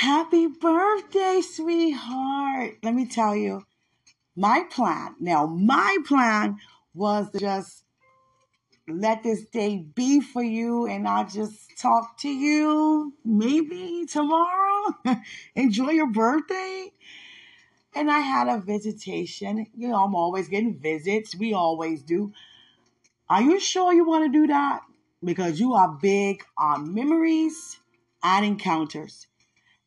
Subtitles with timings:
[0.00, 2.78] Happy birthday, sweetheart.
[2.82, 3.66] Let me tell you,
[4.34, 6.56] my plan, now, my plan
[6.94, 7.84] was to just
[8.88, 14.96] let this day be for you and I'll just talk to you maybe tomorrow.
[15.54, 16.92] Enjoy your birthday.
[17.94, 19.66] And I had a visitation.
[19.76, 21.36] You know, I'm always getting visits.
[21.36, 22.32] We always do.
[23.28, 24.80] Are you sure you want to do that?
[25.22, 27.78] Because you are big on memories
[28.22, 29.26] and encounters.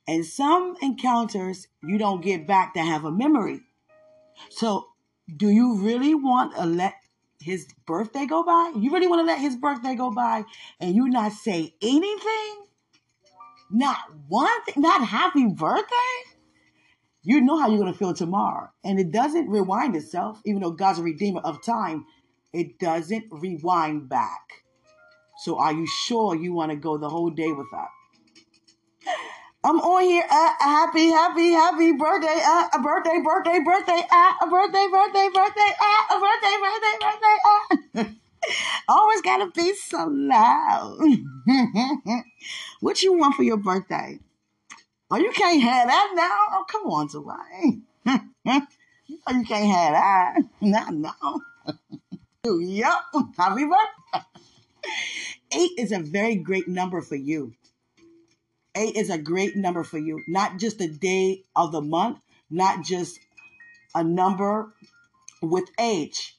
[0.07, 3.61] And some encounters you don't get back that have a memory.
[4.49, 4.87] So,
[5.37, 6.95] do you really want to let
[7.39, 8.73] his birthday go by?
[8.75, 10.43] You really want to let his birthday go by
[10.79, 12.65] and you not say anything?
[13.71, 13.97] Not
[14.27, 15.95] one thing, not happy birthday?
[17.23, 18.69] You know how you're going to feel tomorrow.
[18.83, 22.05] And it doesn't rewind itself, even though God's a redeemer of time,
[22.51, 24.63] it doesn't rewind back.
[25.37, 27.87] So are you sure you want to go the whole day with that?
[29.65, 30.25] I'm on here.
[30.29, 32.41] Uh, happy, happy, happy birthday.
[32.45, 34.01] Uh, a birthday, birthday, birthday.
[34.11, 35.71] Uh, a birthday, birthday, birthday.
[35.79, 38.03] Uh, a birthday, birthday, birthday.
[38.03, 38.03] Uh.
[38.89, 40.97] Always gotta be so loud.
[42.81, 44.19] what you want for your birthday?
[45.09, 46.39] Oh, you can't have that now.
[46.51, 47.83] Oh, come on, Dwayne.
[49.25, 50.39] oh, you can't have that.
[50.59, 51.39] Not now.
[52.43, 52.93] yep.
[53.37, 54.27] Happy birthday.
[55.53, 57.53] Eight is a very great number for you.
[58.75, 60.21] Eight is a great number for you.
[60.27, 63.19] Not just a day of the month, not just
[63.93, 64.73] a number
[65.41, 66.37] with age.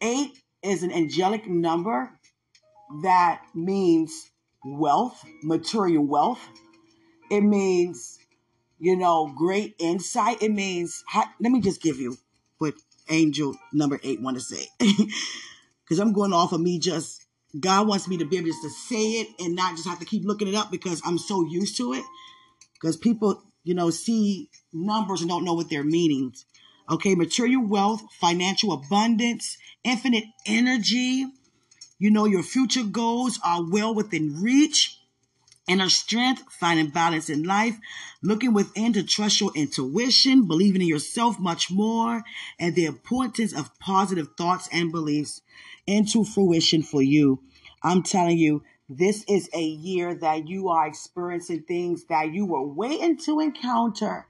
[0.00, 2.10] Eight is an angelic number
[3.02, 4.30] that means
[4.64, 6.40] wealth, material wealth.
[7.30, 8.18] It means,
[8.78, 10.42] you know, great insight.
[10.42, 12.18] It means, let me just give you
[12.58, 12.74] what
[13.08, 14.66] angel number eight want to say.
[15.84, 17.26] Because I'm going off of me just
[17.58, 20.06] God wants me to be able just to say it and not just have to
[20.06, 22.04] keep looking it up because I'm so used to it.
[22.74, 26.46] Because people, you know, see numbers and don't know what their meanings.
[26.90, 31.26] Okay, material wealth, financial abundance, infinite energy.
[31.98, 34.98] You know, your future goals are well within reach.
[35.68, 37.78] Inner strength, finding balance in life,
[38.20, 42.24] looking within to trust your intuition, believing in yourself much more,
[42.58, 45.40] and the importance of positive thoughts and beliefs
[45.86, 47.40] into fruition for you.
[47.82, 52.66] I'm telling you, this is a year that you are experiencing things that you were
[52.66, 54.26] waiting to encounter.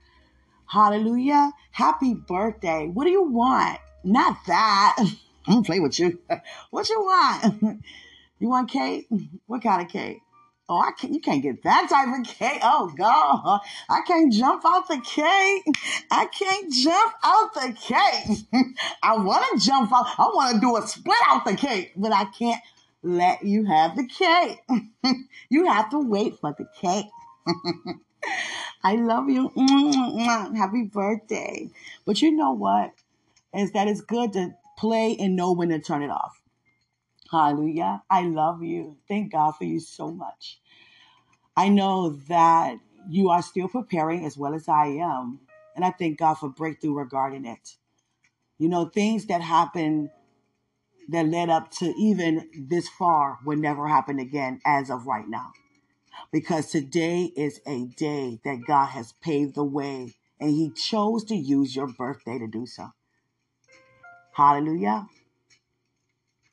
[0.65, 1.51] Hallelujah.
[1.71, 2.87] Happy birthday.
[2.87, 3.79] What do you want?
[4.03, 4.95] Not that.
[5.47, 6.19] I'm gonna play with you.
[6.71, 7.83] What you want?
[8.39, 9.07] You want cake?
[9.45, 10.19] What kind of cake?
[10.69, 12.59] Oh, I can't, you can't get that type of cake.
[12.63, 13.59] Oh, God.
[13.89, 15.63] I can't jump out the cake.
[16.09, 18.47] I can't jump out the cake.
[19.03, 20.05] I want to jump out.
[20.17, 22.61] I want to do a split out the cake, but I can't
[23.03, 24.63] let you have the cake.
[25.49, 27.07] you have to wait for the cake.
[28.83, 29.51] I love you.
[30.55, 31.69] Happy birthday.
[32.05, 32.93] But you know what?
[33.53, 36.39] Is that it's good to play and know when to turn it off.
[37.33, 38.03] Hallelujah.
[38.11, 38.97] I love you.
[39.07, 40.59] Thank God for you so much.
[41.57, 42.77] I know that
[43.09, 45.39] you are still preparing as well as I am.
[45.75, 47.77] And I thank God for breakthrough regarding it.
[48.59, 50.11] You know, things that happened
[51.09, 55.53] that led up to even this far will never happen again as of right now.
[56.31, 61.35] Because today is a day that God has paved the way and He chose to
[61.35, 62.89] use your birthday to do so.
[64.33, 65.07] Hallelujah.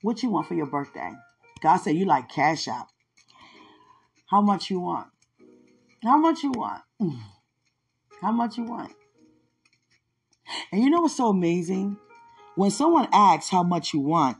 [0.03, 1.13] What you want for your birthday?
[1.63, 2.87] God said you like cash out.
[4.27, 5.09] How much you want?
[6.03, 6.83] How much you want?
[8.21, 8.93] How much you want?
[10.73, 11.97] And you know what's so amazing?
[12.55, 14.37] When someone asks how much you want,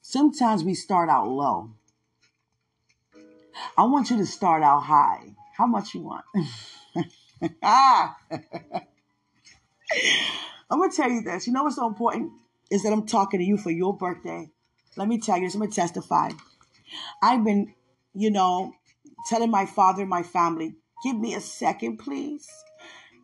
[0.00, 1.70] sometimes we start out low.
[3.76, 5.34] I want you to start out high.
[5.56, 6.24] How much you want?
[7.62, 8.16] ah!
[10.70, 11.46] I'm going to tell you this.
[11.46, 12.32] You know what's so important?
[12.70, 14.50] Is that I'm talking to you for your birthday.
[14.96, 15.54] Let me tell you this.
[15.54, 16.30] I'm to testify.
[17.22, 17.74] I've been,
[18.14, 18.72] you know,
[19.28, 22.48] telling my father and my family, give me a second, please.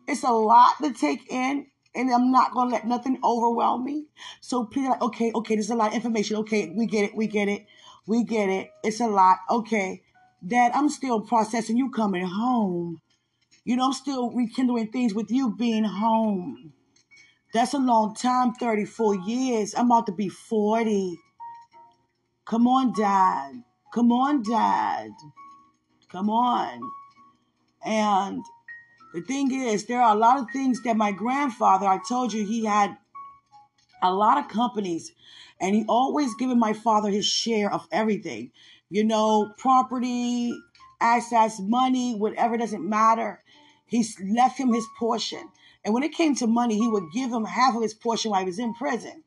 [0.07, 4.05] It's a lot to take in and I'm not gonna let nothing overwhelm me.
[4.41, 6.37] So please, like, okay, okay, there's a lot of information.
[6.37, 7.65] Okay, we get it, we get it,
[8.07, 8.71] we get it.
[8.83, 9.37] It's a lot.
[9.49, 10.01] Okay,
[10.45, 13.01] Dad, I'm still processing you coming home.
[13.65, 16.73] You know, I'm still rekindling things with you being home.
[17.53, 19.75] That's a long time, 34 years.
[19.75, 21.17] I'm about to be 40.
[22.49, 23.61] Come on, Dad.
[23.93, 25.11] Come on, Dad.
[26.11, 26.81] Come on.
[27.85, 28.43] And
[29.13, 32.43] the thing is, there are a lot of things that my grandfather, I told you,
[32.43, 32.97] he had
[34.01, 35.11] a lot of companies
[35.61, 38.51] and he always given my father his share of everything.
[38.89, 40.51] You know, property,
[40.99, 43.43] access, money, whatever doesn't matter.
[43.85, 45.49] He left him his portion.
[45.85, 48.39] And when it came to money, he would give him half of his portion while
[48.39, 49.23] he was in prison.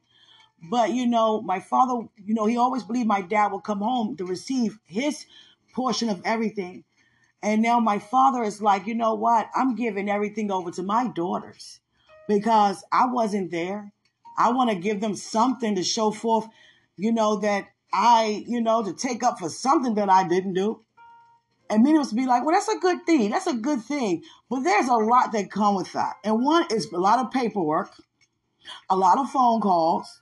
[0.70, 4.17] But you know, my father, you know, he always believed my dad would come home
[4.17, 5.26] to receive his
[5.75, 6.85] portion of everything.
[7.43, 9.49] And now my father is like, you know what?
[9.55, 11.81] I'm giving everything over to my daughters
[12.29, 13.93] because I wasn't there.
[14.38, 16.47] I want to give them something to show forth,
[16.97, 20.82] you know, that I, you know, to take up for something that I didn't do.
[21.69, 23.31] And many of us be like, well, that's a good thing.
[23.31, 24.23] That's a good thing.
[24.49, 26.14] But there's a lot that come with that.
[26.23, 27.93] And one is a lot of paperwork,
[28.88, 30.22] a lot of phone calls,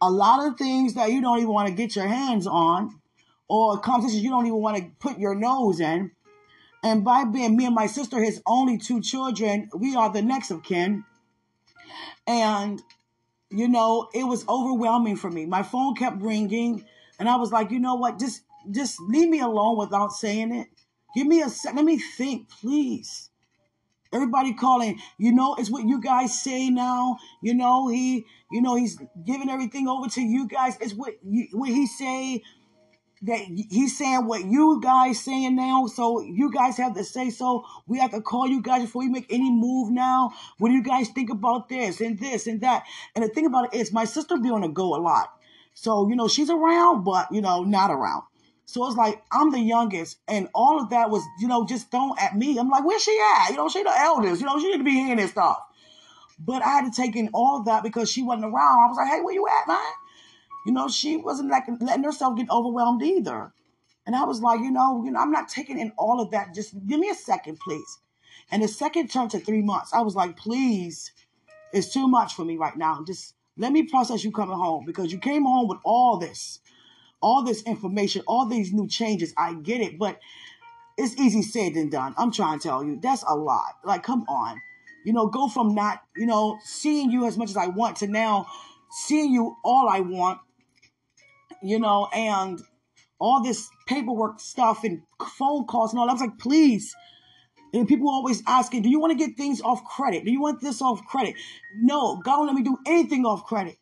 [0.00, 3.00] a lot of things that you don't even want to get your hands on,
[3.48, 6.10] or conversations you don't even want to put your nose in.
[6.84, 10.50] And by being me and my sister, his only two children, we are the next
[10.50, 11.04] of kin.
[12.26, 12.80] And,
[13.50, 15.46] you know, it was overwhelming for me.
[15.46, 16.84] My phone kept ringing,
[17.18, 18.18] and I was like, you know what?
[18.18, 20.68] Just just leave me alone without saying it.
[21.14, 21.74] Give me a sec.
[21.74, 23.27] Let me think, please.
[24.12, 27.18] Everybody calling, you know, it's what you guys say now.
[27.42, 30.78] You know, he, you know, he's giving everything over to you guys.
[30.80, 32.42] It's what you, what he say
[33.22, 33.40] that
[33.70, 35.86] he's saying what you guys saying now.
[35.86, 37.64] So you guys have to say so.
[37.86, 40.32] We have to call you guys before we make any move now.
[40.58, 42.84] What do you guys think about this and this and that?
[43.14, 45.32] And the thing about it is, my sister be on the go a lot.
[45.74, 48.24] So you know she's around, but you know not around.
[48.68, 52.12] So it's like I'm the youngest, and all of that was, you know, just thrown
[52.20, 52.58] at me.
[52.58, 53.48] I'm like, where's she at?
[53.48, 54.42] You know, she the eldest.
[54.42, 55.58] You know, she need to be hearing this stuff.
[56.38, 58.54] But I had to take in all of that because she wasn't around.
[58.54, 59.92] I was like, hey, where you at, man?
[60.66, 63.54] You know, she wasn't like letting herself get overwhelmed either.
[64.06, 66.54] And I was like, you know, you know, I'm not taking in all of that.
[66.54, 67.98] Just give me a second, please.
[68.50, 69.94] And the second turned to three months.
[69.94, 71.10] I was like, please,
[71.72, 73.02] it's too much for me right now.
[73.06, 76.60] Just let me process you coming home because you came home with all this
[77.20, 79.32] all this information, all these new changes.
[79.36, 80.18] I get it, but
[80.96, 82.14] it's easy said than done.
[82.16, 83.76] I'm trying to tell you, that's a lot.
[83.84, 84.60] Like, come on.
[85.04, 88.08] You know, go from not, you know, seeing you as much as I want to
[88.08, 88.46] now
[88.90, 90.40] seeing you all I want,
[91.62, 92.60] you know, and
[93.18, 95.02] all this paperwork stuff and
[95.38, 96.08] phone calls and all.
[96.08, 96.94] I was like, please.
[97.74, 100.24] And people always asking, do you want to get things off credit?
[100.24, 101.34] Do you want this off credit?
[101.76, 103.76] No, God don't let me do anything off credit.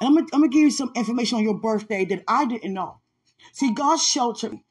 [0.00, 2.72] And I'm gonna, I'm gonna give you some information on your birthday that I didn't
[2.72, 3.00] know.
[3.52, 4.64] See, God sheltered me.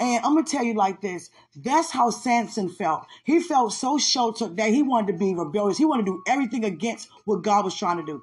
[0.00, 1.30] And I'm gonna tell you like this.
[1.54, 3.06] That's how Samson felt.
[3.24, 5.78] He felt so sheltered that he wanted to be rebellious.
[5.78, 8.22] He wanted to do everything against what God was trying to do.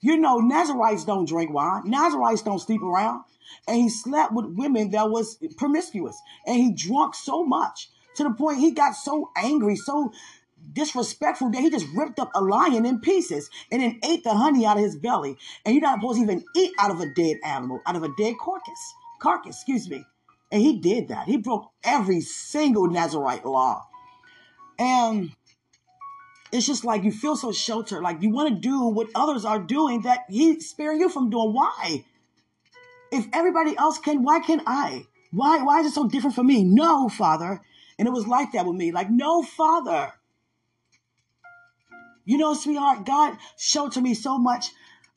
[0.00, 1.82] You know, Nazarites don't drink wine.
[1.86, 3.22] Nazarites don't sleep around.
[3.68, 6.20] And he slept with women that was promiscuous.
[6.46, 10.12] And he drunk so much to the point he got so angry, so
[10.72, 14.66] disrespectful that he just ripped up a lion in pieces and then ate the honey
[14.66, 15.36] out of his belly.
[15.64, 18.10] And you're not supposed to even eat out of a dead animal, out of a
[18.16, 18.94] dead carcass.
[19.20, 20.04] Carcass, excuse me.
[20.50, 21.26] And he did that.
[21.26, 23.86] He broke every single Nazarite law.
[24.78, 25.32] And
[26.52, 29.58] it's just like you feel so sheltered, like you want to do what others are
[29.58, 31.54] doing that he's sparing you from doing.
[31.54, 32.04] Why?
[33.10, 35.06] If everybody else can, why can't I?
[35.30, 36.64] Why, why is it so different for me?
[36.64, 37.62] No, Father.
[37.98, 38.92] And it was like that with me.
[38.92, 40.12] Like, no, Father.
[42.24, 44.70] You know, sweetheart, God showed to me so much.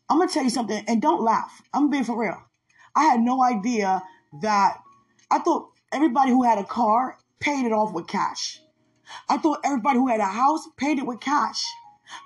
[0.10, 1.62] I'm gonna tell you something, and don't laugh.
[1.74, 2.42] I'm being for real.
[2.96, 4.02] I had no idea
[4.42, 4.78] that
[5.30, 8.62] I thought everybody who had a car paid it off with cash.
[9.30, 11.64] I thought everybody who had a house paid it with cash.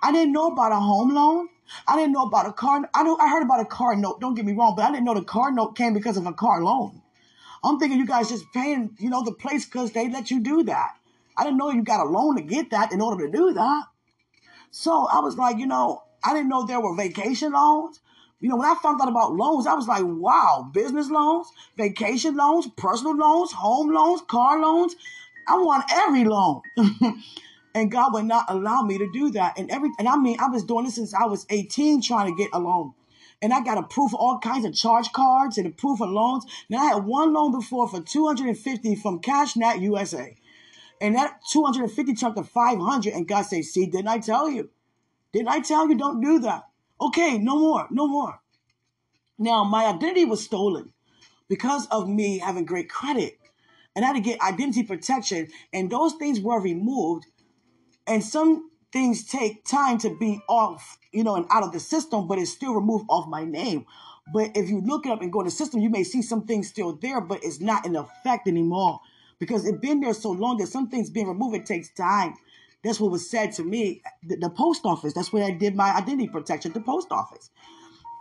[0.01, 1.49] I didn't know about a home loan.
[1.87, 2.89] I didn't know about a car.
[2.93, 4.19] I know I heard about a car note.
[4.21, 6.33] Don't get me wrong, but I didn't know the car note came because of a
[6.33, 7.01] car loan.
[7.63, 10.63] I'm thinking you guys just paying, you know, the place because they let you do
[10.63, 10.91] that.
[11.37, 13.83] I didn't know you got a loan to get that in order to do that.
[14.71, 17.99] So I was like, you know, I didn't know there were vacation loans.
[18.39, 22.37] You know, when I found out about loans, I was like, wow, business loans, vacation
[22.37, 24.95] loans, personal loans, home loans, car loans.
[25.47, 26.61] I want every loan.
[27.75, 29.57] and God would not allow me to do that.
[29.57, 32.41] And every and I mean, I was doing this since I was 18 trying to
[32.41, 32.93] get a loan.
[33.41, 36.09] And I got a proof of all kinds of charge cards and a proof of
[36.09, 36.45] loans.
[36.69, 40.35] Now I had one loan before for 250 from CashNet USA.
[41.01, 43.13] And that 250 turned to 500.
[43.13, 44.69] And God said, see, didn't I tell you?
[45.31, 46.63] Didn't I tell you don't do that?
[46.99, 48.41] Okay, no more, no more.
[49.37, 50.91] Now, my identity was stolen
[51.47, 53.37] because of me having great credit.
[53.95, 55.47] And I had to get identity protection.
[55.71, 57.25] And those things were removed.
[58.05, 62.27] And some things take time to be off, you know, and out of the system,
[62.27, 63.85] but it's still removed off my name.
[64.33, 66.45] But if you look it up and go to the system, you may see some
[66.45, 68.99] things still there, but it's not in effect anymore
[69.39, 72.35] because it's been there so long that some things being removed, it takes time.
[72.83, 74.01] That's what was said to me.
[74.23, 77.49] The, the post office, that's where I did my identity protection, the post office.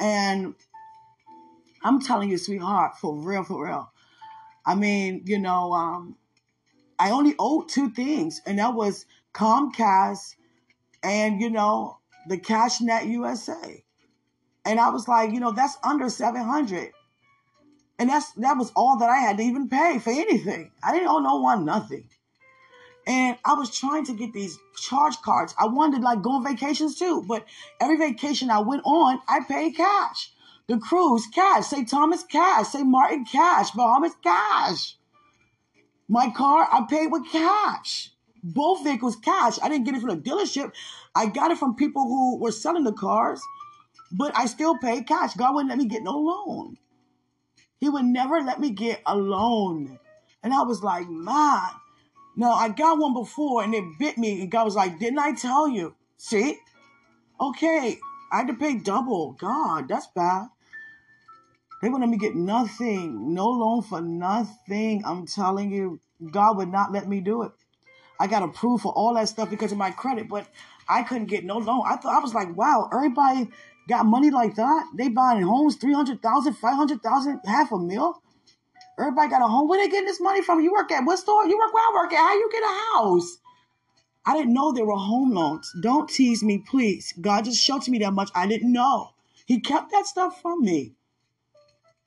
[0.01, 0.55] And
[1.83, 3.93] I'm telling you, sweetheart, for real, for real.
[4.67, 6.17] I mean, you know, um,
[6.99, 10.35] I only owed two things, and that was Comcast
[11.03, 13.85] and you know the CashNet USA.
[14.65, 16.93] And I was like, you know, that's under seven hundred,
[17.99, 20.71] and that's that was all that I had to even pay for anything.
[20.83, 22.09] I didn't owe no one nothing.
[23.07, 25.55] And I was trying to get these charge cards.
[25.59, 27.47] I wanted to like go on vacations too, but
[27.81, 30.33] every vacation I went on, I paid cash.
[30.67, 31.67] The cruise, cash.
[31.67, 31.88] St.
[31.88, 32.69] Thomas, cash.
[32.69, 32.87] St.
[32.87, 33.71] Martin, cash.
[33.71, 34.97] Bahamas, cash.
[36.07, 38.11] My car, I paid with cash.
[38.43, 39.59] Both vehicles, cash.
[39.62, 40.73] I didn't get it from the dealership.
[41.14, 43.40] I got it from people who were selling the cars,
[44.12, 45.35] but I still paid cash.
[45.35, 46.76] God wouldn't let me get no loan.
[47.80, 49.99] He would never let me get a loan.
[50.42, 51.70] And I was like, man,
[52.37, 54.42] no, I got one before and it bit me.
[54.42, 55.94] And God was like, Didn't I tell you?
[56.16, 56.58] See?
[57.40, 57.99] Okay,
[58.32, 59.32] I had to pay double.
[59.32, 60.47] God, that's bad.
[61.80, 63.35] They wouldn't let me get nothing.
[63.35, 65.02] No loan for nothing.
[65.04, 67.52] I'm telling you, God would not let me do it.
[68.20, 70.47] I got approved for all that stuff because of my credit, but
[70.88, 71.82] I couldn't get no loan.
[71.87, 73.49] I thought I was like, wow, everybody
[73.88, 74.87] got money like that.
[74.95, 78.23] They buying homes, 300,000, 500,000, half a mil.
[78.99, 79.68] Everybody got a home.
[79.68, 80.61] Where they getting this money from?
[80.61, 81.47] You work at what store?
[81.47, 82.18] You work where I work at.
[82.18, 83.38] How you get a house?
[84.26, 85.73] I didn't know there were home loans.
[85.80, 87.14] Don't tease me, please.
[87.21, 88.30] God just showed to me that much.
[88.35, 89.14] I didn't know.
[89.47, 90.95] He kept that stuff from me.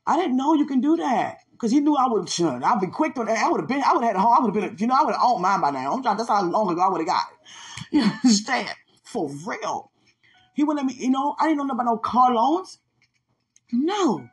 [0.06, 2.30] I didn't know you can do that because he knew I would.
[2.40, 3.22] I'd be quick to.
[3.22, 3.82] I would have been.
[3.84, 4.34] I would have had a home.
[4.38, 4.78] I would have been.
[4.78, 5.94] You know, I would have owned mine by now.
[5.94, 6.18] I'm trying.
[6.18, 7.38] That's how long ago I would have got it.
[7.92, 8.70] You understand?
[9.04, 9.91] For real.
[10.54, 11.04] He wouldn't let me.
[11.04, 12.80] You know, I didn't know about no car loans.
[13.72, 14.30] No.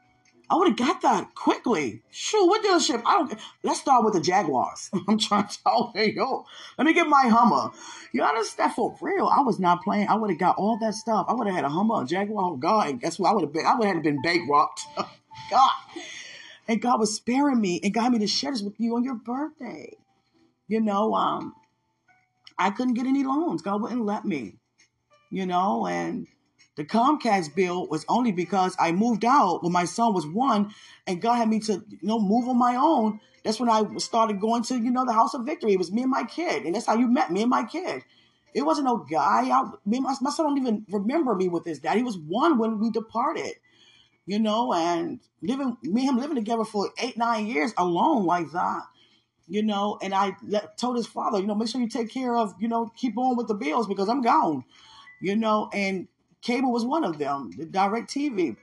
[0.50, 2.02] I would have got that quickly.
[2.10, 3.02] Sure, what dealership?
[3.04, 3.34] I don't.
[3.62, 4.90] Let's start with the Jaguars.
[5.08, 6.46] I'm trying to tell you, yo,
[6.78, 7.70] let me get my Hummer.
[8.12, 9.26] You understand for real?
[9.26, 10.08] I was not playing.
[10.08, 11.26] I would have got all that stuff.
[11.28, 12.52] I would have had a Hummer, a Jaguar.
[12.52, 13.30] Oh God, guess what?
[13.30, 13.66] I would have been.
[13.66, 14.80] I would have been bankrupt.
[15.50, 15.70] God,
[16.66, 19.16] and God was sparing me and got me to share this with you on your
[19.16, 19.96] birthday.
[20.66, 21.54] You know, um,
[22.58, 23.60] I couldn't get any loans.
[23.60, 24.57] God wouldn't let me.
[25.30, 26.26] You know, and
[26.76, 30.72] the Comcast bill was only because I moved out when my son was one,
[31.06, 33.20] and God had me to you know move on my own.
[33.44, 35.72] That's when I started going to you know the House of Victory.
[35.72, 38.02] It was me and my kid, and that's how you met me and my kid.
[38.54, 39.50] It wasn't no guy.
[39.50, 41.96] I, me, my, my son don't even remember me with his dad.
[41.96, 43.54] He was one when we departed,
[44.24, 48.50] you know, and living me and him living together for eight nine years alone like
[48.52, 48.82] that
[49.48, 52.36] you know, and I let, told his father, you know, make sure you take care
[52.36, 54.64] of, you know, keep on with the bills because I'm gone,
[55.20, 56.08] you know, and
[56.42, 58.56] Cable was one of them, the DirecTV.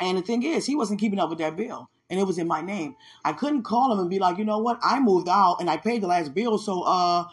[0.00, 1.88] And the thing is, he wasn't keeping up with that bill.
[2.10, 2.96] And it was in my name.
[3.24, 4.78] I couldn't call him and be like, you know what?
[4.82, 6.58] I moved out and I paid the last bill.
[6.58, 7.24] So, uh,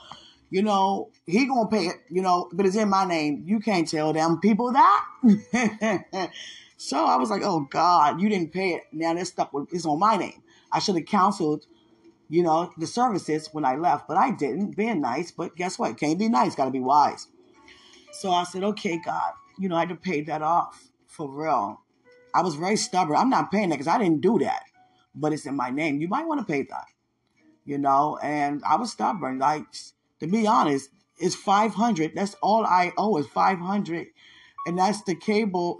[0.49, 3.43] you know, he gonna pay it, you know, but it's in my name.
[3.45, 5.05] You can't tell them people that.
[6.77, 8.83] so I was like, oh God, you didn't pay it.
[8.91, 10.41] Now this stuff is on my name.
[10.71, 11.65] I should have counseled,
[12.29, 14.75] you know, the services when I left, but I didn't.
[14.75, 15.97] Being nice, but guess what?
[15.97, 17.27] Can't be nice, gotta be wise.
[18.11, 21.81] So I said, okay, God, you know, I had to pay that off for real.
[22.33, 23.15] I was very stubborn.
[23.15, 24.63] I'm not paying that because I didn't do that,
[25.15, 26.01] but it's in my name.
[26.01, 26.85] You might want to pay that,
[27.65, 28.19] you know.
[28.21, 29.39] And I was stubborn.
[29.39, 29.65] Like
[30.19, 32.13] to be honest, it's 500.
[32.15, 34.07] That's all I owe is 500,
[34.67, 35.79] and that's the cable,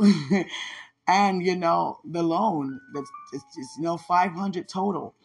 [1.08, 2.80] and you know the loan.
[2.94, 5.16] That's it's, it's you know 500 total.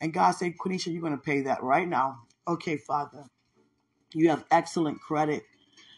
[0.00, 2.22] And God said, Quenisha, you're going to pay that right now.
[2.48, 3.26] Okay, Father.
[4.14, 5.44] You have excellent credit.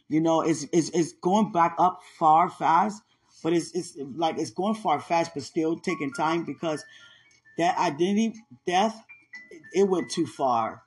[0.08, 3.02] You know, it's it's it's going back up far fast,
[3.42, 6.84] but it's it's like it's going far fast, but still taking time because
[7.58, 8.34] that identity
[8.66, 9.02] death
[9.72, 10.82] it went too far.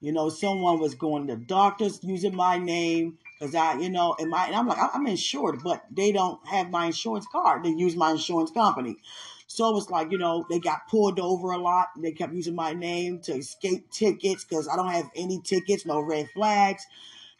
[0.00, 4.30] You know, someone was going to doctors using my name because I, you know, and
[4.30, 7.64] my and I'm like I'm insured, but they don't have my insurance card.
[7.64, 8.96] They use my insurance company.
[9.46, 11.88] So it was like, you know, they got pulled over a lot.
[11.96, 16.00] They kept using my name to escape tickets because I don't have any tickets, no
[16.00, 16.86] red flags.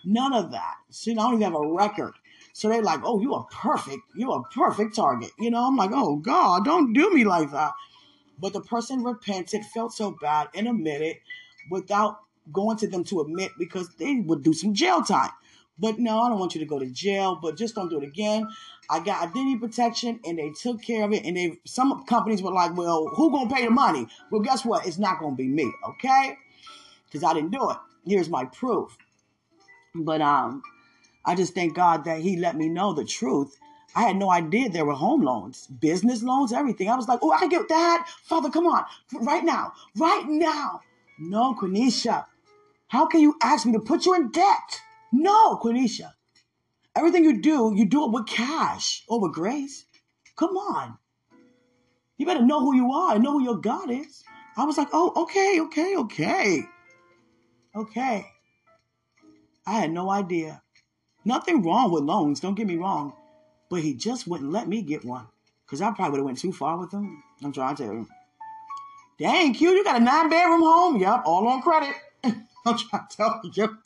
[0.04, 0.76] None of that.
[0.90, 2.14] See, I don't even have a record.
[2.52, 4.02] So they're like, oh, you are perfect.
[4.16, 5.30] You are perfect target.
[5.38, 7.72] You know, I'm like, oh, God, don't do me like that.
[8.40, 11.16] But the person repented, felt so bad, and admitted
[11.70, 12.20] without
[12.52, 15.30] going to them to admit because they would do some jail time.
[15.78, 18.04] But no, I don't want you to go to jail, but just don't do it
[18.04, 18.48] again.
[18.90, 21.24] I got identity protection and they took care of it.
[21.24, 24.08] And they some companies were like, well, who gonna pay the money?
[24.30, 24.86] Well, guess what?
[24.86, 26.36] It's not gonna be me, okay?
[27.06, 27.76] Because I didn't do it.
[28.04, 28.96] Here's my proof.
[30.04, 30.62] But um,
[31.24, 33.58] I just thank God that He let me know the truth.
[33.94, 36.88] I had no idea there were home loans, business loans, everything.
[36.88, 38.06] I was like, oh, I get that.
[38.24, 38.84] Father, come on,
[39.20, 40.80] right now, right now.
[41.18, 42.26] No, Quenisha.
[42.88, 44.80] How can you ask me to put you in debt?
[45.12, 46.12] No, Quenisha.
[46.94, 49.84] Everything you do, you do it with cash or with grace.
[50.36, 50.98] Come on.
[52.16, 54.24] You better know who you are and know who your God is.
[54.56, 56.62] I was like, oh, okay, okay, okay.
[57.74, 58.26] Okay.
[59.68, 60.62] I had no idea.
[61.26, 63.12] Nothing wrong with loans, don't get me wrong.
[63.68, 65.26] But he just wouldn't let me get one.
[65.66, 67.22] Because I probably would have went too far with him.
[67.44, 68.08] I'm trying to tell you.
[69.18, 70.96] Dang, Q, you got a nine bedroom home?
[70.96, 71.94] Yep, all on credit.
[72.24, 73.76] I'm trying to tell you.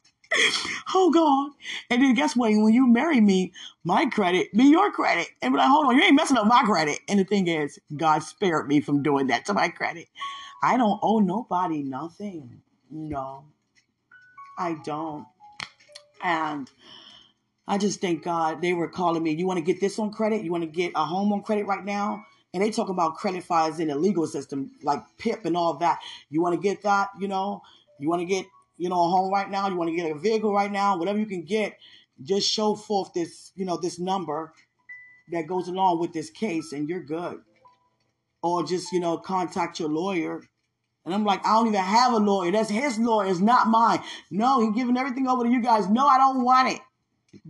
[0.94, 1.50] Oh God.
[1.90, 2.52] And then guess what?
[2.52, 5.28] When you marry me, my credit be your credit.
[5.42, 7.00] And be like, hold on, you ain't messing up my credit.
[7.08, 10.06] And the thing is, God spared me from doing that to my credit.
[10.62, 12.62] I don't owe nobody nothing.
[12.88, 13.46] No.
[14.56, 15.26] I don't.
[16.22, 16.70] And
[17.66, 19.32] I just thank God they were calling me.
[19.32, 20.42] You want to get this on credit?
[20.42, 22.24] You want to get a home on credit right now?
[22.54, 26.00] And they talk about credit files in the legal system, like PIP and all that.
[26.28, 27.08] You want to get that?
[27.18, 27.62] You know,
[27.98, 29.68] you want to get you know a home right now.
[29.68, 30.98] You want to get a vehicle right now.
[30.98, 31.78] Whatever you can get,
[32.22, 34.52] just show forth this you know this number
[35.30, 37.40] that goes along with this case, and you're good.
[38.42, 40.42] Or just you know contact your lawyer
[41.04, 42.52] and I'm like, I don't even have a lawyer.
[42.52, 43.28] That's his lawyer.
[43.28, 44.00] It's not mine.
[44.30, 45.88] No, he's giving everything over to you guys.
[45.88, 46.80] No, I don't want it.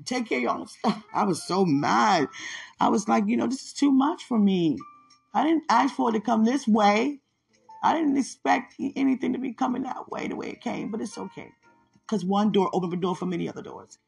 [0.05, 1.03] Take care of your own stuff.
[1.15, 2.29] I was so mad.
[2.81, 4.79] I was like, you know, this is too much for me.
[5.35, 7.21] I didn't ask for it to come this way.
[7.83, 11.19] I didn't expect anything to be coming that way, the way it came, but it's
[11.19, 11.51] okay.
[12.07, 13.99] Because one door opened the door for many other doors.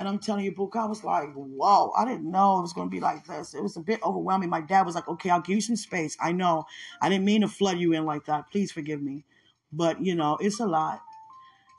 [0.00, 2.88] And I'm telling you, Book, I was like, whoa, I didn't know it was going
[2.88, 3.52] to be like this.
[3.52, 4.48] It was a bit overwhelming.
[4.48, 6.16] My dad was like, okay, I'll give you some space.
[6.18, 6.64] I know.
[7.02, 8.50] I didn't mean to flood you in like that.
[8.50, 9.26] Please forgive me.
[9.70, 11.02] But, you know, it's a lot.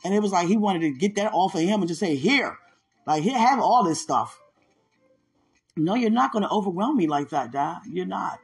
[0.05, 2.15] And it was like he wanted to get that off of him and just say,
[2.15, 2.59] here,
[3.07, 4.39] like, here, have all this stuff.
[5.75, 7.79] No, you're not going to overwhelm me like that, Dad.
[7.89, 8.39] You're not.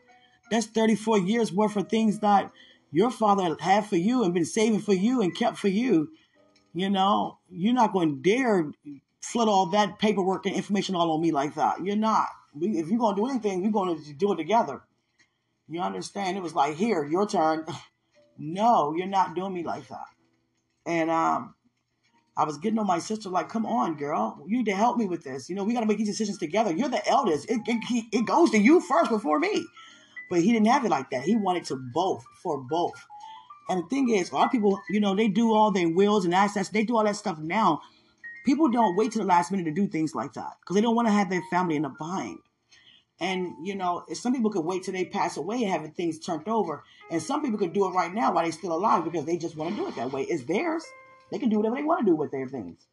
[0.49, 2.51] That's 34 years worth of things that
[2.91, 6.09] your father had for you and been saving for you and kept for you.
[6.73, 8.71] You know, you're not going to dare
[9.21, 11.83] flood all that paperwork and information all on me like that.
[11.83, 12.27] You're not.
[12.59, 14.81] if you're going to do anything, we're going to do it together.
[15.67, 16.37] You understand?
[16.37, 17.65] It was like, here, your turn.
[18.37, 20.05] no, you're not doing me like that.
[20.85, 21.55] And um,
[22.37, 25.05] I was getting on my sister, like, come on, girl, you need to help me
[25.05, 25.49] with this.
[25.49, 26.71] You know, we got to make these decisions together.
[26.71, 27.49] You're the eldest.
[27.49, 29.65] It, it, it goes to you first before me.
[30.29, 31.23] But he didn't have it like that.
[31.23, 33.05] He wanted to both, for both.
[33.69, 36.25] And the thing is, a lot of people, you know, they do all their wills
[36.25, 36.69] and assets.
[36.69, 37.81] They do all that stuff now
[38.47, 40.95] people don't wait to the last minute to do things like that because they don't
[40.95, 42.39] want to have their family in a bind.
[43.19, 46.47] And you know, some people could wait till they pass away and have things turned
[46.47, 49.37] over, and some people could do it right now while they're still alive because they
[49.37, 50.23] just want to do it that way.
[50.23, 50.85] It's theirs;
[51.31, 52.87] they can do whatever they want to do with their things.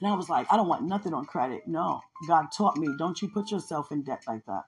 [0.00, 1.66] And I was like, I don't want nothing on credit.
[1.66, 4.64] No, God taught me, don't you put yourself in debt like that.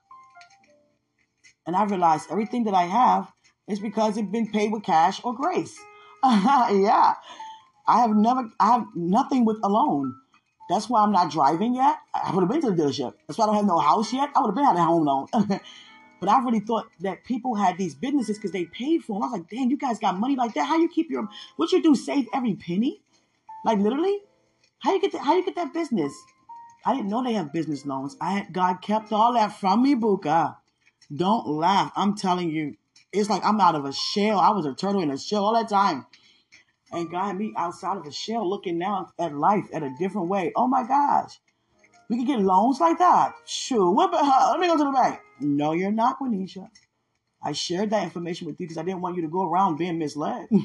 [1.67, 3.31] And I realized everything that I have
[3.67, 5.77] is because it's been paid with cash or grace.
[6.23, 7.15] yeah.
[7.87, 10.15] I have never, I have nothing with a loan.
[10.69, 11.97] That's why I'm not driving yet.
[12.13, 13.13] I would have been to the dealership.
[13.27, 14.31] That's why I don't have no house yet.
[14.35, 15.27] I would have been had a home loan.
[16.19, 19.23] but I really thought that people had these businesses because they paid for them.
[19.23, 20.65] I was like, damn, you guys got money like that.
[20.65, 23.01] How you keep your, what you do, save every penny?
[23.63, 24.21] Like literally?
[24.79, 26.13] How you get that, how you get that business?
[26.83, 28.17] I didn't know they have business loans.
[28.19, 30.57] I had, God kept all that from me, Buka.
[31.15, 31.91] Don't laugh.
[31.95, 32.75] I'm telling you,
[33.11, 34.39] it's like I'm out of a shell.
[34.39, 36.05] I was a turtle in a shell all that time
[36.95, 40.51] and got me outside of a shell looking now at life at a different way.
[40.55, 41.39] Oh my gosh.
[42.09, 43.33] We can get loans like that.
[43.45, 43.91] Sure.
[43.91, 45.19] What, let me go to the bank.
[45.39, 46.69] No, you're not, Quenisha.
[47.43, 49.99] I shared that information with you because I didn't want you to go around being
[49.99, 50.47] misled.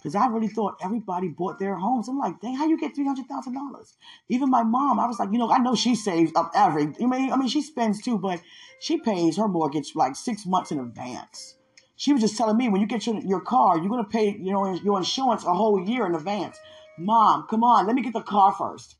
[0.00, 2.08] Because I really thought everybody bought their homes.
[2.08, 3.96] I'm like, dang, how you get three hundred thousand dollars?
[4.30, 6.84] Even my mom, I was like, you know, I know she saves up every.
[6.84, 8.40] I mean, I mean, she spends too, but
[8.80, 11.56] she pays her mortgage like six months in advance.
[12.00, 14.52] She was just telling me when you get your, your car, you're gonna pay you
[14.52, 16.58] know your insurance a whole year in advance.
[16.96, 18.96] Mom, come on, let me get the car first.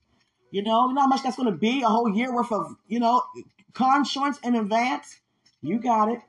[0.50, 1.80] You know, you know how much that's gonna be?
[1.80, 3.22] A whole year worth of you know
[3.72, 5.18] car insurance in advance.
[5.62, 6.20] You got it,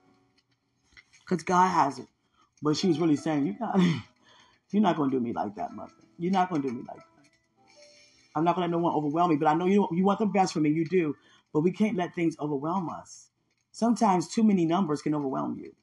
[1.27, 2.07] cause God has it.
[2.63, 4.01] But she was really saying, you got it.
[4.71, 5.91] You're not gonna do me like that, mother.
[6.19, 7.05] You're not gonna do me like that.
[8.33, 10.25] I'm not gonna let no one overwhelm me, but I know you you want the
[10.25, 10.69] best for me.
[10.69, 11.17] You do,
[11.51, 13.27] but we can't let things overwhelm us.
[13.73, 15.73] Sometimes too many numbers can overwhelm you.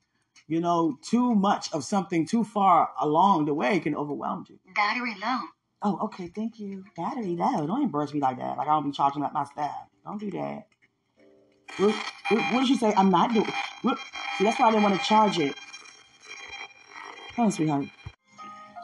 [0.49, 4.59] You know, too much of something too far along the way can overwhelm you.
[4.75, 5.41] Battery low.
[5.83, 6.85] Oh, okay, thank you.
[6.97, 7.67] Battery low.
[7.67, 8.57] Don't embarrass me like that.
[8.57, 9.87] Like I don't be charging up my staff.
[10.05, 10.67] Don't do that.
[11.77, 11.95] What,
[12.31, 12.95] what, what did you say?
[12.97, 13.53] I'm not doing.
[13.83, 13.99] What,
[14.39, 15.55] see, that's why I didn't want to charge it.
[17.37, 17.85] Oh, sweetheart.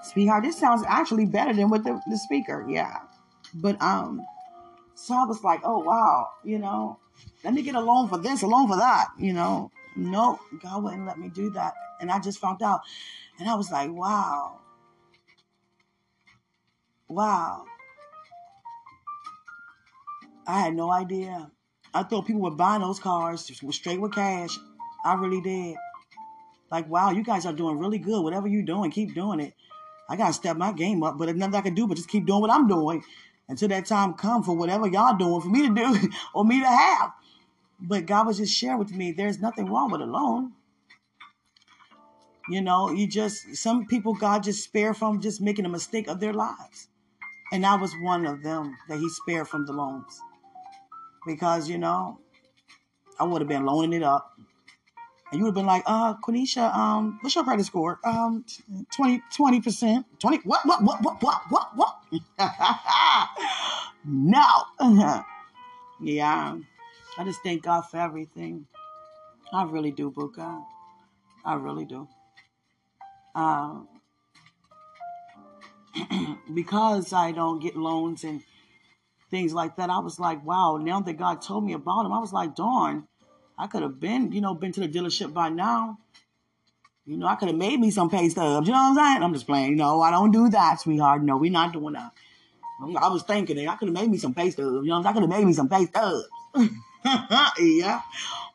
[0.02, 2.66] Sweetheart, this sounds actually better than with the, the speaker.
[2.68, 2.98] Yeah.
[3.54, 4.20] But um,
[4.94, 6.98] so I was like, oh wow, you know,
[7.42, 9.70] let me get a loan for this, a loan for that, you know.
[9.96, 11.74] No, God wouldn't let me do that.
[12.00, 12.80] And I just found out.
[13.38, 14.60] And I was like, wow.
[17.08, 17.64] Wow.
[20.46, 21.50] I had no idea.
[21.92, 24.58] I thought people were buying those cars straight with cash.
[25.04, 25.76] I really did.
[26.70, 28.22] Like, wow, you guys are doing really good.
[28.22, 29.54] Whatever you're doing, keep doing it.
[30.08, 32.26] I gotta step my game up, but there's nothing I can do but just keep
[32.26, 33.02] doing what I'm doing
[33.48, 36.66] until that time come for whatever y'all doing for me to do or me to
[36.66, 37.12] have.
[37.86, 40.52] But God was just sharing with me, there's nothing wrong with a loan.
[42.48, 46.20] You know, you just some people God just spare from just making a mistake of
[46.20, 46.88] their lives.
[47.52, 50.20] And I was one of them that he spared from the loans.
[51.26, 52.20] Because, you know,
[53.18, 54.32] I would have been loaning it up.
[55.30, 57.98] And you would have been like, uh, Quenisha, um, what's your credit score?
[58.04, 58.44] Um,
[58.94, 60.04] 20, 20%.
[60.18, 61.96] 20, what, what, what, what, what, what, what?
[64.04, 64.44] no.
[66.00, 66.56] yeah.
[67.16, 68.66] I just thank God for everything.
[69.52, 70.64] I really do, Buka.
[71.44, 72.08] I really do.
[73.34, 73.88] Um,
[76.54, 78.42] because I don't get loans and
[79.30, 82.18] things like that, I was like, wow, now that God told me about them, I
[82.18, 83.06] was like, darn,
[83.58, 85.98] I could have been, you know, been to the dealership by now.
[87.06, 88.66] You know, I could have made me some pay stubs.
[88.66, 89.22] You know what I'm saying?
[89.22, 89.70] I'm just playing.
[89.70, 91.22] You know, I don't do that, sweetheart.
[91.22, 92.12] No, we're not doing that.
[92.80, 93.68] I was thinking.
[93.68, 94.86] I could have made me some pay stubs.
[94.86, 95.02] You know?
[95.04, 96.26] I could have made me some pay stubs.
[97.58, 98.00] yeah.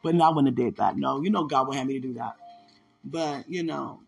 [0.04, 0.98] But no, I wouldn't have did that.
[0.98, 2.36] No, you know God would have me to do that.
[3.04, 4.02] But, you know,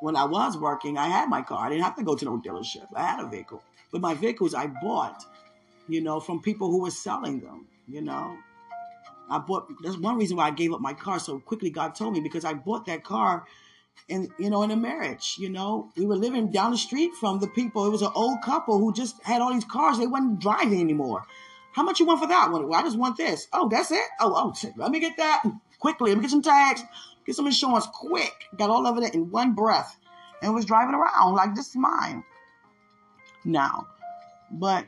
[0.00, 1.66] when I was working, I had my car.
[1.66, 2.86] I didn't have to go to no dealership.
[2.94, 3.62] I had a vehicle.
[3.92, 5.24] But my vehicles I bought,
[5.88, 8.36] you know, from people who were selling them, you know.
[9.28, 12.14] I bought that's one reason why I gave up my car so quickly, God told
[12.14, 13.46] me, because I bought that car
[14.08, 15.36] and you know, in a marriage.
[15.38, 17.86] You know, we were living down the street from the people.
[17.86, 21.24] It was an old couple who just had all these cars, they wasn't driving anymore.
[21.72, 22.68] How much you want for that one?
[22.68, 23.46] Well, I just want this.
[23.52, 24.04] Oh, that's it?
[24.20, 26.10] Oh, oh, let me get that mm, quickly.
[26.10, 26.82] Let me get some tags.
[27.24, 28.32] Get some insurance quick.
[28.56, 29.96] Got all of it in one breath
[30.42, 32.24] and was driving around like this is mine.
[33.44, 33.86] Now,
[34.50, 34.86] but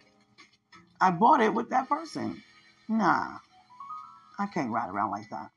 [1.01, 2.42] I bought it with that person.
[2.88, 3.38] Nah,
[4.38, 5.51] I can't ride around like that.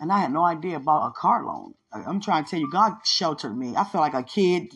[0.00, 1.74] And I had no idea about a car loan.
[1.92, 3.74] I'm trying to tell you, God sheltered me.
[3.76, 4.72] I felt like a kid,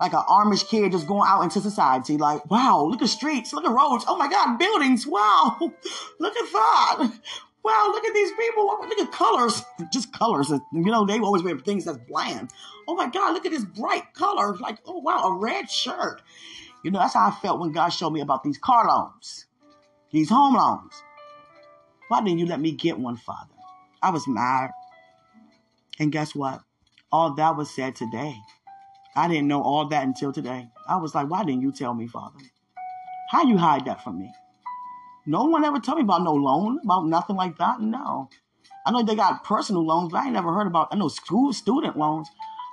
[0.00, 2.16] like an Amish kid just going out into society.
[2.16, 4.04] Like, wow, look at streets, look at roads.
[4.06, 5.06] Oh my God, buildings.
[5.06, 5.56] Wow,
[6.18, 7.12] look at that
[7.64, 8.66] wow, look at these people.
[8.66, 9.62] Look at colors.
[9.92, 10.50] Just colors.
[10.50, 12.50] You know, they always wear things that's bland.
[12.88, 14.56] Oh my God, look at this bright color.
[14.56, 16.22] Like, oh wow, a red shirt.
[16.84, 19.46] You know, that's how I felt when God showed me about these car loans,
[20.10, 21.02] these home loans.
[22.08, 23.54] Why didn't you let me get one, Father?
[24.02, 24.70] I was mad.
[25.98, 26.60] And guess what?
[27.10, 28.34] All that was said today.
[29.14, 30.68] I didn't know all that until today.
[30.88, 32.38] I was like, why didn't you tell me, Father?
[33.30, 34.32] How you hide that from me?
[35.26, 37.80] No one ever told me about no loan, about nothing like that.
[37.80, 38.28] No.
[38.84, 41.52] I know they got personal loans, but I ain't never heard about, I know school
[41.52, 42.28] student loans,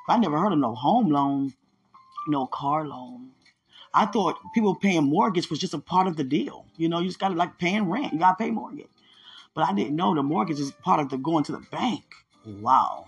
[0.07, 1.53] but I never heard of no home loan,
[2.27, 3.31] no car loan.
[3.93, 6.65] I thought people paying mortgage was just a part of the deal.
[6.77, 8.13] You know, you just got to like paying rent.
[8.13, 8.87] You got to pay mortgage.
[9.59, 12.05] But I didn't know the mortgage is part of the going to the bank.
[12.45, 13.03] Wow.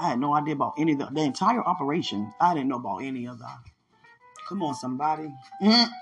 [0.00, 2.32] I had no idea about any of the, the entire operation.
[2.40, 3.58] I didn't know about any of that.
[4.48, 5.30] Come on, somebody.
[5.62, 5.92] Mm-hmm.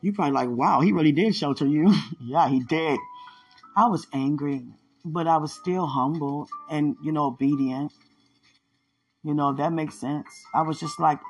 [0.00, 1.94] You probably like, wow, he really did shelter you.
[2.24, 2.98] yeah, he did.
[3.76, 4.64] I was angry,
[5.04, 7.92] but I was still humble and, you know, obedient.
[9.22, 10.46] You know, that makes sense.
[10.54, 11.20] I was just like,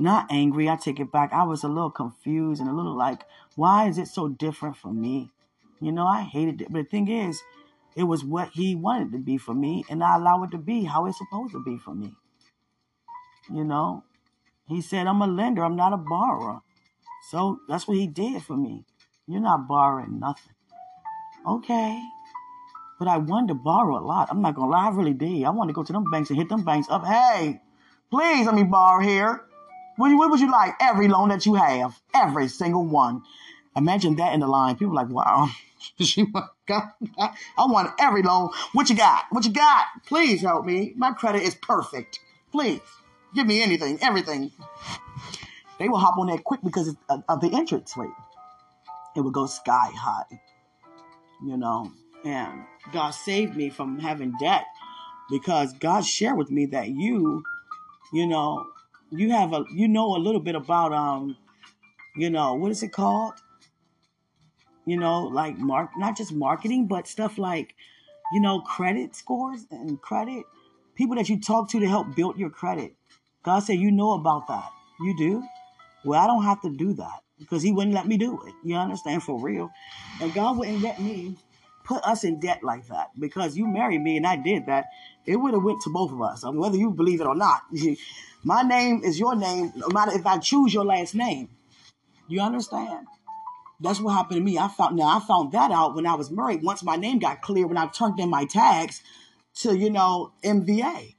[0.00, 0.68] not angry.
[0.68, 1.32] I take it back.
[1.32, 3.22] I was a little confused and a little like,
[3.54, 5.30] why is it so different for me?
[5.80, 6.68] You know, I hated it.
[6.70, 7.42] But the thing is,
[7.96, 10.84] it was what he wanted to be for me, and I allow it to be
[10.84, 12.12] how it's supposed to be for me.
[13.52, 14.04] You know,
[14.66, 16.60] he said, I'm a lender, I'm not a borrower.
[17.30, 18.84] So that's what he did for me.
[19.26, 20.52] You're not borrowing nothing.
[21.46, 22.00] Okay.
[22.98, 24.28] But I wanted to borrow a lot.
[24.30, 25.44] I'm not gonna lie, I really did.
[25.44, 27.04] I wanted to go to them banks and hit them banks up.
[27.04, 27.60] Hey,
[28.10, 29.42] please let me borrow here.
[29.96, 30.74] What, what would you like?
[30.80, 32.00] Every loan that you have.
[32.14, 33.22] Every single one.
[33.74, 34.76] Imagine that in the line.
[34.76, 35.48] People like, wow.
[36.00, 38.50] I want every loan.
[38.72, 39.24] What you got?
[39.30, 39.86] What you got?
[40.06, 40.92] Please help me.
[40.96, 42.20] My credit is perfect.
[42.52, 42.80] Please.
[43.34, 44.50] Give me anything, everything
[45.80, 48.10] they will hop on that quick because of the entrance rate.
[49.16, 50.40] It would go sky high,
[51.44, 51.90] you know.
[52.22, 54.66] And God saved me from having debt
[55.30, 57.42] because God shared with me that you,
[58.12, 58.66] you know,
[59.10, 61.38] you have a, you know, a little bit about, um,
[62.14, 63.32] you know, what is it called?
[64.86, 67.74] You know, like mark, not just marketing, but stuff like,
[68.32, 70.44] you know, credit scores and credit
[70.94, 72.94] people that you talk to to help build your credit.
[73.42, 74.70] God said, you know about that.
[75.00, 75.42] You do?
[76.04, 78.54] Well, I don't have to do that because he wouldn't let me do it.
[78.62, 79.22] You understand?
[79.22, 79.70] For real.
[80.20, 81.36] And God wouldn't let me
[81.84, 84.86] put us in debt like that because you married me and I did that.
[85.26, 86.44] It would have went to both of us.
[86.44, 87.62] I mean, whether you believe it or not.
[88.44, 91.50] My name is your name, no matter if I choose your last name.
[92.28, 93.06] You understand?
[93.80, 94.58] That's what happened to me.
[94.58, 96.62] I found now I found that out when I was married.
[96.62, 99.02] Once my name got clear, when I turned in my tags
[99.56, 101.14] to, you know, MVA.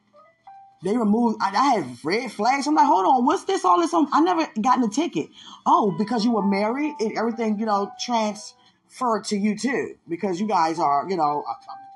[0.83, 1.37] They removed.
[1.41, 2.65] I, I had red flags.
[2.65, 3.63] I'm like, hold on, what's this?
[3.63, 3.93] All this?
[3.93, 4.07] On?
[4.11, 5.29] I never gotten a ticket.
[5.65, 10.47] Oh, because you were married, and everything you know transferred to you too, because you
[10.47, 11.43] guys are you know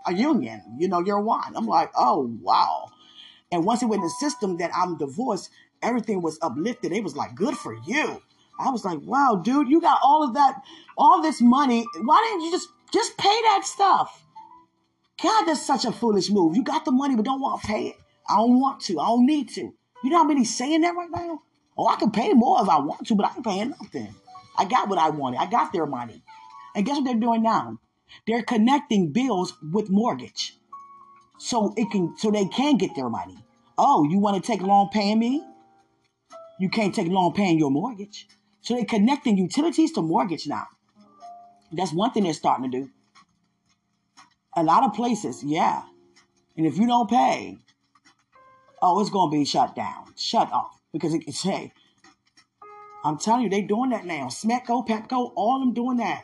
[0.05, 0.61] a, a union.
[0.77, 1.55] You know, you're one.
[1.55, 2.89] I'm like, oh wow.
[3.51, 5.49] And once it went in the system that I'm divorced,
[5.81, 6.91] everything was uplifted.
[6.91, 8.21] It was like, good for you.
[8.59, 10.61] I was like, wow, dude, you got all of that,
[10.97, 11.85] all this money.
[12.01, 14.23] Why didn't you just just pay that stuff?
[15.21, 16.55] God, that's such a foolish move.
[16.55, 17.95] You got the money, but don't want to pay it.
[18.29, 18.99] I don't want to.
[18.99, 19.73] I don't need to.
[20.03, 21.41] You know how many saying that right now?
[21.77, 24.15] Oh, I can pay more if I want to, but I ain't paying nothing.
[24.57, 25.39] I got what I wanted.
[25.39, 26.21] I got their money.
[26.75, 27.79] And guess what they're doing now?
[28.27, 30.57] They're connecting bills with mortgage.
[31.37, 33.43] So it can so they can get their money.
[33.77, 35.43] Oh, you want to take long paying me?
[36.59, 38.27] You can't take long paying your mortgage.
[38.65, 40.65] So they're connecting utilities to mortgage now.
[41.71, 42.89] That's one thing they're starting to do.
[44.57, 45.83] A lot of places, yeah.
[46.57, 47.59] And if you don't pay,
[48.81, 50.79] oh, it's going to be shut down, shut off.
[50.91, 51.73] Because it's, hey,
[53.03, 54.29] I'm telling you, they doing that now.
[54.29, 56.23] SMECO, Pepco, all them doing that.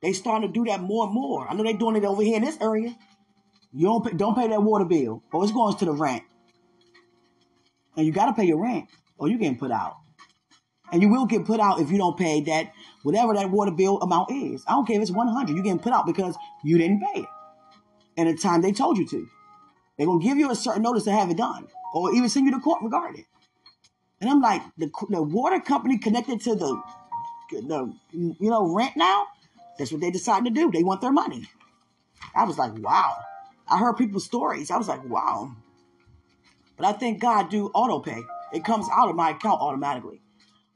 [0.00, 1.48] They starting to do that more and more.
[1.48, 2.94] I know they doing it over here in this area.
[3.72, 6.22] You don't pay, don't pay that water bill, or it's going to the rent.
[7.96, 9.96] And you got to pay your rent, or you getting put out.
[10.92, 13.98] And you will get put out if you don't pay that whatever that water bill
[13.98, 14.64] amount is.
[14.66, 15.54] I don't care if it's 100.
[15.54, 17.28] You're getting put out because you didn't pay it.
[18.16, 19.28] And the time they told you to.
[19.96, 22.46] They're going to give you a certain notice to have it done or even send
[22.46, 23.26] you to court regarding it.
[24.20, 26.82] And I'm like, the, the water company connected to the,
[27.50, 29.26] the, you know, rent now,
[29.78, 30.70] that's what they decided to do.
[30.70, 31.48] They want their money.
[32.34, 33.14] I was like, wow.
[33.68, 34.70] I heard people's stories.
[34.70, 35.54] I was like, wow.
[36.76, 38.20] But I think God do auto pay.
[38.52, 40.20] It comes out of my account automatically.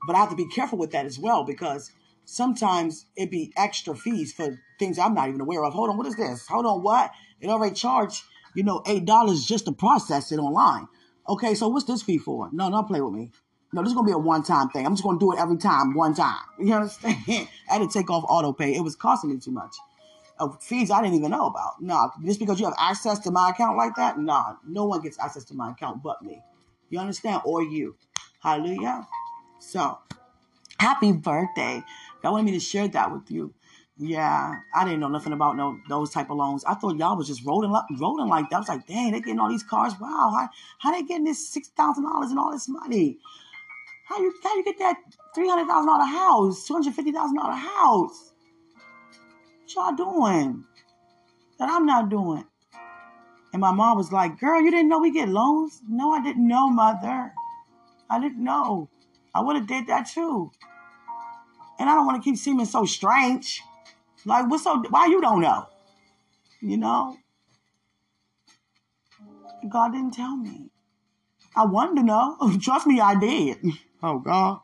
[0.06, 1.90] But I have to be careful with that as well because
[2.24, 5.74] sometimes it be extra fees for things I'm not even aware of.
[5.74, 6.46] Hold on, what is this?
[6.48, 7.10] Hold on, what?
[7.40, 8.22] It already charged,
[8.54, 10.88] you know, eight dollars just to process it online.
[11.28, 12.48] Okay, so what's this fee for?
[12.52, 13.30] No, don't play with me.
[13.72, 14.86] No, this is gonna be a one-time thing.
[14.86, 16.40] I'm just gonna do it every time, one time.
[16.58, 17.16] You understand?
[17.28, 18.74] I had to take off auto pay.
[18.74, 19.74] It was costing me too much.
[20.62, 21.82] Fees I didn't even know about.
[21.82, 25.18] No, just because you have access to my account like that, nah, no one gets
[25.18, 26.40] access to my account but me.
[26.90, 27.42] You understand?
[27.44, 27.96] Or you.
[28.40, 29.06] Hallelujah.
[29.68, 29.98] So,
[30.80, 31.82] happy birthday.
[32.22, 33.52] God wanted me to share that with you.
[33.98, 36.64] Yeah, I didn't know nothing about no those type of loans.
[36.64, 38.56] I thought y'all was just rolling rolling like that.
[38.56, 39.92] I was like, dang, they getting all these cars.
[40.00, 43.18] Wow, how how they getting this six thousand dollars and all this money?
[44.08, 44.96] How you how you get that
[45.34, 48.32] three hundred thousand dollar house, two hundred fifty thousand dollar house?
[49.74, 50.64] What y'all doing
[51.58, 52.46] that I'm not doing?
[53.52, 55.82] And my mom was like, "Girl, you didn't know we get loans?
[55.86, 57.34] No, I didn't know, mother.
[58.08, 58.88] I didn't know.
[59.38, 60.50] I would have did that too.
[61.78, 63.62] And I don't want to keep seeming so strange."
[64.24, 65.66] Like, what's so, why you don't know?
[66.60, 67.16] You know?
[69.68, 70.70] God didn't tell me.
[71.56, 72.36] I wanted to know.
[72.62, 73.58] Trust me, I did.
[74.02, 74.60] Oh, God.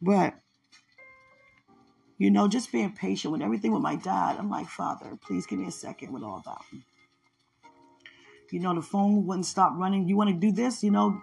[0.00, 0.34] But,
[2.18, 4.36] you know, just being patient with everything with my dad.
[4.38, 6.62] I'm like, Father, please give me a second with all that.
[8.50, 10.08] You know, the phone wouldn't stop running.
[10.08, 10.82] You want to do this?
[10.82, 11.20] You know,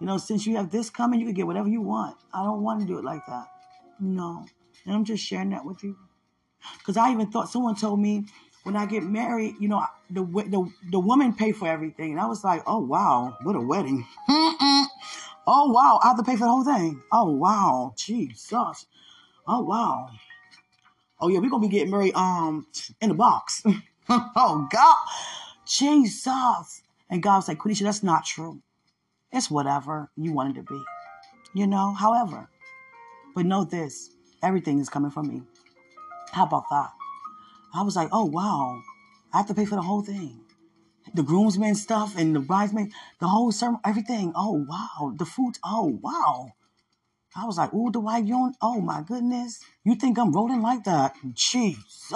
[0.00, 2.16] you know, since you have this coming, you can get whatever you want.
[2.32, 3.46] I don't want to do it like that.
[4.00, 4.44] No.
[4.84, 5.96] And I'm just sharing that with you.
[6.78, 8.26] Because I even thought someone told me
[8.64, 12.26] when I get married, you know, the the the woman pay for everything, and I
[12.26, 14.04] was like, oh wow, what a wedding!
[14.28, 14.86] oh
[15.46, 17.00] wow, I have to pay for the whole thing.
[17.12, 18.86] Oh wow, Jesus.
[19.46, 20.10] Oh wow.
[21.20, 22.66] Oh yeah, we're gonna be getting married um
[23.00, 23.62] in a box.
[24.08, 24.96] oh God,
[25.64, 26.82] Jesus.
[27.08, 28.60] And God was like, Quenisha, that's not true.
[29.32, 30.82] It's whatever you wanted to be.
[31.54, 32.48] You know, however.
[33.34, 34.10] But know this
[34.42, 35.42] everything is coming from me.
[36.32, 36.90] How about that?
[37.74, 38.80] I was like, oh wow,
[39.32, 40.40] I have to pay for the whole thing.
[41.14, 44.32] The groomsmen stuff and the bridesmaid, the whole sermon, everything.
[44.34, 45.58] Oh wow, the food.
[45.64, 46.52] Oh wow.
[47.36, 48.54] I was like, ooh, the white yon.
[48.62, 51.16] Oh my goodness, you think I'm rolling like that?
[51.34, 52.12] Jesus.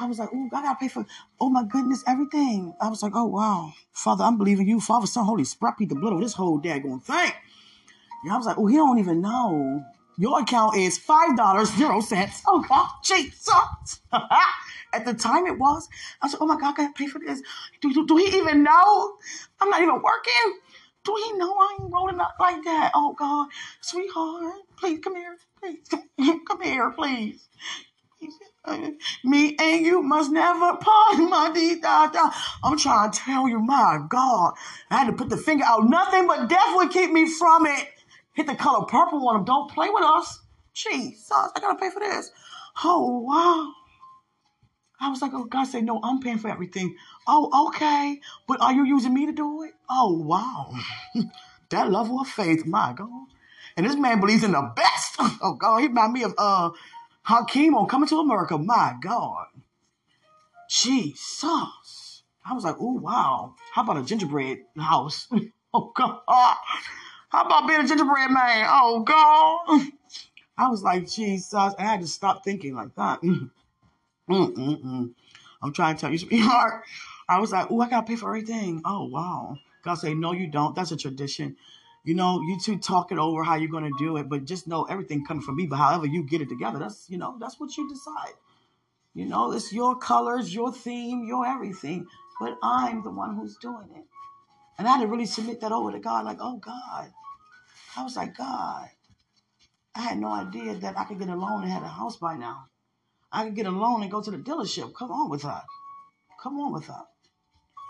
[0.00, 1.06] I was like, ooh, I gotta pay for.
[1.40, 2.74] Oh my goodness, everything.
[2.80, 6.14] I was like, oh wow, Father, I'm believing you, Father, Son, Holy Spirit, the blood
[6.14, 7.32] of this whole daggone thing.
[8.24, 9.84] And I was like, oh, he don't even know.
[10.18, 12.42] Your account is five dollars zero cents.
[12.46, 14.00] Oh God, Jesus!
[14.94, 15.88] At the time it was,
[16.22, 17.42] I said, "Oh my God, I gotta pay for this."
[17.80, 19.16] Do, do, do he even know?
[19.60, 20.60] I'm not even working.
[21.04, 22.92] Do he know I ain't rolling up like that?
[22.94, 23.48] Oh God,
[23.80, 25.80] sweetheart, please come here, please
[26.46, 27.48] come here, please.
[29.24, 32.30] Me and you must never part, my dee da da.
[32.62, 34.54] I'm trying to tell you, my God,
[34.90, 35.88] I had to put the finger out.
[35.88, 37.88] Nothing but death would keep me from it.
[38.32, 39.44] Hit the color purple on them.
[39.44, 40.40] Don't play with us.
[40.72, 42.30] Jesus, I gotta pay for this.
[42.82, 43.72] Oh wow.
[45.00, 46.96] I was like, oh, God said, no, I'm paying for everything.
[47.26, 48.20] Oh, okay.
[48.46, 49.72] But are you using me to do it?
[49.90, 50.72] Oh, wow.
[51.70, 53.26] that level of faith, my God.
[53.76, 55.16] And this man believes in the best.
[55.42, 56.70] Oh, God, he reminded me of uh,
[57.24, 58.58] Hakeem on Coming to America.
[58.58, 59.46] My God.
[60.68, 62.22] Jesus.
[62.44, 63.54] I was like, oh, wow.
[63.72, 65.28] How about a gingerbread house?
[65.74, 66.20] oh, God.
[66.26, 68.66] How about being a gingerbread man?
[68.68, 69.88] Oh, God.
[70.58, 71.52] I was like, Jesus.
[71.52, 73.20] And I had to stop thinking like that.
[74.28, 76.84] I'm trying to tell you, sweetheart.
[77.28, 78.82] I was like, oh, I gotta pay for everything.
[78.84, 79.56] Oh, wow.
[79.82, 80.74] God say, no, you don't.
[80.74, 81.56] That's a tradition.
[82.04, 84.84] You know, you two talk it over how you're gonna do it, but just know
[84.84, 85.66] everything coming from me.
[85.66, 88.34] But however you get it together, that's you know, that's what you decide.
[89.14, 92.06] You know, it's your colors, your theme, your everything.
[92.40, 94.04] But I'm the one who's doing it.
[94.76, 97.12] And I had to really submit that over to God, like, oh God.
[97.96, 98.90] I was like, God,
[99.94, 102.36] I had no idea that I could get a loan and had a house by
[102.36, 102.66] now.
[103.30, 104.94] I could get a loan and go to the dealership.
[104.94, 105.64] Come on with that.
[106.42, 107.06] Come on with that.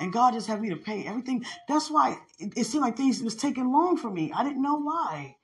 [0.01, 1.45] And God just had me to pay everything.
[1.69, 4.33] That's why it, seemed like things was taking long for me.
[4.35, 5.37] I didn't know why.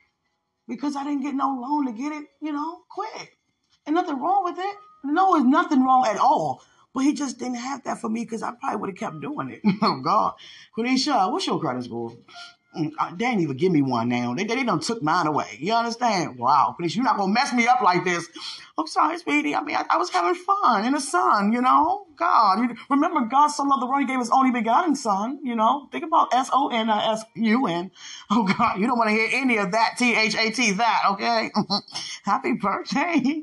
[0.69, 3.39] Because I didn't get no loan to get it, you know, quick.
[3.87, 4.77] And nothing wrong with it.
[5.05, 6.63] No, there's nothing wrong at all.
[6.93, 9.51] But he just didn't have that for me because I probably would have kept doing
[9.51, 9.61] it.
[9.83, 10.35] oh God.
[10.77, 12.13] Quenisha, what's your credit score?
[12.77, 14.33] Mm, uh, they didn't even give me one now.
[14.33, 15.59] They, they done took mine away.
[15.59, 16.39] You understand?
[16.39, 18.29] Wow, please, you're not gonna mess me up like this.
[18.79, 19.57] I'm sorry, sweetie.
[19.57, 22.07] I mean, I, I was having fun in the sun, you know?
[22.17, 25.57] God, you, remember God so loved the world, he gave his only begotten son, you
[25.57, 25.89] know?
[25.91, 27.91] Think about S-O-N-I-S-U-N.
[28.31, 31.51] Oh God, you don't want to hear any of that T-H-A-T, that, okay?
[32.23, 33.43] Happy birthday.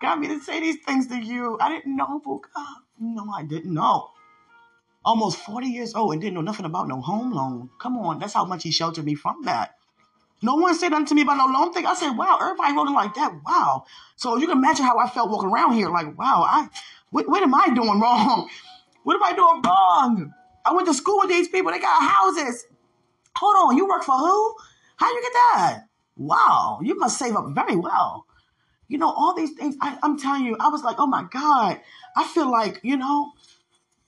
[0.00, 1.58] Got me to say these things to you.
[1.60, 4.10] I didn't know, but God, no, I didn't know
[5.04, 7.70] almost 40 years old and didn't know nothing about no home loan.
[7.80, 9.76] Come on, that's how much he sheltered me from that.
[10.42, 11.86] No one said nothing to me about no loan thing.
[11.86, 13.32] I said, wow, everybody rolling like that.
[13.46, 13.84] Wow.
[14.16, 16.68] So you can imagine how I felt walking around here like, wow, I
[17.10, 18.48] what, what am I doing wrong?
[19.02, 20.34] What am I doing wrong?
[20.64, 21.70] I went to school with these people.
[21.70, 22.66] They got houses.
[23.36, 24.54] Hold on, you work for who?
[24.96, 25.82] How you get that?
[26.16, 28.26] Wow, you must save up very well.
[28.88, 31.80] You know, all these things, I, I'm telling you, I was like, oh my God.
[32.16, 33.32] I feel like, you know,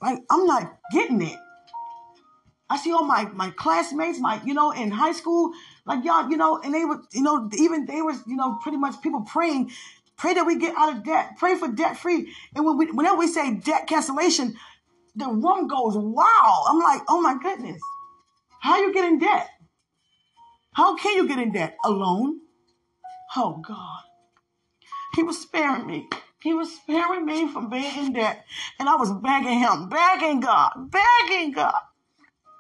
[0.03, 1.39] like I'm not getting it.
[2.69, 5.53] I see all my my classmates, my you know, in high school,
[5.87, 8.79] like y'all, you know, and they were, you know, even they were, you know, pretty
[8.79, 9.71] much people praying,
[10.17, 12.33] pray that we get out of debt, pray for debt free.
[12.55, 14.57] And when we, whenever we say debt cancellation,
[15.15, 16.65] the room goes wow.
[16.69, 17.81] I'm like, oh my goodness,
[18.61, 19.49] how you get in debt?
[20.73, 22.41] How can you get in debt alone?
[23.37, 24.03] Oh God,
[25.15, 26.09] He was sparing me.
[26.43, 28.45] He was sparing me from being in debt.
[28.79, 31.81] And I was begging him, begging God, begging God,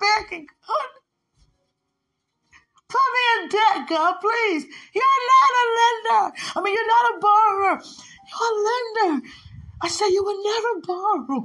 [0.01, 0.89] begging God.
[2.89, 4.67] Put me in debt, God, please.
[4.95, 6.37] You're not a lender.
[6.55, 7.83] I mean, you're not a borrower.
[8.29, 9.27] You're a lender.
[9.81, 11.45] I said you would never borrow.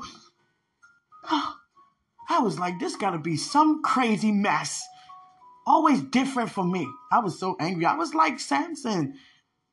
[1.31, 1.55] Oh,
[2.29, 4.85] I was like, this got to be some crazy mess.
[5.65, 6.87] Always different for me.
[7.11, 7.85] I was so angry.
[7.85, 9.15] I was like Samson.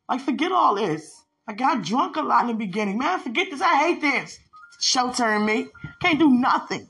[0.09, 1.24] Like, forget all this.
[1.47, 2.99] I got drunk a lot in the beginning.
[2.99, 3.61] Man, forget this.
[3.61, 4.39] I hate this.
[4.81, 5.69] Show Sheltering me.
[6.01, 6.89] Can't do nothing.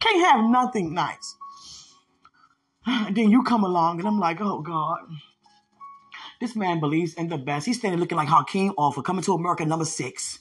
[0.00, 1.36] Can't have nothing nice.
[2.86, 4.98] And then you come along and I'm like, oh God.
[6.40, 7.64] This man believes in the best.
[7.64, 10.40] He's standing looking like Hakeem Offer coming to America number six.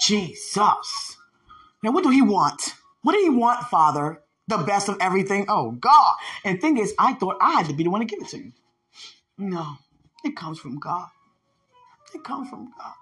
[0.00, 1.16] Jesus.
[1.82, 2.74] Now, what do he want?
[3.02, 4.22] What do he want, Father?
[4.48, 5.46] The best of everything?
[5.48, 6.14] Oh, God.
[6.44, 8.38] And thing is, I thought I had to be the one to give it to
[8.38, 8.52] you.
[9.38, 9.76] No,
[10.24, 11.08] it comes from God.
[12.14, 12.94] It comes from God.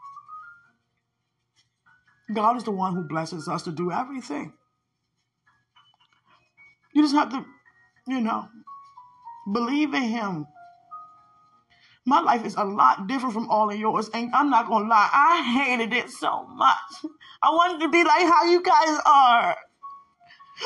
[2.35, 4.53] God is the one who blesses us to do everything.
[6.93, 7.45] You just have to,
[8.07, 8.49] you know,
[9.51, 10.47] believe in Him.
[12.05, 15.11] My life is a lot different from all of yours, and I'm not gonna lie,
[15.13, 17.13] I hated it so much.
[17.43, 19.57] I wanted to be like how you guys are.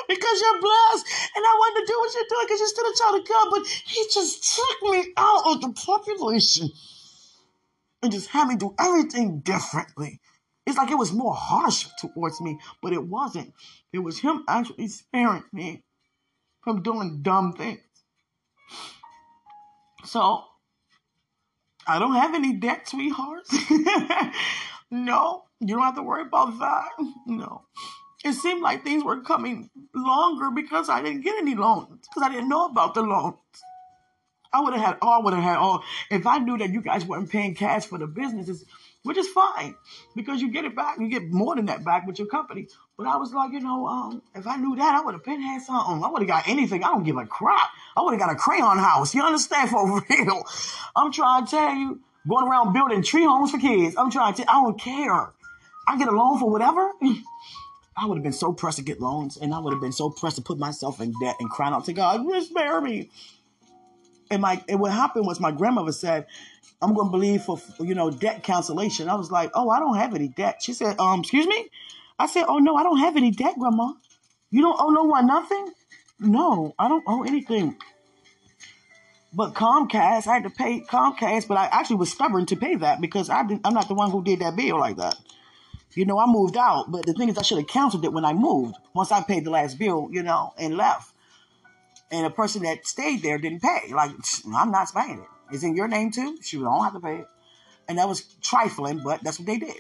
[0.09, 2.97] Because you're blessed, and I wanted to do what you're doing because you're still a
[2.97, 6.71] child of God, but He just took me out of the population
[8.03, 10.21] and just had me do everything differently.
[10.67, 13.53] It's like it was more harsh towards me, but it wasn't.
[13.93, 15.83] It was him actually sparing me
[16.63, 17.81] from doing dumb things.
[20.05, 20.45] So
[21.87, 23.55] I don't have any debt, sweethearts.
[24.91, 26.91] no, you don't have to worry about that.
[27.27, 27.63] No.
[28.25, 32.33] It seemed like things were coming longer because I didn't get any loans, because I
[32.33, 33.37] didn't know about the loans.
[34.53, 35.83] I would have had all, would have had all.
[36.11, 38.65] If I knew that you guys weren't paying cash for the businesses,
[39.03, 39.75] which is fine
[40.15, 42.69] because you get it back, you get more than that back with your company.
[42.97, 45.41] But I was like, you know, um, if I knew that, I would have been
[45.41, 46.05] had something.
[46.05, 46.85] I would have got anything.
[46.85, 47.71] I don't give a crap.
[47.97, 49.15] I would have got a crayon house.
[49.15, 50.43] You understand for real?
[50.95, 53.97] I'm trying to tell you, going around building tree homes for kids.
[53.97, 54.51] I'm trying to.
[54.51, 55.33] I don't care.
[55.89, 56.93] I get a loan for whatever.
[57.97, 60.09] I would have been so pressed to get loans, and I would have been so
[60.09, 63.11] pressed to put myself in debt and crying out to God, spare me.
[64.33, 66.27] And my and what happened was my grandmother said,
[66.81, 69.11] I'm going to believe for you know debt cancellation.
[69.11, 70.63] I was like, oh, I don't have any debt.
[70.63, 71.69] She said, um, excuse me.
[72.19, 73.93] I said, oh no, I don't have any debt, grandma.
[74.51, 75.73] You don't owe no one nothing.
[76.19, 77.77] No, I don't owe anything.
[79.35, 83.01] But Comcast, I had to pay Comcast, but I actually was stubborn to pay that
[83.01, 85.15] because I didn't, I'm not the one who did that bill like that.
[85.95, 88.25] You know, I moved out, but the thing is, I should have canceled it when
[88.25, 88.77] I moved.
[88.95, 91.12] Once I paid the last bill, you know, and left,
[92.13, 93.93] and the person that stayed there didn't pay.
[93.93, 94.13] Like,
[94.55, 95.29] I'm not paying it.
[95.51, 96.39] It's in your name too.
[96.43, 97.27] She don't have to pay it,
[97.89, 99.77] and that was trifling, but that's what they did.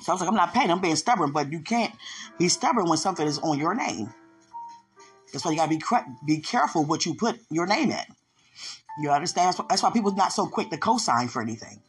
[0.00, 0.70] So I was like, I'm not paying.
[0.70, 1.94] I'm being stubborn, but you can't
[2.38, 4.12] be stubborn when something is on your name.
[5.32, 5.80] That's why you gotta be
[6.26, 8.04] be careful what you put your name in.
[9.00, 9.48] You understand?
[9.48, 11.80] That's why, that's why people not so quick to co-sign for anything.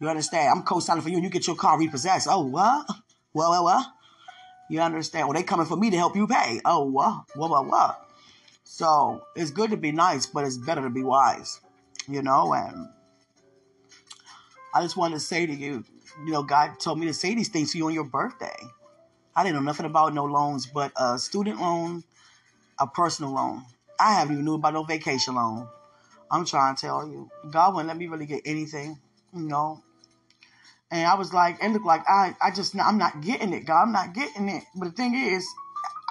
[0.00, 0.50] You understand?
[0.50, 2.28] I'm co-signing for you, and you get your car repossessed.
[2.30, 2.86] Oh, what?
[3.34, 3.94] Well, well, well.
[4.70, 5.26] You understand?
[5.26, 6.60] Well, they coming for me to help you pay.
[6.64, 7.24] Oh, what?
[7.34, 7.50] What?
[7.50, 7.66] What?
[7.66, 8.07] What?
[8.70, 11.58] So it's good to be nice, but it's better to be wise.
[12.06, 12.86] You know, and
[14.74, 15.84] I just wanted to say to you,
[16.24, 18.56] you know, God told me to say these things to you on your birthday.
[19.34, 22.04] I didn't know nothing about no loans, but a student loan,
[22.78, 23.64] a personal loan.
[23.98, 25.66] I haven't even knew about no vacation loan.
[26.30, 28.98] I'm trying to tell you, God wouldn't let me really get anything,
[29.34, 29.82] you know.
[30.90, 33.82] And I was like, it looked like I, I just, I'm not getting it, God.
[33.82, 34.64] I'm not getting it.
[34.74, 35.48] But the thing is,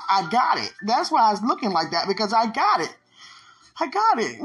[0.09, 0.73] I got it.
[0.83, 2.95] That's why I was looking like that because I got it.
[3.79, 4.39] I got it.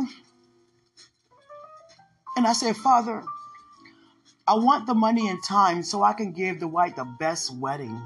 [2.36, 3.22] And I said, Father,
[4.46, 8.00] I want the money and time so I can give the white the best wedding,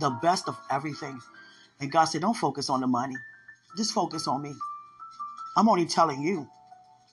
[0.00, 1.20] the best of everything.
[1.80, 3.16] And God said, Don't focus on the money,
[3.76, 4.54] just focus on me.
[5.56, 6.48] I'm only telling you.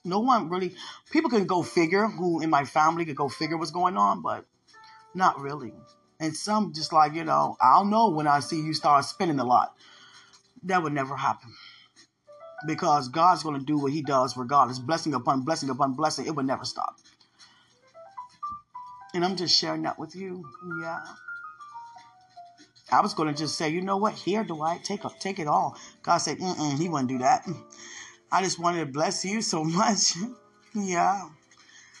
[0.04, 0.74] No one really,
[1.12, 4.44] people can go figure who in my family could go figure what's going on, but
[5.14, 5.72] not really.
[6.22, 9.44] And some just like, you know, I'll know when I see you start spending a
[9.44, 9.74] lot.
[10.62, 11.52] That would never happen.
[12.64, 14.78] Because God's going to do what He does regardless.
[14.78, 16.26] Blessing upon blessing upon blessing.
[16.26, 16.94] It would never stop.
[19.12, 20.44] And I'm just sharing that with you.
[20.80, 21.00] Yeah.
[22.92, 24.14] I was going to just say, you know what?
[24.14, 25.76] Here, Dwight, take up, take it all.
[26.04, 27.48] God said, mm mm he wouldn't do that.
[28.30, 30.14] I just wanted to bless you so much.
[30.72, 31.28] yeah.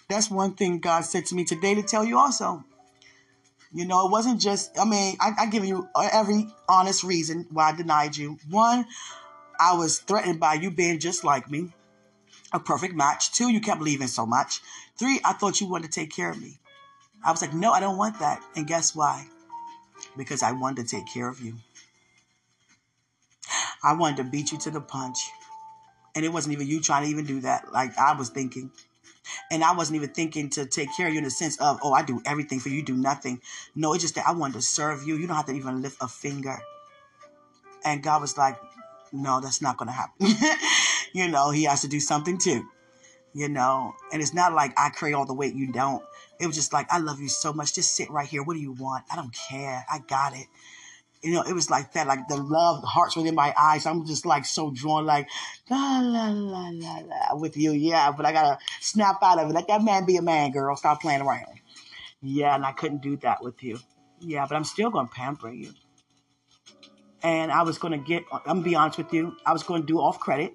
[0.08, 2.62] That's one thing God said to me today to tell you also.
[3.74, 7.70] You know, it wasn't just, I mean, I, I give you every honest reason why
[7.70, 8.38] I denied you.
[8.50, 8.84] One,
[9.58, 11.72] I was threatened by you being just like me,
[12.52, 13.32] a perfect match.
[13.32, 14.60] Two, you kept leaving so much.
[14.98, 16.58] Three, I thought you wanted to take care of me.
[17.24, 18.42] I was like, no, I don't want that.
[18.56, 19.26] And guess why?
[20.16, 21.54] Because I wanted to take care of you.
[23.82, 25.30] I wanted to beat you to the punch.
[26.14, 27.72] And it wasn't even you trying to even do that.
[27.72, 28.70] Like I was thinking.
[29.50, 31.92] And I wasn't even thinking to take care of you in the sense of, oh,
[31.92, 33.40] I do everything for you, do nothing.
[33.74, 35.16] No, it's just that I wanted to serve you.
[35.16, 36.58] You don't have to even lift a finger.
[37.84, 38.56] And God was like,
[39.12, 40.28] no, that's not going to happen.
[41.12, 42.64] you know, He has to do something too.
[43.34, 46.02] You know, and it's not like I carry all the weight, you don't.
[46.38, 47.74] It was just like, I love you so much.
[47.74, 48.42] Just sit right here.
[48.42, 49.04] What do you want?
[49.10, 49.86] I don't care.
[49.90, 50.46] I got it.
[51.22, 53.86] You know, it was like that, like the love, the hearts within my eyes.
[53.86, 55.28] I'm just like so drawn, like
[55.70, 58.10] la la la la la with you, yeah.
[58.10, 59.52] But I gotta snap out of it.
[59.52, 60.74] Let that man be a man, girl.
[60.74, 61.60] Stop playing around.
[62.20, 63.78] Yeah, and I couldn't do that with you.
[64.20, 65.72] Yeah, but I'm still gonna pamper you.
[67.22, 68.24] And I was gonna get.
[68.32, 69.36] I'm gonna be honest with you.
[69.46, 70.54] I was gonna do off credit.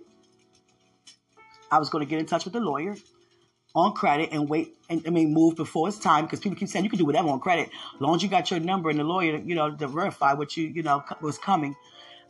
[1.72, 2.96] I was gonna get in touch with the lawyer
[3.78, 6.84] on credit and wait and I mean move before it's time because people keep saying
[6.84, 9.04] you can do whatever on credit as long as you got your number and the
[9.04, 11.76] lawyer you know to verify what you you know was coming.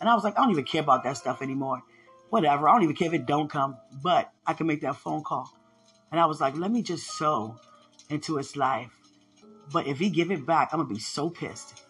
[0.01, 1.81] And I was like, I don't even care about that stuff anymore.
[2.29, 2.67] Whatever.
[2.67, 5.49] I don't even care if it don't come, but I can make that phone call.
[6.11, 7.55] And I was like, let me just sow
[8.09, 8.91] into his life.
[9.71, 11.81] But if he give it back, I'm gonna be so pissed.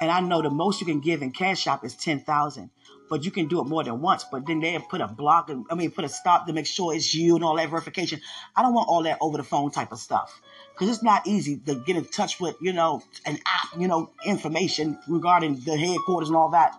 [0.00, 2.70] And I know the most you can give in Cash App is ten thousand
[3.12, 4.24] but you can do it more than once.
[4.24, 6.94] But then they put a block, and, I mean, put a stop to make sure
[6.94, 8.22] it's you and all that verification.
[8.56, 10.40] I don't want all that over the phone type of stuff
[10.72, 14.10] because it's not easy to get in touch with, you know, an app, you know,
[14.24, 16.74] information regarding the headquarters and all that.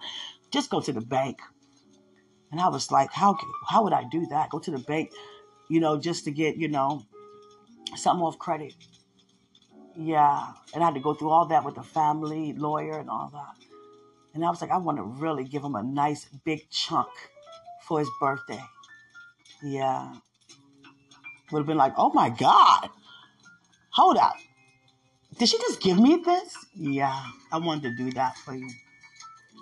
[0.50, 1.38] Just go to the bank.
[2.52, 4.50] And I was like, how how would I do that?
[4.50, 5.12] Go to the bank,
[5.70, 7.04] you know, just to get, you know,
[7.96, 8.74] something off credit.
[9.96, 10.48] Yeah.
[10.74, 13.62] And I had to go through all that with the family, lawyer, and all that.
[14.34, 17.10] And I was like, I want to really give him a nice big chunk
[17.88, 18.62] for his birthday.
[19.62, 20.14] Yeah.
[21.52, 22.90] Would have been like, oh my God.
[23.92, 24.36] Hold up.
[25.38, 26.56] Did she just give me this?
[26.76, 27.24] Yeah.
[27.52, 28.70] I wanted to do that for you.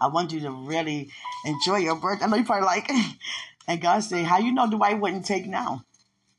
[0.02, 1.12] I want you to really
[1.46, 2.26] enjoy your birthday.
[2.26, 2.90] I know you probably like,
[3.68, 5.84] and God said, how you know Dwight wouldn't take now?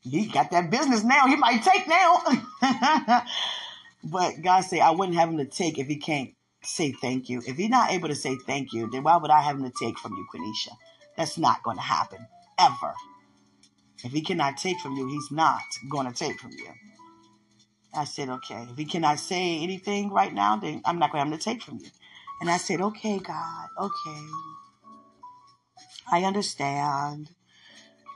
[0.01, 1.28] He got that business now.
[1.28, 3.24] He might take now.
[4.05, 7.42] but God said, I wouldn't have him to take if he can't say thank you.
[7.46, 9.72] If he's not able to say thank you, then why would I have him to
[9.78, 10.76] take from you, Quenisha?
[11.16, 12.26] That's not going to happen
[12.58, 12.94] ever.
[14.04, 16.72] If he cannot take from you, he's not going to take from you.
[17.94, 18.66] I said, okay.
[18.70, 21.62] If he cannot say anything right now, then I'm not going to have to take
[21.62, 21.90] from you.
[22.40, 24.26] And I said, okay, God, okay.
[26.10, 27.30] I understand.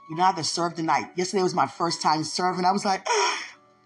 [0.09, 1.11] You know, I have to serve tonight.
[1.15, 2.65] Yesterday was my first time serving.
[2.65, 3.05] I was like,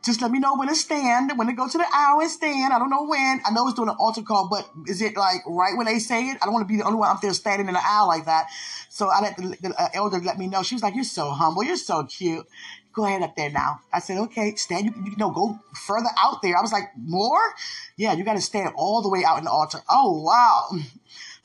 [0.04, 2.74] just let me know when to stand, when to go to the hour and stand.
[2.74, 3.42] I don't know when.
[3.46, 6.30] I know it's doing an altar call, but is it like right when they say
[6.30, 6.38] it?
[6.42, 8.26] I don't want to be the only one up there standing in the aisle like
[8.26, 8.48] that.
[8.90, 10.64] So I let the, the uh, elder let me know.
[10.64, 11.64] She was like, "You're so humble.
[11.64, 12.48] You're so cute.
[12.94, 14.86] Go ahead up there now." I said, "Okay, stand.
[14.86, 17.54] You, you know, go further out there." I was like, "More?
[17.96, 20.70] Yeah, you got to stand all the way out in the altar." Oh wow!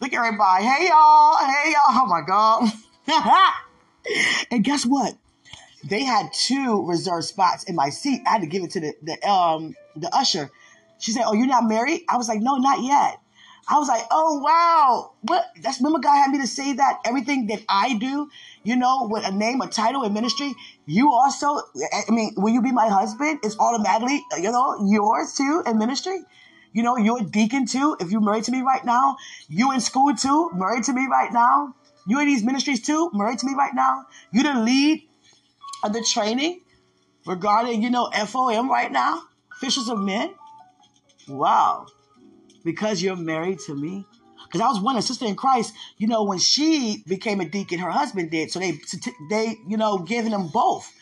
[0.00, 0.64] Look at everybody.
[0.64, 1.36] Hey y'all.
[1.36, 1.90] Hey y'all.
[1.90, 2.72] Oh my god.
[4.50, 5.14] and guess what?
[5.89, 8.22] They had two reserved spots in my seat.
[8.26, 10.51] I had to give it to the, the um the usher.
[10.99, 13.18] She said, "Oh, you're not married?" I was like, "No, not yet."
[13.68, 17.49] I was like, "Oh wow, what?" That's remember God had me to say that everything
[17.49, 18.28] that I do,
[18.62, 20.55] you know, with a name, a title, in ministry,
[20.87, 21.59] you also.
[21.93, 23.41] I mean, will you be my husband?
[23.43, 26.20] It's automatically, you know, yours too in ministry.
[26.72, 27.97] You know, you're a deacon too.
[28.01, 29.16] If you're married to me right now,
[29.49, 31.74] you in school too, married to me right now.
[32.07, 34.05] You in these ministries too, married to me right now.
[34.30, 35.05] You the lead
[35.82, 36.60] of the training
[37.26, 39.22] regarding, you know, FOM right now,
[39.58, 40.34] Fishers of Men.
[41.28, 41.86] Wow.
[42.64, 44.04] Because you're married to me.
[44.44, 47.80] Because I was one, a sister in Christ, you know, when she became a deacon,
[47.80, 48.50] her husband did.
[48.50, 48.78] So they,
[49.28, 50.92] they, you know, giving them both.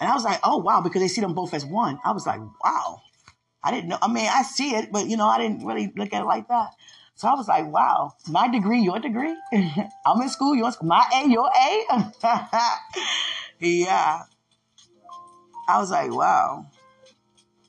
[0.00, 2.00] And I was like, oh, wow, because they see them both as one.
[2.04, 3.00] I was like, wow.
[3.62, 3.98] I didn't know.
[4.02, 6.48] I mean, I see it, but, you know, I didn't really look at it like
[6.48, 6.70] that.
[7.16, 9.36] So I was like, wow, my degree, your degree.
[10.06, 12.12] I'm in school, yours, my A, your A.
[13.60, 14.22] Yeah.
[15.68, 16.66] I was like, wow.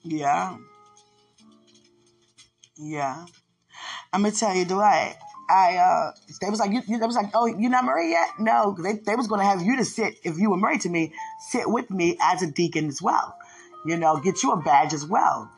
[0.04, 0.58] Yeah.
[2.78, 3.26] Yeah.
[4.12, 5.16] I'm gonna tell you, Dwight.
[5.50, 8.30] I uh, they was like, you, they was like, oh, you're not married yet?
[8.40, 11.14] No, they they was gonna have you to sit if you were married to me,
[11.50, 13.38] sit with me as a deacon as well.
[13.86, 15.52] You know, get you a badge as well.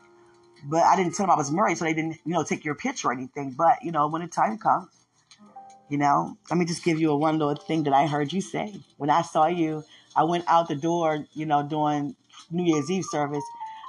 [0.64, 2.74] But I didn't tell them I was married, so they didn't, you know, take your
[2.74, 3.52] picture or anything.
[3.56, 4.88] But you know, when the time comes,
[5.88, 8.40] you know, let me just give you a one little thing that I heard you
[8.40, 9.84] say when I saw you
[10.18, 12.16] I went out the door, you know, doing
[12.50, 13.44] New Year's Eve service.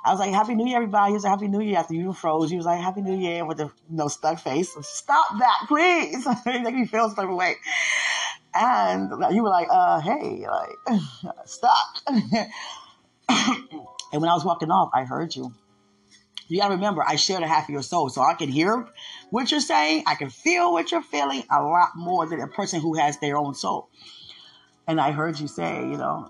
[0.05, 1.09] I was like, Happy New Year, everybody.
[1.09, 2.51] He was like, Happy New Year after you froze.
[2.51, 4.75] He was like, Happy New Year with the you know, stuck face.
[4.81, 6.27] Stop that, please.
[6.45, 7.55] make me feel some way.
[8.53, 10.99] And you were like, uh, hey, like,
[11.45, 11.87] stop.
[12.07, 12.21] and
[14.11, 15.51] when I was walking off, I heard you.
[16.49, 18.87] You gotta remember, I shared a half of your soul, so I can hear
[19.29, 20.03] what you're saying.
[20.07, 23.37] I can feel what you're feeling a lot more than a person who has their
[23.37, 23.89] own soul.
[24.87, 26.29] And I heard you say, you know,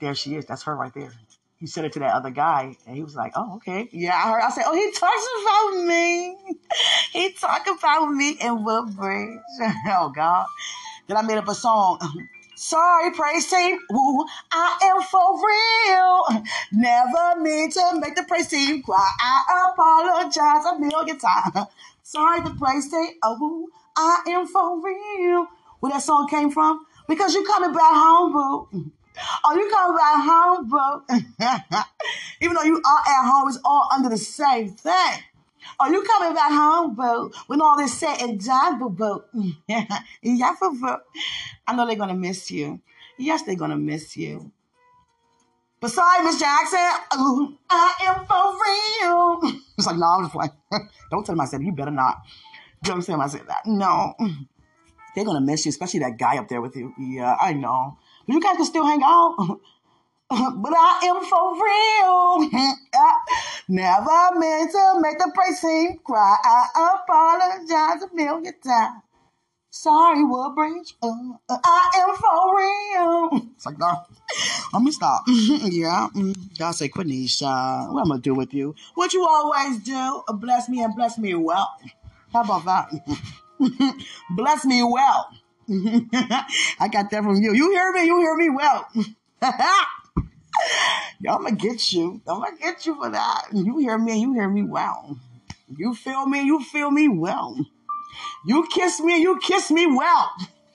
[0.00, 0.44] there she is.
[0.44, 1.12] That's her right there.
[1.60, 4.30] You said it to that other guy, and he was like, "Oh, okay, yeah." I
[4.30, 4.42] heard.
[4.42, 6.36] I said, "Oh, he talks about me.
[7.12, 9.38] he talk about me in Woodbridge."
[9.88, 10.46] oh God.
[11.06, 11.98] Then I made up a song.
[12.56, 13.78] Sorry, praise team.
[13.92, 16.44] Ooh, I am for real.
[16.72, 19.10] Never mean to make the praise team cry.
[19.20, 21.68] I apologize a million times.
[22.02, 23.08] Sorry, the praise team.
[23.24, 25.48] Oh, I am for real.
[25.80, 26.86] Where that song came from?
[27.08, 28.90] Because you coming back home, boo.
[29.44, 31.84] Oh, you coming back home, boo.
[32.40, 35.18] Even though you are at home, it's all under the same thing.
[35.80, 39.24] Oh, you coming back home, boo, when all this said and done, boo, boo.
[39.68, 40.96] yeah, boo, boo.
[41.66, 42.80] I know they're to miss you.
[43.18, 44.50] Yes, they're to miss you.
[45.80, 49.60] Besides, Miss Jackson, ooh, I am for real.
[49.76, 50.52] It's like, no, I'm just like,
[51.10, 52.22] don't tell him I said, you better not.
[52.82, 53.66] Don't tell him I said that.
[53.66, 54.14] No.
[55.14, 56.94] They're gonna miss you, especially that guy up there with you.
[56.98, 57.98] Yeah, I know.
[58.26, 59.60] But you guys can still hang out.
[60.56, 62.50] But I am for real.
[63.68, 66.36] Never meant to make the team cry.
[66.44, 69.02] I apologize a million times.
[69.70, 70.94] Sorry, Woodbridge.
[71.02, 71.08] Uh,
[71.48, 73.50] uh, I am for real.
[73.56, 73.92] It's like, no,
[74.72, 75.24] let me stop.
[75.28, 76.08] yeah.
[76.14, 76.56] Mm.
[76.56, 78.76] God say, Quenisha, what I'm going to do with you?
[78.94, 81.76] What you always do, bless me and bless me well.
[82.32, 82.90] How about that?
[84.30, 85.30] Bless me well.
[85.70, 87.52] I got that from you.
[87.54, 88.04] You hear me?
[88.04, 88.88] You hear me well.
[91.28, 92.20] I'm gonna get you.
[92.26, 93.46] I'm gonna get you for that.
[93.52, 94.20] You hear me?
[94.20, 95.18] You hear me well.
[95.76, 96.42] You feel me?
[96.42, 97.56] You feel me well.
[98.46, 99.20] You kiss me?
[99.20, 100.30] You kiss me well.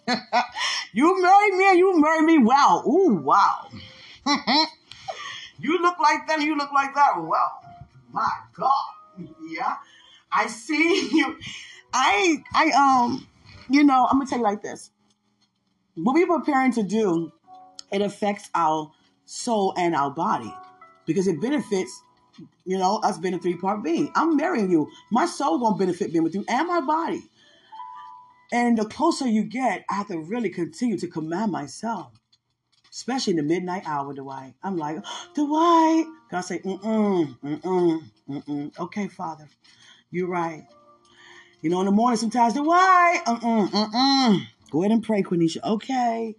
[0.94, 1.78] you marry me?
[1.78, 2.84] You marry me well.
[2.88, 3.70] Ooh, wow.
[5.60, 6.42] you look like that.
[6.42, 7.14] You look like that.
[7.18, 7.62] Well,
[8.12, 8.74] my God.
[9.50, 9.76] Yeah,
[10.32, 11.38] I see you.
[11.94, 13.28] I I um
[13.70, 14.92] you know, I'm gonna tell you like this.
[15.96, 17.32] What we're preparing to do,
[17.92, 18.92] it affects our
[19.30, 20.54] soul and our body
[21.06, 22.02] because it benefits
[22.66, 24.12] You know, us being a three part being.
[24.16, 24.90] I'm marrying you.
[25.12, 27.24] My soul gonna benefit being with you and my body.
[28.54, 32.12] And the closer you get, I have to really continue to command myself.
[32.92, 34.56] Especially in the midnight hour, Dwight.
[34.64, 34.98] I'm like,
[35.36, 36.06] Dwight.
[36.32, 38.80] God say, mm-mm, mm-mm, mm-mm.
[38.80, 39.48] Okay, Father.
[40.12, 40.66] You're right.
[41.62, 44.42] You know, in the morning sometimes, Dwight, mm-mm, mm-mm.
[44.72, 45.64] Go ahead and pray, Quenisha.
[45.64, 46.36] Okay.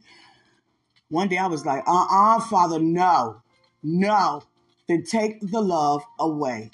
[1.10, 3.42] One day I was like, uh-uh, Father, no.
[3.82, 4.42] No.
[4.88, 6.70] Then take the love away.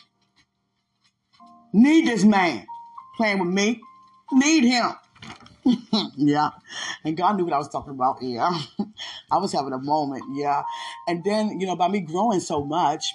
[1.73, 2.67] Need this man
[3.17, 3.81] playing with me.
[4.33, 4.93] Need him.
[6.17, 6.51] yeah.
[7.05, 8.19] And God knew what I was talking about.
[8.21, 8.59] Yeah.
[9.31, 10.25] I was having a moment.
[10.33, 10.63] Yeah.
[11.09, 13.15] And then, you know, by me growing so much,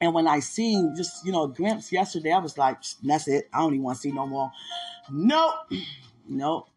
[0.00, 3.48] and when I seen just, you know, a glimpse yesterday, I was like, that's it.
[3.52, 4.50] I don't even want to see no more.
[5.10, 5.54] Nope.
[6.26, 6.70] Nope.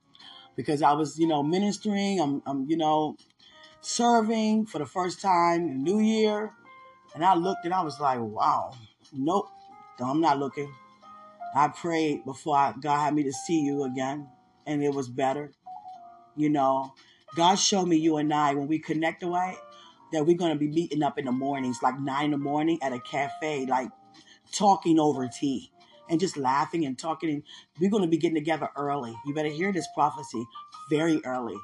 [0.58, 2.20] Because I was, you know, ministering.
[2.20, 3.16] I'm, I'm, you know,
[3.88, 6.52] serving for the first time in New Year.
[7.16, 8.74] And I looked and I was like, wow.
[9.14, 9.48] Nope.
[10.00, 10.72] I'm not looking.
[11.56, 14.28] I prayed before I, God had me to see you again
[14.66, 15.54] and it was better.
[16.36, 16.94] You know,
[17.36, 19.56] God showed me you and I when we connect away
[20.12, 22.78] that we're going to be meeting up in the mornings, like nine in the morning
[22.82, 23.90] at a cafe, like
[24.52, 25.72] talking over tea
[26.10, 27.30] and just laughing and talking.
[27.30, 27.44] And
[27.80, 29.16] we're going to be getting together early.
[29.26, 30.46] You better hear this prophecy
[30.90, 31.58] very early.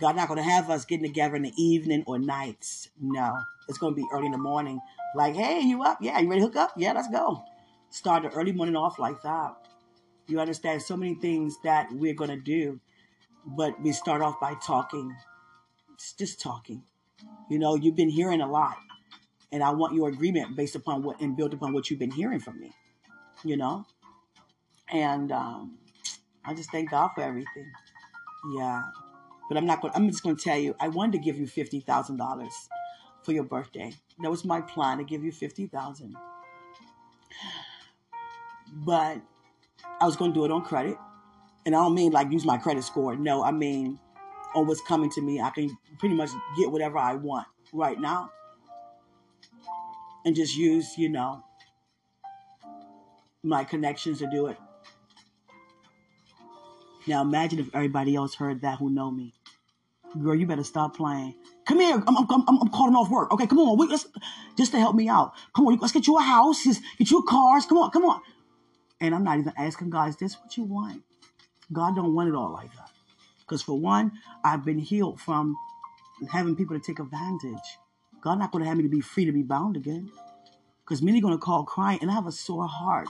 [0.00, 2.88] God not going to have us getting together in the evening or nights.
[3.00, 3.38] No,
[3.68, 4.80] it's going to be early in the morning.
[5.14, 5.98] Like, hey, you up?
[6.00, 6.72] Yeah, you ready to hook up?
[6.76, 7.44] Yeah, let's go.
[7.90, 9.54] Start the early morning off like that.
[10.26, 12.80] You understand so many things that we're going to do,
[13.44, 15.14] but we start off by talking.
[15.94, 16.82] It's just talking.
[17.50, 18.76] You know, you've been hearing a lot,
[19.52, 22.40] and I want your agreement based upon what and built upon what you've been hearing
[22.40, 22.72] from me.
[23.44, 23.84] You know,
[24.90, 25.78] and um,
[26.44, 27.70] I just thank God for everything.
[28.56, 28.82] Yeah,
[29.52, 29.92] but I'm not going.
[29.94, 30.74] I'm just going to tell you.
[30.80, 32.54] I wanted to give you fifty thousand dollars
[33.22, 33.92] for your birthday.
[34.22, 36.16] That was my plan to give you fifty thousand.
[38.72, 39.20] But
[40.00, 40.96] I was going to do it on credit.
[41.66, 43.14] And I don't mean like use my credit score.
[43.14, 43.98] No, I mean
[44.54, 45.38] on what's coming to me.
[45.38, 48.30] I can pretty much get whatever I want right now.
[50.24, 51.44] And just use, you know,
[53.42, 54.56] my connections to do it.
[57.06, 59.34] Now imagine if everybody else heard that who know me.
[60.20, 61.34] Girl, you better stop playing.
[61.66, 62.02] Come here.
[62.06, 63.32] I'm, I'm, I'm, I'm calling off work.
[63.32, 63.88] Okay, come on.
[63.88, 64.06] Let's,
[64.58, 65.32] just to help me out.
[65.54, 65.78] Come on.
[65.78, 66.64] Let's get you a house.
[66.64, 67.66] Just get you cars.
[67.66, 67.90] Come on.
[67.90, 68.20] Come on.
[69.00, 71.02] And I'm not even asking God, is this what you want?
[71.72, 72.90] God don't want it all like that.
[73.40, 74.12] Because for one,
[74.44, 75.56] I've been healed from
[76.30, 77.78] having people to take advantage.
[78.20, 80.10] God not going to have me to be free to be bound again.
[80.84, 83.08] Because many going to call crying, and I have a sore heart.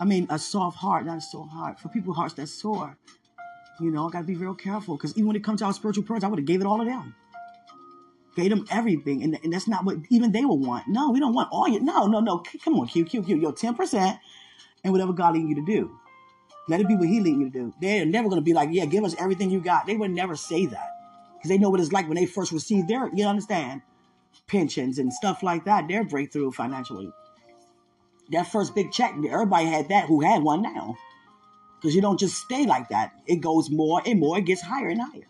[0.00, 1.80] I mean, a soft heart, not a sore heart.
[1.80, 2.96] For people, hearts that sore,
[3.80, 4.96] you know, I got to be real careful.
[4.96, 6.78] Because even when it comes to our spiritual prayers, I would have gave it all
[6.78, 7.14] to them.
[8.36, 10.86] Gave them everything, and, and that's not what even they would want.
[10.86, 11.82] No, we don't want all your.
[11.82, 12.44] No, no, no.
[12.64, 13.36] Come on, Q, Q, Q.
[13.36, 14.20] Your ten percent
[14.84, 15.98] and whatever God leading you to do.
[16.68, 17.74] Let it be what He leading you to do.
[17.80, 19.86] They're never going to be like, yeah, give us everything you got.
[19.86, 20.90] They would never say that
[21.36, 23.82] because they know what it's like when they first receive their, you understand,
[24.46, 25.88] pensions and stuff like that.
[25.88, 27.10] Their breakthrough financially.
[28.30, 30.96] That first big check, everybody had that who had one now.
[31.80, 33.12] Because you don't just stay like that.
[33.26, 34.38] It goes more and more.
[34.38, 35.28] It gets higher and higher.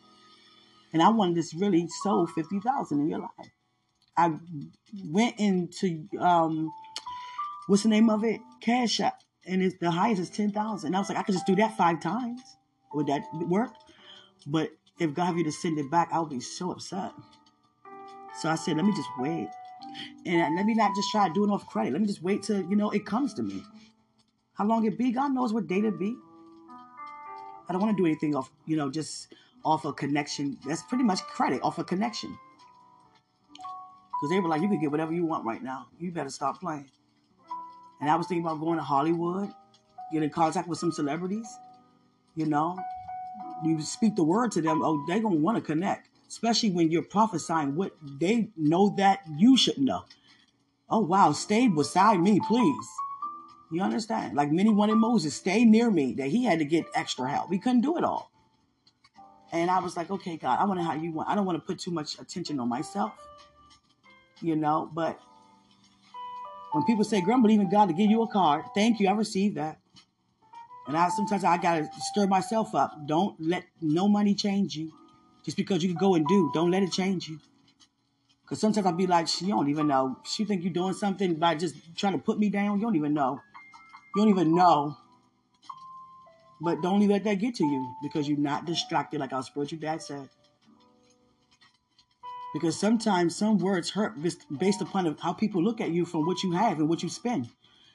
[0.92, 3.50] And I wanted this really sow 50000 in your life.
[4.16, 4.32] I
[5.04, 6.72] went into, um,
[7.66, 8.40] what's the name of it?
[8.60, 10.94] Cash App and it's the highest is ten thousand.
[10.94, 12.40] I was like, I could just do that five times.
[12.92, 13.72] Would that work?
[14.46, 14.70] But
[15.00, 17.12] if God have you to send it back, I would be so upset.
[18.40, 19.48] So I said, let me just wait.
[20.26, 21.92] And let me not just try to do off credit.
[21.92, 23.62] Let me just wait till, you know, it comes to me.
[24.54, 25.12] How long it be?
[25.12, 26.16] God knows what date it be.
[27.68, 30.58] I don't want to do anything off, you know, just off a connection.
[30.66, 32.36] That's pretty much credit off a connection.
[33.50, 35.86] Because they were like, you can get whatever you want right now.
[35.98, 36.90] You better stop playing.
[38.00, 39.52] And I was thinking about going to Hollywood,
[40.12, 41.48] get in contact with some celebrities.
[42.34, 42.78] You know,
[43.64, 47.02] you speak the word to them, oh, they're gonna want to connect, especially when you're
[47.02, 50.04] prophesying what they know that you should know.
[50.88, 52.88] Oh wow, stay beside me, please.
[53.70, 54.34] You understand?
[54.34, 56.14] Like many wanted Moses, stay near me.
[56.14, 57.52] That he had to get extra help.
[57.52, 58.30] He couldn't do it all.
[59.52, 61.28] And I was like, okay, God, I want to how you want.
[61.28, 63.12] I don't want to put too much attention on myself,
[64.40, 64.90] you know.
[64.92, 65.18] But
[66.72, 69.08] when people say, girl, I'm believing God to give you a card," thank you.
[69.08, 69.78] I received that.
[70.86, 73.06] And I sometimes I gotta stir myself up.
[73.06, 74.92] Don't let no money change you.
[75.44, 77.38] Just because you can go and do, don't let it change you.
[78.46, 80.18] Cause sometimes I'll be like, she don't even know.
[80.24, 82.78] She think you're doing something by just trying to put me down.
[82.78, 83.42] You don't even know.
[84.18, 84.96] You don't even know.
[86.60, 90.02] But don't let that get to you because you're not distracted, like our spiritual dad
[90.02, 90.28] said.
[92.52, 94.14] Because sometimes some words hurt
[94.58, 97.48] based upon how people look at you from what you have and what you spend.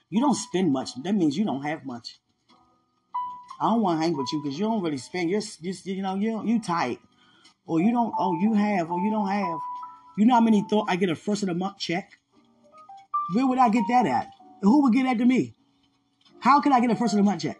[0.10, 0.92] You don't spend much.
[1.04, 2.20] That means you don't have much.
[3.60, 5.30] I don't want to hang with you because you don't really spend.
[5.30, 7.02] You're just, you know, you you tight,
[7.66, 8.14] or you don't.
[8.18, 9.60] Oh, you have, or you don't have.
[10.18, 12.18] You know how many thought I get a first of the month check?
[13.34, 14.30] Where would I get that at?
[14.62, 15.56] Who would get that to me?
[16.44, 17.58] How can I get a first of the month check?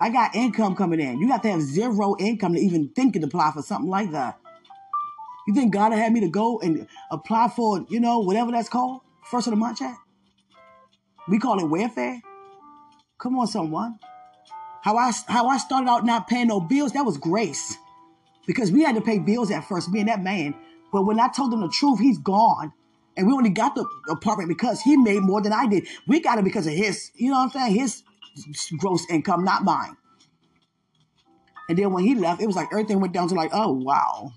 [0.00, 1.20] I got income coming in.
[1.20, 4.40] You have to have zero income to even think and apply for something like that.
[5.46, 9.02] You think God had me to go and apply for, you know, whatever that's called?
[9.30, 9.96] First of the month check?
[11.28, 12.20] We call it welfare?
[13.20, 14.00] Come on, someone.
[14.82, 17.76] How I how I started out not paying no bills, that was grace.
[18.48, 20.56] Because we had to pay bills at first, me and that man.
[20.92, 22.72] But when I told him the truth, he's gone.
[23.16, 25.86] And we only got the apartment because he made more than I did.
[26.06, 27.74] We got it because of his, you know what I'm saying?
[27.74, 28.02] His
[28.78, 29.96] gross income, not mine.
[31.68, 34.32] And then when he left, it was like everything went down to like, oh wow,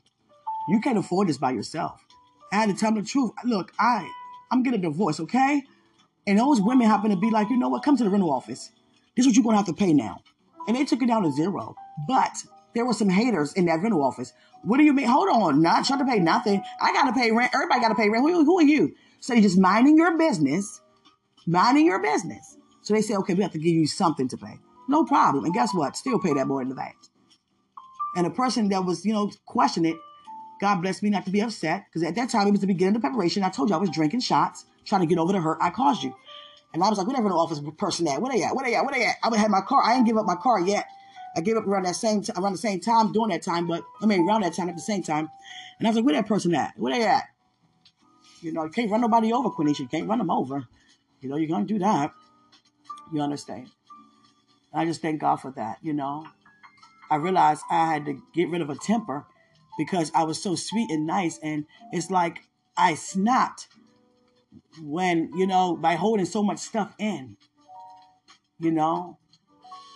[0.70, 2.06] you can't afford this by yourself.
[2.52, 3.32] I had to tell him the truth.
[3.44, 4.10] Look, I
[4.52, 5.64] I'm getting a divorce, okay?
[6.26, 7.84] And those women happen to be like, you know what?
[7.84, 8.72] Come to the rental office.
[9.16, 10.22] This is what you're gonna have to pay now.
[10.68, 11.76] And they took it down to zero.
[12.08, 12.44] But
[12.78, 14.34] there were some haters in that rental office.
[14.62, 15.08] What do you mean?
[15.08, 16.62] Hold on, not trying to pay nothing.
[16.80, 17.52] I gotta pay rent.
[17.54, 18.24] Everybody gotta pay rent.
[18.24, 18.94] Who, who are you?
[19.20, 20.80] So you're just minding your business,
[21.48, 22.56] minding your business.
[22.84, 24.60] So they say, okay, we have to give you something to pay.
[24.88, 25.44] No problem.
[25.44, 25.98] And guess what?
[25.98, 26.96] Still pay that boy in the back.
[28.16, 29.98] And the person that was, you know, questioning it,
[30.62, 31.86] God bless me not to be upset.
[31.88, 33.42] Because at that time, it was the beginning of the preparation.
[33.42, 36.04] I told you I was drinking shots, trying to get over the hurt I caused
[36.04, 36.16] you.
[36.74, 38.86] And I was like, whatever the office person at, where they at, where they at,
[38.86, 39.16] where they at?
[39.24, 39.84] I would have my car.
[39.84, 40.86] I didn't give up my car yet.
[41.38, 43.84] I gave up around that same t- around the same time during that time, but
[44.02, 45.30] I mean around that time at the same time.
[45.78, 46.74] And I was like, where that person at?
[46.78, 47.26] Where they at?
[48.42, 49.82] You know, you can't run nobody over, Quenisha.
[49.82, 50.68] You can't run them over.
[51.22, 52.12] You know, you're gonna do that.
[53.14, 53.70] You understand?
[54.74, 56.26] And I just thank God for that, you know.
[57.10, 59.26] I realized I had to get rid of a temper
[59.78, 61.40] because I was so sweet and nice.
[61.42, 62.44] And it's like
[62.76, 63.68] I snapped
[64.82, 67.38] when, you know, by holding so much stuff in.
[68.60, 69.20] You know,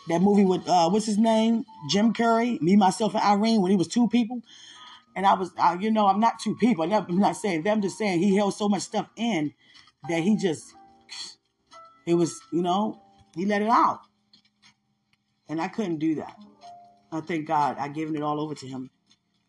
[0.07, 1.65] that movie with, uh, what's his name?
[1.89, 4.41] Jim Carrey, me, myself, and Irene, when he was two people.
[5.15, 6.91] And I was, I, you know, I'm not two people.
[6.91, 9.53] I'm not saying them, just saying he held so much stuff in
[10.07, 10.73] that he just,
[12.05, 13.01] it was, you know,
[13.35, 13.99] he let it out.
[15.49, 16.35] And I couldn't do that.
[17.11, 18.89] I thank God I given it all over to him.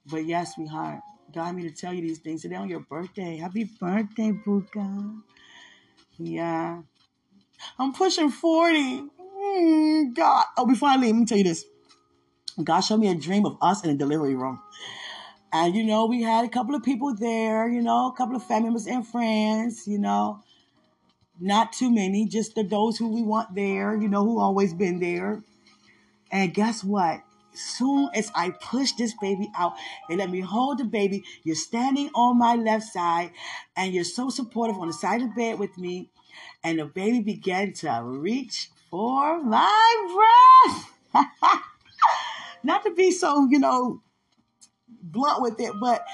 [0.06, 1.00] But yes, sweetheart,
[1.32, 3.36] God me to tell you these things today on your birthday.
[3.36, 5.20] Happy birthday, Buka.
[6.18, 6.82] Yeah.
[7.78, 9.04] I'm pushing 40.
[9.52, 10.44] Mm, God.
[10.56, 11.64] Oh, before I leave, let me tell you this.
[12.62, 14.60] God showed me a dream of us in a delivery room.
[15.52, 18.42] And, you know, we had a couple of people there, you know, a couple of
[18.44, 20.40] family members and friends, you know.
[21.40, 25.00] Not too many, just the those who we want there, you know, who always been
[25.00, 25.42] there.
[26.30, 27.22] And guess what?
[27.54, 29.74] soon as I push this baby out,
[30.08, 31.24] they let me hold the baby.
[31.44, 33.32] You're standing on my left side
[33.76, 36.08] and you're so supportive on the side of the bed with me.
[36.64, 40.28] And the baby began to reach for my
[41.14, 41.26] breast.
[42.62, 44.02] Not to be so, you know,
[45.02, 46.04] blunt with it, but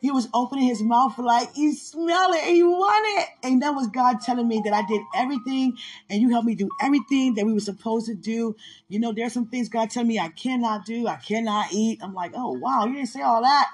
[0.00, 3.28] he was opening his mouth like he smelled it he wanted it.
[3.44, 5.78] And that was God telling me that I did everything
[6.10, 8.56] and you helped me do everything that we were supposed to do.
[8.88, 12.00] You know, there's some things God telling me I cannot do, I cannot eat.
[12.02, 13.70] I'm like, oh wow, you didn't say all that.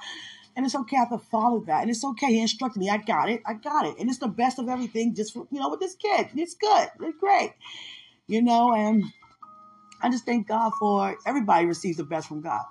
[0.54, 1.80] And it's okay, I have to follow that.
[1.80, 2.26] And it's okay.
[2.26, 2.90] He instructed me.
[2.90, 3.42] I got it.
[3.46, 3.94] I got it.
[3.98, 6.30] And it's the best of everything just for, you know, with this kid.
[6.34, 6.88] It's good.
[7.00, 7.52] It's great.
[8.28, 9.04] You know, and
[10.00, 12.64] I just thank God for everybody receives the best from God.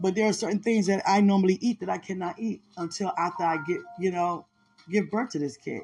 [0.00, 3.44] But there are certain things that I normally eat that I cannot eat until after
[3.44, 4.46] I get, you know,
[4.90, 5.82] give birth to this kid.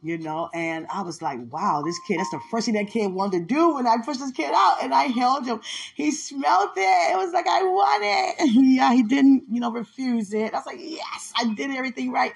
[0.00, 3.12] You know, and I was like, wow, this kid, that's the first thing that kid
[3.12, 5.60] wanted to do when I pushed this kid out and I held him.
[5.96, 7.12] He smelled it.
[7.12, 8.50] It was like, I want it.
[8.54, 10.54] yeah, he didn't, you know, refuse it.
[10.54, 12.32] I was like, yes, I did everything right.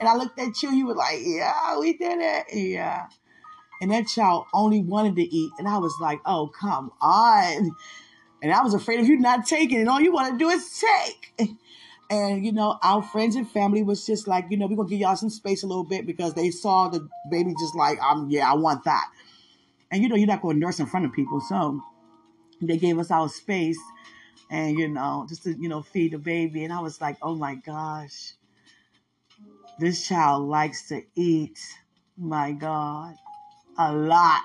[0.00, 2.46] And I looked at you, you were like, yeah, we did it.
[2.54, 3.08] Yeah.
[3.82, 5.50] And that child only wanted to eat.
[5.58, 7.72] And I was like, oh, come on.
[8.40, 9.88] And I was afraid of you not taking it.
[9.88, 11.50] All you want to do is take.
[12.08, 14.94] And, you know, our friends and family was just like, you know, we're going to
[14.94, 18.28] give y'all some space a little bit because they saw the baby just like, um,
[18.30, 19.10] yeah, I want that.
[19.90, 21.40] And, you know, you're not going to nurse in front of people.
[21.40, 21.80] So
[22.60, 23.80] they gave us our space
[24.48, 26.62] and, you know, just to, you know, feed the baby.
[26.62, 28.34] And I was like, oh my gosh,
[29.80, 31.58] this child likes to eat.
[32.18, 33.14] My God,
[33.78, 34.42] a lot.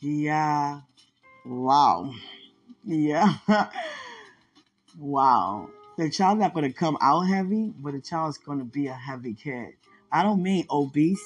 [0.00, 0.80] Yeah.
[1.44, 2.12] Wow.
[2.84, 3.34] Yeah.
[4.98, 5.68] wow.
[5.96, 8.94] The child's not going to come out heavy, but the child's going to be a
[8.94, 9.74] heavy kid.
[10.12, 11.22] I don't mean obese,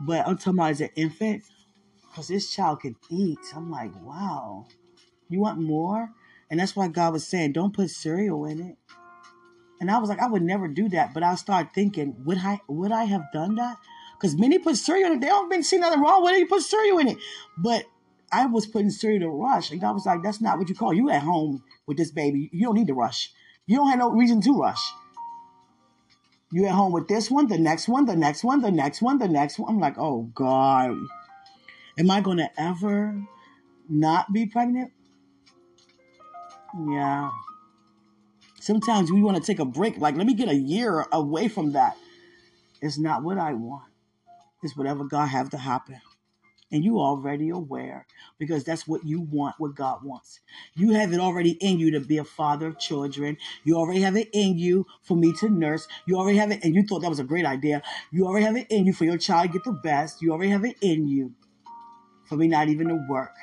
[0.00, 1.42] but I'm talking about as an infant,
[2.08, 3.38] because this child can eat.
[3.54, 4.66] I'm like, wow.
[5.28, 6.10] You want more?
[6.50, 8.76] And that's why God was saying, don't put cereal in it.
[9.80, 11.12] And I was like, I would never do that.
[11.12, 13.76] But I started thinking, would I would I have done that?
[14.14, 15.20] Because many put cereal in it.
[15.20, 16.38] They don't been see nothing wrong with it.
[16.40, 17.18] You put cereal in it.
[17.58, 17.84] But
[18.32, 19.70] I was putting cereal to rush.
[19.70, 22.48] And I was like, that's not what you call you at home with this baby.
[22.52, 23.30] You don't need to rush.
[23.66, 24.92] You don't have no reason to rush.
[26.50, 29.18] You at home with this one, the next one, the next one, the next one,
[29.18, 29.74] the next one.
[29.74, 30.96] I'm like, oh God.
[31.98, 33.20] Am I gonna ever
[33.88, 34.92] not be pregnant?
[36.88, 37.30] Yeah.
[38.60, 39.98] Sometimes we want to take a break.
[39.98, 41.96] Like, let me get a year away from that.
[42.80, 43.93] It's not what I want.
[44.64, 46.00] It's whatever God have to happen.
[46.72, 48.06] And you already aware
[48.38, 50.40] because that's what you want, what God wants.
[50.74, 53.36] You have it already in you to be a father of children.
[53.62, 55.86] You already have it in you for me to nurse.
[56.06, 57.82] You already have it, and you thought that was a great idea.
[58.10, 60.22] You already have it in you for your child to get the best.
[60.22, 61.34] You already have it in you
[62.24, 63.34] for me not even to work.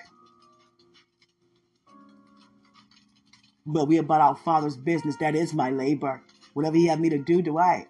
[3.65, 5.15] But we about our Father's business.
[5.17, 6.24] That is my labor.
[6.53, 7.88] Whatever He have me to do, do I?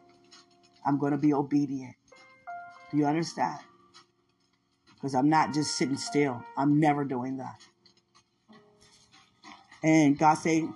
[0.86, 1.96] I'm going to be obedient.
[2.92, 3.60] Do you understand?
[4.94, 6.44] Because I'm not just sitting still.
[6.58, 7.62] I'm never doing that.
[9.84, 10.68] And God said,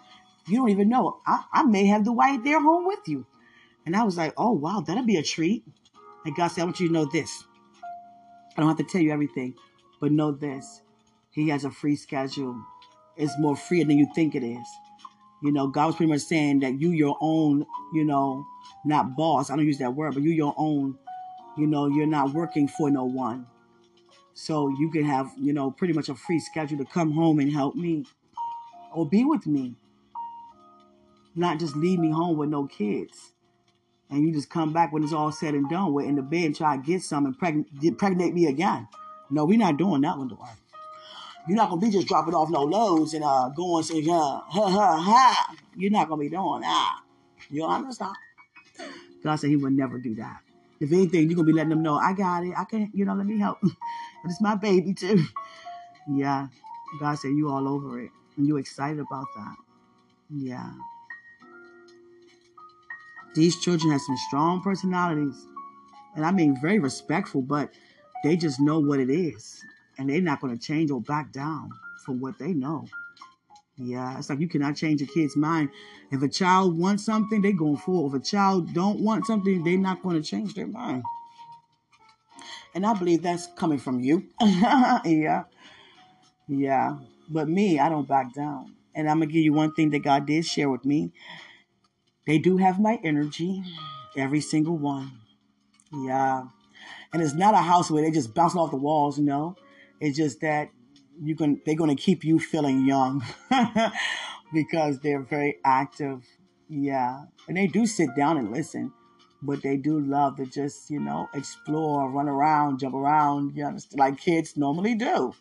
[0.47, 1.19] You don't even know.
[1.27, 3.25] I, I may have the wife there home with you.
[3.85, 5.63] And I was like, Oh, wow, that'll be a treat.
[6.25, 7.43] And God said, I want you to know this.
[8.57, 9.55] I don't have to tell you everything,
[9.99, 10.81] but know this.
[11.31, 12.55] He has a free schedule.
[13.17, 14.67] It's more free than you think it is.
[15.43, 18.45] You know, God was pretty much saying that you your own, you know,
[18.85, 19.49] not boss.
[19.49, 20.97] I don't use that word, but you your own,
[21.57, 23.47] you know, you're not working for no one.
[24.33, 27.51] So you can have, you know, pretty much a free schedule to come home and
[27.51, 28.05] help me
[28.93, 29.75] or be with me.
[31.35, 33.31] Not just leave me home with no kids.
[34.09, 35.93] And you just come back when it's all said and done.
[35.93, 38.87] We're in the bed and try to get some and preg- pregnate me again.
[39.29, 40.57] No, we're not doing that one, Dwayne.
[41.47, 44.69] You're not gonna be just dropping off no loads and uh going say ha ha
[44.69, 45.55] ha ha.
[45.75, 47.01] You're not gonna be doing that.
[47.49, 48.15] You understand?
[49.23, 50.41] God said He would never do that.
[50.79, 52.53] If anything, you're gonna be letting them know I got it.
[52.57, 53.59] I can, you know, let me help.
[54.23, 55.23] But it's my baby too.
[56.09, 56.47] Yeah.
[56.99, 59.55] God said you all over it, and you excited about that.
[60.31, 60.71] Yeah.
[63.35, 65.45] These children have some strong personalities,
[66.15, 67.71] and I mean very respectful, but
[68.23, 69.63] they just know what it is
[69.97, 71.69] and they're not to change or back down
[72.05, 72.85] from what they know.
[73.77, 75.69] Yeah, it's like you cannot change a kid's mind.
[76.11, 78.15] If a child wants something, they're going for it.
[78.15, 81.03] If a child don't want something, they're not going to change their mind.
[82.73, 84.27] And I believe that's coming from you.
[84.41, 85.43] yeah.
[86.47, 86.97] Yeah.
[87.29, 88.75] But me, I don't back down.
[88.93, 91.11] And I'm going to give you one thing that God did share with me.
[92.27, 93.61] They do have my energy,
[94.15, 95.11] every single one.
[95.93, 96.45] Yeah.
[97.11, 99.55] And it's not a house where they just bouncing off the walls, you know.
[99.99, 100.69] It's just that
[101.21, 103.23] you can they're going to keep you feeling young
[104.53, 106.23] because they're very active.
[106.67, 108.91] Yeah, and they do sit down and listen,
[109.41, 113.55] but they do love to just you know explore, run around, jump around.
[113.55, 115.33] You understand, like kids normally do.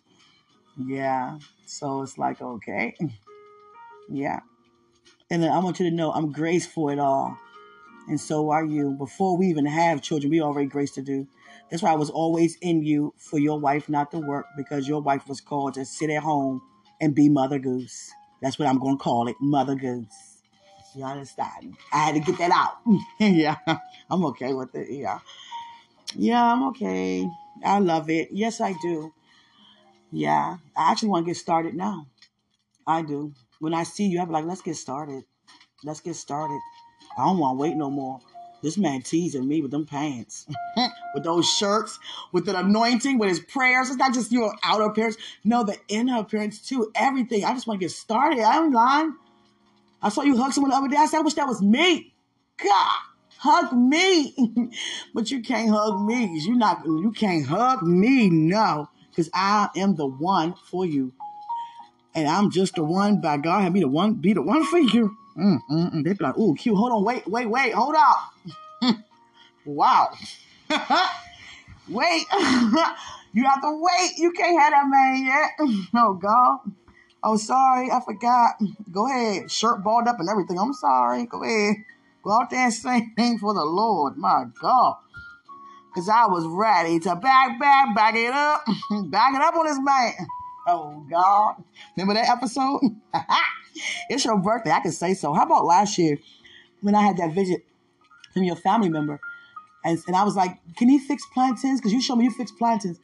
[0.76, 2.94] Yeah, so it's like okay,
[4.08, 4.40] yeah.
[5.30, 7.36] And then I want you to know I'm graceful at all,
[8.08, 8.90] and so are you.
[8.92, 11.26] Before we even have children, we already grace to do.
[11.74, 15.02] That's why I was always in you for your wife not to work because your
[15.02, 16.62] wife was called to sit at home
[17.00, 18.12] and be Mother Goose.
[18.40, 20.40] That's what I'm going to call it, Mother Goose.
[20.94, 21.74] You understand?
[21.92, 22.76] I had to get that out.
[23.18, 23.56] yeah,
[24.08, 24.86] I'm okay with it.
[24.88, 25.18] Yeah.
[26.14, 27.28] Yeah, I'm okay.
[27.64, 28.28] I love it.
[28.30, 29.12] Yes, I do.
[30.12, 32.06] Yeah, I actually want to get started now.
[32.86, 33.32] I do.
[33.58, 35.24] When I see you, I'm like, let's get started.
[35.82, 36.60] Let's get started.
[37.18, 38.20] I don't want to wait no more.
[38.62, 40.46] This man teasing me with them pants,
[41.14, 41.98] with those shirts,
[42.32, 43.88] with the anointing, with his prayers.
[43.88, 45.16] It's not just your outer appearance.
[45.44, 46.90] No, the inner appearance too.
[46.94, 47.44] Everything.
[47.44, 48.40] I just want to get started.
[48.40, 49.14] I'm lying.
[50.02, 50.96] I saw you hug someone the other day.
[50.96, 52.12] I said, I wish that was me.
[52.62, 52.98] God,
[53.38, 54.34] hug me.
[55.14, 58.88] but you can't hug me you not you can't hug me, no.
[59.10, 61.12] Because I am the one for you.
[62.14, 64.78] And I'm just the one by God have me the one be the one for
[64.78, 65.16] you.
[65.36, 66.04] Mm, mm, mm.
[66.04, 66.76] They'd be like, ooh, cute.
[66.76, 68.96] Hold on, wait, wait, wait, hold up.
[69.64, 70.10] wow.
[71.88, 72.24] wait.
[73.32, 74.12] you have to wait.
[74.18, 75.68] You can't have that man yet.
[75.94, 76.58] oh, God.
[77.22, 78.54] Oh, sorry, I forgot.
[78.90, 79.50] Go ahead.
[79.50, 80.58] Shirt balled up and everything.
[80.58, 81.26] I'm sorry.
[81.26, 81.76] Go ahead.
[82.22, 84.16] Go out there and sing for the Lord.
[84.16, 84.96] My God.
[85.92, 88.64] Because I was ready to back, back, back it up.
[89.10, 90.12] back it up on this man.
[90.66, 91.62] Oh, God.
[91.96, 92.80] Remember that episode?
[94.08, 94.70] it's your birthday.
[94.70, 95.32] I can say so.
[95.32, 96.18] How about last year
[96.80, 97.64] when I had that visit
[98.32, 99.20] from your family member?
[99.84, 101.80] And, and I was like, can he fix plantains?
[101.80, 102.98] Because you showed me you fix plantains.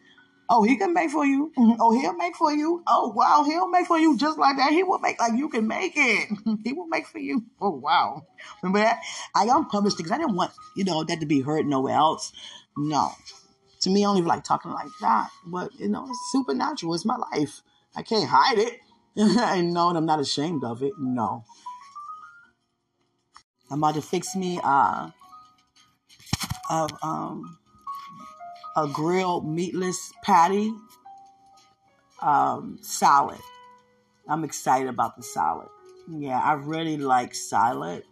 [0.48, 1.52] Oh, he can make for you.
[1.78, 2.82] Oh, he'll make for you.
[2.88, 4.72] Oh, wow, he'll make for you just like that.
[4.72, 6.28] He will make like you can make it.
[6.64, 7.44] he will make for you.
[7.60, 8.26] Oh, wow.
[8.62, 9.00] Remember that?
[9.34, 12.32] I unpublished it because I didn't want, you know, that to be heard nowhere else.
[12.76, 13.10] No.
[13.82, 15.28] To me, I only like talking like that.
[15.46, 16.94] But, you know, it's supernatural.
[16.94, 17.62] It's my life.
[17.94, 18.80] I can't hide it.
[19.18, 20.92] I know, and I'm not ashamed of it.
[20.98, 21.44] No.
[23.70, 25.10] I'm about to fix me uh,
[26.70, 27.58] a, um,
[28.76, 30.72] a grilled meatless patty
[32.22, 33.40] um, salad.
[34.28, 35.68] I'm excited about the salad.
[36.08, 38.04] Yeah, I really like salad.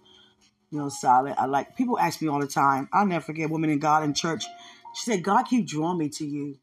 [0.71, 1.35] You know, salad.
[1.39, 2.89] I like people ask me all the time.
[2.93, 4.45] I'll never forget woman in God in church.
[4.95, 6.59] She said, God keep drawing me to you.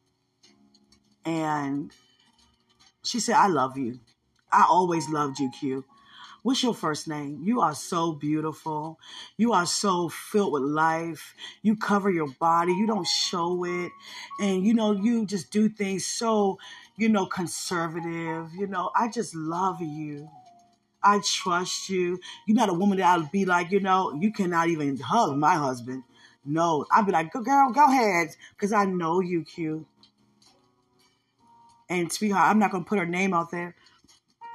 [1.26, 1.92] And
[3.04, 4.00] she said, I love you.
[4.52, 5.86] I always loved you, Q.
[6.46, 7.42] What's your first name?
[7.44, 9.00] You are so beautiful.
[9.36, 11.34] You are so filled with life.
[11.64, 12.72] You cover your body.
[12.72, 13.92] You don't show it.
[14.40, 16.60] And you know, you just do things so,
[16.98, 18.54] you know, conservative.
[18.54, 20.30] You know, I just love you.
[21.02, 22.20] I trust you.
[22.46, 25.56] You're not a woman that I'll be like, you know, you cannot even hug my
[25.56, 26.04] husband.
[26.46, 28.36] No, I'd be like, go girl, go ahead.
[28.52, 29.88] Because I know you, Q.
[31.90, 33.76] And sweetheart, I'm not gonna put her name out there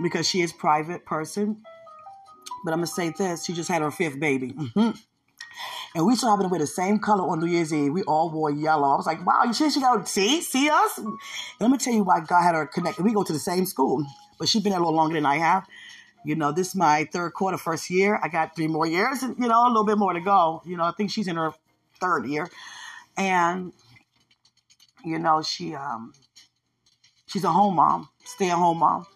[0.00, 1.64] because she is private person.
[2.64, 5.00] But I'm gonna say this: she just had her fifth baby, Mhm.
[5.94, 7.92] and we still happened to wear the same color on New Year's Eve.
[7.92, 8.88] We all wore yellow.
[8.92, 11.16] I was like, "Wow, you see, she got see, see us." And
[11.58, 13.04] let me tell you why God had her connected.
[13.04, 14.04] We go to the same school,
[14.38, 15.66] but she's been there a little longer than I have.
[16.24, 18.20] You know, this is my third quarter, first year.
[18.22, 20.62] I got three more years, and you know, a little bit more to go.
[20.66, 21.52] You know, I think she's in her
[21.98, 22.50] third year,
[23.16, 23.72] and
[25.02, 26.12] you know, she um,
[27.26, 29.06] she's a home mom, stay at home mom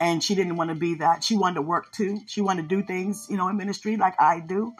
[0.00, 1.22] and she didn't want to be that.
[1.24, 2.20] She wanted to work too.
[2.26, 4.72] She wanted to do things, you know, in ministry like I do.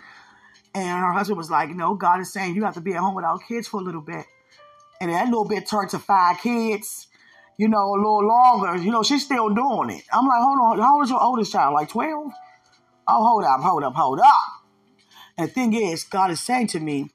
[0.74, 3.14] And her husband was like, "No, God is saying you have to be at home
[3.14, 4.26] with our kids for a little bit."
[5.00, 7.08] And that little bit turned to five kids,
[7.58, 8.76] you know, a little longer.
[8.76, 10.04] You know, she's still doing it.
[10.12, 11.74] I'm like, hold on, how old is your oldest child?
[11.74, 12.32] Like twelve?
[13.06, 14.26] Oh, hold up, hold up, hold up.
[15.36, 17.10] And the thing is, God is saying to me,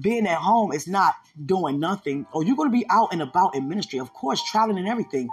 [0.00, 1.14] being at home is not
[1.44, 2.26] doing nothing.
[2.32, 5.28] Or you're going to be out and about in ministry, of course, traveling and everything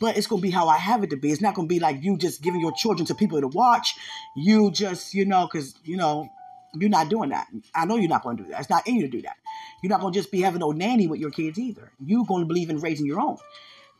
[0.00, 1.30] but it's going to be how I have it to be.
[1.30, 3.94] It's not going to be like you just giving your children to people to watch.
[4.36, 6.28] You just, you know, because, you know,
[6.74, 7.46] you're not doing that.
[7.74, 8.60] I know you're not going to do that.
[8.60, 9.36] It's not in you to do that.
[9.82, 11.92] You're not going to just be having no nanny with your kids either.
[12.04, 13.38] You're going to believe in raising your own.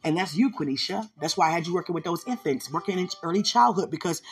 [0.05, 1.09] And that's you, Quenisha.
[1.21, 4.23] That's why I had you working with those infants, working in early childhood, because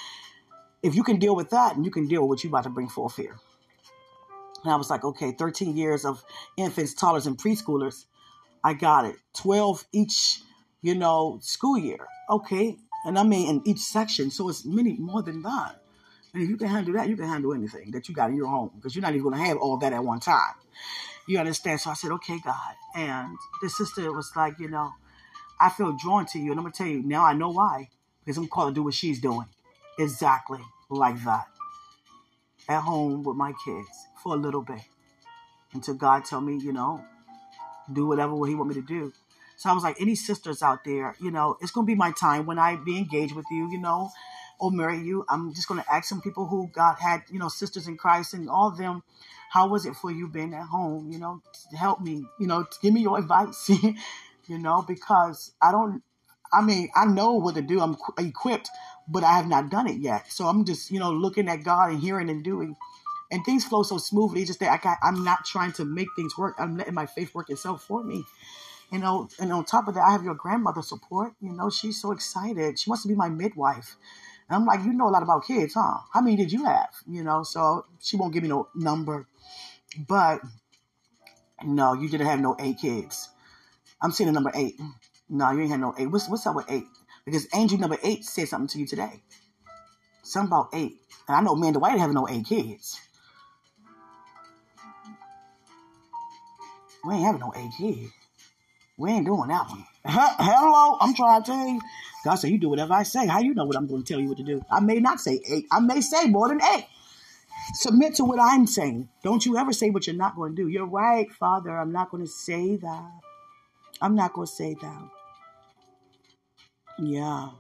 [0.83, 2.71] if you can deal with that, and you can deal with what you're about to
[2.71, 3.37] bring forth here.
[4.63, 6.23] And I was like, okay, 13 years of
[6.57, 8.05] infants, toddlers, and preschoolers.
[8.63, 9.17] I got it.
[9.35, 10.41] 12 each
[10.87, 12.07] you know, school year.
[12.31, 12.77] Okay.
[13.05, 14.31] And I mean in each section.
[14.31, 15.83] So it's many more than that.
[16.33, 18.47] And if you can handle that, you can handle anything that you got in your
[18.47, 20.55] home because you're not even going to have all that at one time.
[21.27, 21.81] You understand?
[21.81, 22.75] So I said, okay, God.
[22.95, 24.93] And the sister was like, you know,
[25.61, 26.53] I feel drawn to you.
[26.53, 27.89] And I'm going to tell you, now I know why.
[28.25, 29.47] Because I'm called to do what she's doing.
[29.99, 31.47] Exactly like that.
[32.69, 34.83] At home with my kids for a little bit.
[35.73, 37.05] Until God tell me, you know,
[37.93, 39.13] do whatever He want me to do.
[39.57, 42.47] So I was like, any sisters out there, you know, it's gonna be my time
[42.47, 44.11] when I be engaged with you, you know,
[44.61, 45.25] or marry you.
[45.29, 48.51] I'm just gonna ask some people who God had, you know, sisters in Christ and
[48.51, 49.03] all of them.
[49.51, 51.11] How was it for you being at home?
[51.11, 53.71] You know, to help me, you know, to give me your advice,
[54.47, 56.03] you know, because I don't.
[56.53, 57.81] I mean, I know what to do.
[57.81, 58.71] I'm equipped,
[59.09, 60.31] but I have not done it yet.
[60.33, 62.77] So I'm just, you know, looking at God and hearing and doing
[63.31, 64.45] and things flow so smoothly.
[64.45, 66.57] Just that I got, I'm not trying to make things work.
[66.59, 68.25] I'm letting my faith work itself for me.
[68.93, 71.33] You know, and on top of that, I have your grandmother support.
[71.41, 72.79] You know, she's so excited.
[72.79, 73.97] She wants to be my midwife.
[74.49, 75.99] And I'm like, you know a lot about kids, huh?
[76.13, 76.91] How many did you have?
[77.09, 79.27] You know, so she won't give me no number.
[80.07, 80.41] But
[81.65, 83.29] no, you didn't have no eight kids.
[84.01, 84.79] I'm seeing the number eight.
[85.29, 86.07] No, you ain't had no eight.
[86.07, 86.87] What's what's up with eight?
[87.25, 89.23] Because angel number eight said something to you today.
[90.23, 91.01] Something about eight.
[91.27, 93.01] And I know Amanda White having no eight kids.
[97.05, 98.13] We ain't having no eight kids.
[98.99, 99.85] We ain't doing that one.
[100.05, 101.81] Hello, I'm trying to tell you.
[102.25, 103.27] God said, You do whatever I say.
[103.27, 104.65] How you know what I'm going to tell you what to do?
[104.71, 105.67] I may not say eight.
[105.71, 106.87] I may say more than eight.
[107.75, 109.09] Submit to what I'm saying.
[109.23, 110.69] Don't you ever say what you're not going to do.
[110.69, 111.77] You're right, Father.
[111.77, 113.11] I'm not going to say that.
[114.01, 115.09] I'm not going to say that.
[116.99, 117.51] Yeah.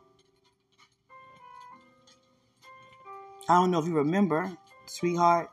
[3.49, 4.51] I don't know if you remember,
[4.87, 5.51] sweetheart.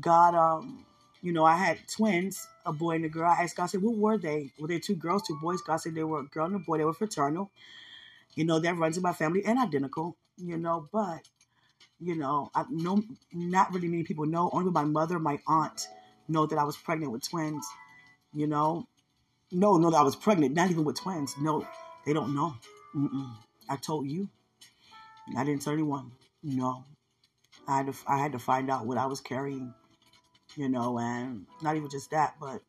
[0.00, 0.84] God, um,
[1.22, 3.30] you know, I had twins, a boy and a girl.
[3.30, 4.52] I asked God, I said, what were they?
[4.60, 5.62] Were they two girls, two boys?
[5.62, 6.78] God said they were a girl and a boy.
[6.78, 7.50] They were fraternal.
[8.34, 11.28] You know, that runs in my family and identical, you know, but,
[12.00, 13.02] you know, I know
[13.32, 14.50] not really many people know.
[14.52, 15.88] Only my mother, my aunt
[16.28, 17.66] know that I was pregnant with twins,
[18.34, 18.86] you know.
[19.52, 20.54] no, no, that I was pregnant.
[20.54, 21.34] Not even with twins.
[21.40, 21.66] No,
[22.06, 22.54] they don't know.
[22.96, 23.32] Mm-mm.
[23.68, 24.28] I told you.
[25.36, 26.12] I didn't tell anyone.
[26.42, 26.84] No,
[27.68, 27.94] I had to.
[28.08, 29.74] I had to find out what I was carrying.
[30.56, 32.62] You know, and not even just that, but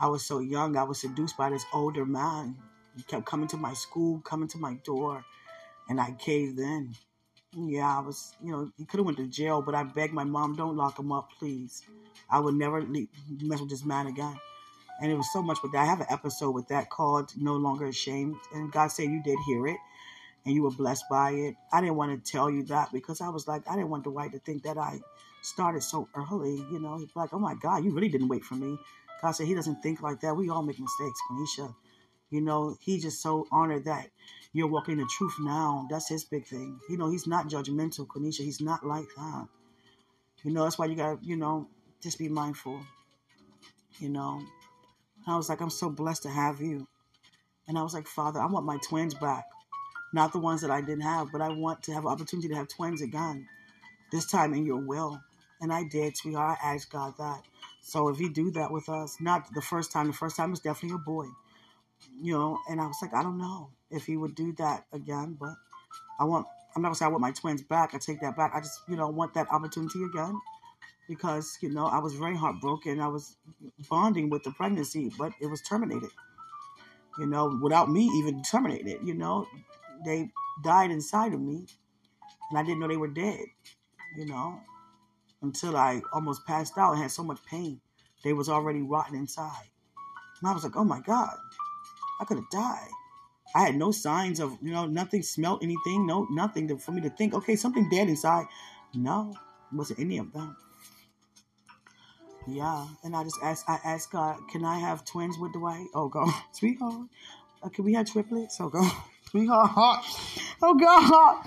[0.00, 0.76] I was so young.
[0.76, 2.56] I was seduced by this older man.
[2.96, 5.24] He kept coming to my school, coming to my door,
[5.88, 6.94] and I caved in.
[7.54, 10.24] Yeah, I was, you know, he could have went to jail, but I begged my
[10.24, 11.82] mom, don't lock him up, please.
[12.30, 13.08] I would never leave,
[13.42, 14.38] mess with this man again.
[15.02, 15.82] And it was so much with that.
[15.82, 18.36] I have an episode with that called No Longer Ashamed.
[18.54, 19.78] And God said you did hear it
[20.44, 21.56] and you were blessed by it.
[21.72, 24.10] I didn't want to tell you that because I was like, I didn't want the
[24.10, 25.00] Dwight to think that I
[25.42, 26.56] started so early.
[26.70, 28.78] You know, he's like, oh my God, you really didn't wait for me.
[29.20, 30.34] God said he doesn't think like that.
[30.34, 31.74] We all make mistakes, Quenisha.
[32.30, 34.08] You know, he's just so honored that
[34.52, 35.86] you're walking the truth now.
[35.90, 36.80] That's his big thing.
[36.88, 38.40] You know, he's not judgmental, Quenisha.
[38.40, 39.48] He's not like that.
[40.42, 41.68] You know, that's why you gotta, you know,
[42.02, 42.80] just be mindful.
[43.98, 44.42] You know.
[45.26, 46.88] I was like, I'm so blessed to have you.
[47.68, 49.44] And I was like, Father, I want my twins back.
[50.12, 52.68] Not the ones that I didn't have, but I want to have opportunity to have
[52.68, 53.46] twins again.
[54.10, 55.20] This time in your will.
[55.62, 56.58] And I did, sweetheart.
[56.62, 57.42] I asked God that.
[57.82, 60.60] So if he do that with us, not the first time, the first time was
[60.60, 61.26] definitely a boy.
[62.20, 65.36] You know, and I was like, I don't know if he would do that again,
[65.40, 65.54] but
[66.20, 67.94] I want I'm not gonna say I want my twins back.
[67.94, 68.52] I take that back.
[68.54, 70.40] I just, you know, want that opportunity again
[71.08, 73.00] because, you know, I was very heartbroken.
[73.00, 73.36] I was
[73.90, 76.10] bonding with the pregnancy, but it was terminated.
[77.18, 79.46] You know, without me even terminating it, you know.
[80.04, 80.30] They
[80.64, 81.66] died inside of me
[82.50, 83.40] and I didn't know they were dead,
[84.16, 84.60] you know,
[85.42, 87.80] until I almost passed out and had so much pain.
[88.24, 89.70] They was already rotten inside.
[90.40, 91.34] And I was like, oh my God,
[92.20, 92.88] I could have died.
[93.54, 97.02] I had no signs of, you know, nothing smelled anything, no, nothing to, for me
[97.02, 98.46] to think, okay, something dead inside.
[98.94, 99.34] No,
[99.72, 100.56] it wasn't any of them.
[102.46, 105.86] Yeah, and I just asked, I asked God, can I have twins with Dwight?
[105.94, 107.06] Oh God, sweetheart,
[107.62, 108.58] uh, can we have triplets?
[108.60, 108.90] Oh God,
[109.30, 109.70] sweetheart,
[110.62, 111.46] oh God,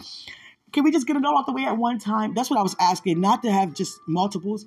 [0.76, 2.34] can we just get it all out the way at one time?
[2.34, 4.66] That's what I was asking, not to have just multiples,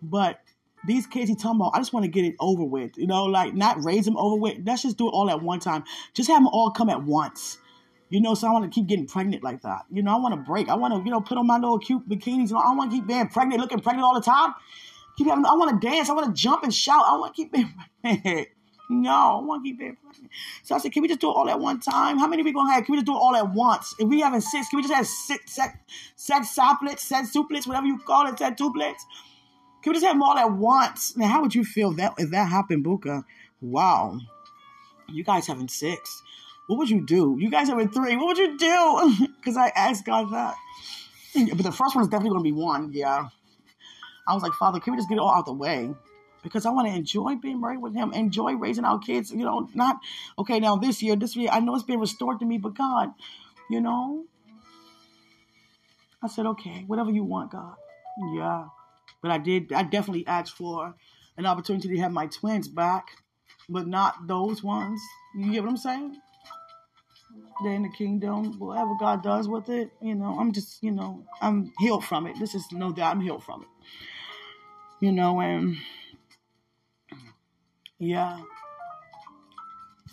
[0.00, 0.40] but
[0.86, 2.96] these kids he talking about, I just want to get it over with.
[2.96, 4.58] You know, like not raise them over with.
[4.64, 5.82] Let's just do it all at one time.
[6.14, 7.58] Just have them all come at once.
[8.08, 9.82] You know, so I want to keep getting pregnant like that.
[9.90, 10.68] You know, I want to break.
[10.68, 12.50] I want to, you know, put on my little cute bikinis.
[12.50, 14.54] You know, I want to keep being pregnant, looking pregnant all the time.
[15.16, 16.08] Keep having, I want to dance.
[16.08, 17.02] I want to jump and shout.
[17.04, 18.48] I want to keep being pregnant.
[18.90, 19.96] No, I want to keep it.
[20.62, 22.18] So I said, can we just do it all at one time?
[22.18, 22.84] How many we gonna have?
[22.84, 23.94] Can we just do it all at once?
[23.98, 25.76] If we having six, can we just have six sex,
[26.16, 29.02] sex soplets, sex suplets, whatever you call it, sex tuplets?
[29.82, 31.16] Can we just have them all at once?
[31.16, 33.24] Now, how would you feel that if that happened, Buka?
[33.60, 34.18] Wow.
[35.08, 36.22] You guys having six.
[36.66, 37.36] What would you do?
[37.38, 38.16] You guys having three.
[38.16, 39.28] What would you do?
[39.38, 40.56] Because I asked God that.
[41.34, 42.90] But the first one is definitely to be one.
[42.92, 43.28] Yeah.
[44.26, 45.94] I was like, Father, can we just get it all out the way?
[46.42, 49.30] Because I want to enjoy being married with him, enjoy raising our kids.
[49.30, 49.98] You know, not,
[50.38, 53.12] okay, now this year, this year, I know it's been restored to me, but God,
[53.70, 54.24] you know,
[56.22, 57.74] I said, okay, whatever you want, God.
[58.34, 58.66] Yeah.
[59.22, 60.94] But I did, I definitely asked for
[61.36, 63.08] an opportunity to have my twins back,
[63.68, 65.00] but not those ones.
[65.36, 66.20] You get what I'm saying?
[67.62, 68.58] They're in the kingdom.
[68.58, 72.38] Whatever God does with it, you know, I'm just, you know, I'm healed from it.
[72.38, 73.68] This is no doubt I'm healed from it.
[75.00, 75.76] You know, and
[77.98, 78.40] yeah.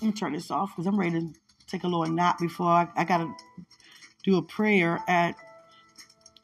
[0.02, 1.34] Let me turn this off because I'm ready to
[1.68, 3.34] take a little nap before I, I got to
[4.24, 5.36] do a prayer at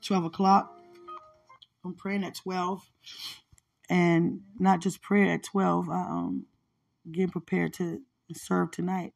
[0.05, 0.77] 12 o'clock.
[1.83, 2.81] I'm praying at 12.
[3.89, 6.45] And not just prayer at 12, I, um,
[7.11, 8.01] getting prepared to
[8.33, 9.13] serve tonight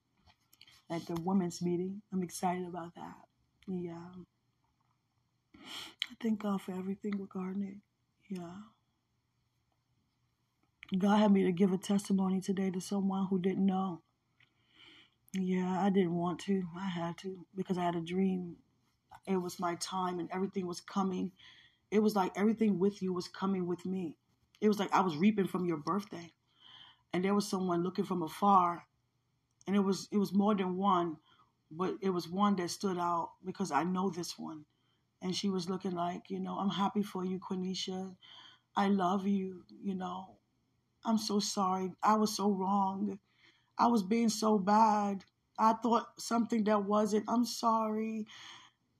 [0.90, 2.02] at the women's meeting.
[2.12, 3.16] I'm excited about that.
[3.68, 4.08] Yeah.
[5.56, 7.78] I thank God for everything regarding it.
[8.30, 8.75] Yeah.
[10.98, 14.02] God had me to give a testimony today to someone who didn't know.
[15.34, 16.64] Yeah, I didn't want to.
[16.78, 18.58] I had to because I had a dream.
[19.28, 21.32] It was my time and everything was coming
[21.92, 24.16] it was like everything with you was coming with me.
[24.62, 26.34] It was like I was reaping from your birthday.
[27.14, 28.86] And there was someone looking from afar.
[29.68, 31.18] And it was it was more than one,
[31.72, 34.66] but it was one that stood out because I know this one.
[35.22, 38.16] And she was looking like, you know, I'm happy for you, Quenisha.
[38.76, 40.38] I love you, you know.
[41.06, 41.92] I'm so sorry.
[42.04, 43.20] I was so wrong.
[43.80, 45.26] I was being so bad.
[45.60, 47.26] I thought something that wasn't.
[47.28, 48.28] I'm sorry.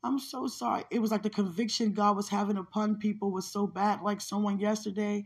[0.04, 0.84] I'm so sorry.
[0.92, 4.02] It was like the conviction God was having upon people was so bad.
[4.02, 5.26] Like someone yesterday,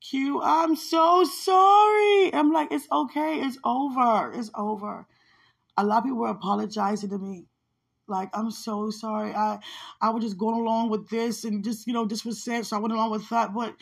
[0.00, 2.34] Q, I'm so sorry.
[2.34, 3.40] I'm like, it's okay.
[3.40, 4.32] It's over.
[4.34, 5.06] It's over.
[5.78, 7.47] A lot of people were apologizing to me.
[8.08, 9.34] Like, I'm so sorry.
[9.34, 9.58] I
[10.00, 12.76] I was just going along with this and just, you know, this was said, so
[12.76, 13.54] I went along with that.
[13.54, 13.74] But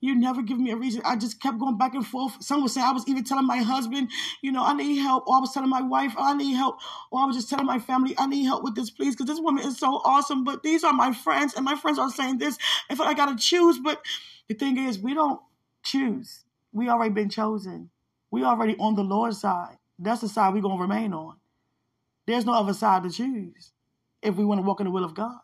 [0.00, 1.02] you never give me a reason.
[1.04, 2.42] I just kept going back and forth.
[2.42, 4.10] Someone was saying I was even telling my husband,
[4.42, 5.28] you know, I need help.
[5.28, 6.76] Or I was telling my wife, I need help.
[7.10, 9.40] Or I was just telling my family, I need help with this, please, because this
[9.40, 10.44] woman is so awesome.
[10.44, 12.58] But these are my friends, and my friends are saying this.
[12.90, 13.78] I feel like I gotta choose.
[13.78, 14.02] But
[14.48, 15.40] the thing is, we don't
[15.82, 16.44] choose.
[16.72, 17.90] We already been chosen.
[18.30, 19.78] We already on the Lord's side.
[19.98, 21.36] That's the side we're gonna remain on.
[22.30, 23.72] There's no other side to choose
[24.22, 25.38] if we want to walk in the will of God.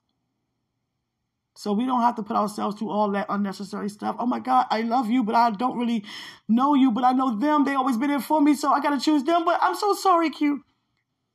[1.57, 4.15] So we don't have to put ourselves through all that unnecessary stuff.
[4.19, 6.05] Oh my God, I love you, but I don't really
[6.49, 7.65] know you, but I know them.
[7.65, 9.45] They always been there for me, so I got to choose them.
[9.45, 10.63] But I'm so sorry, Q.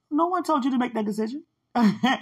[0.10, 1.44] No one told you to make that decision.
[1.74, 2.22] that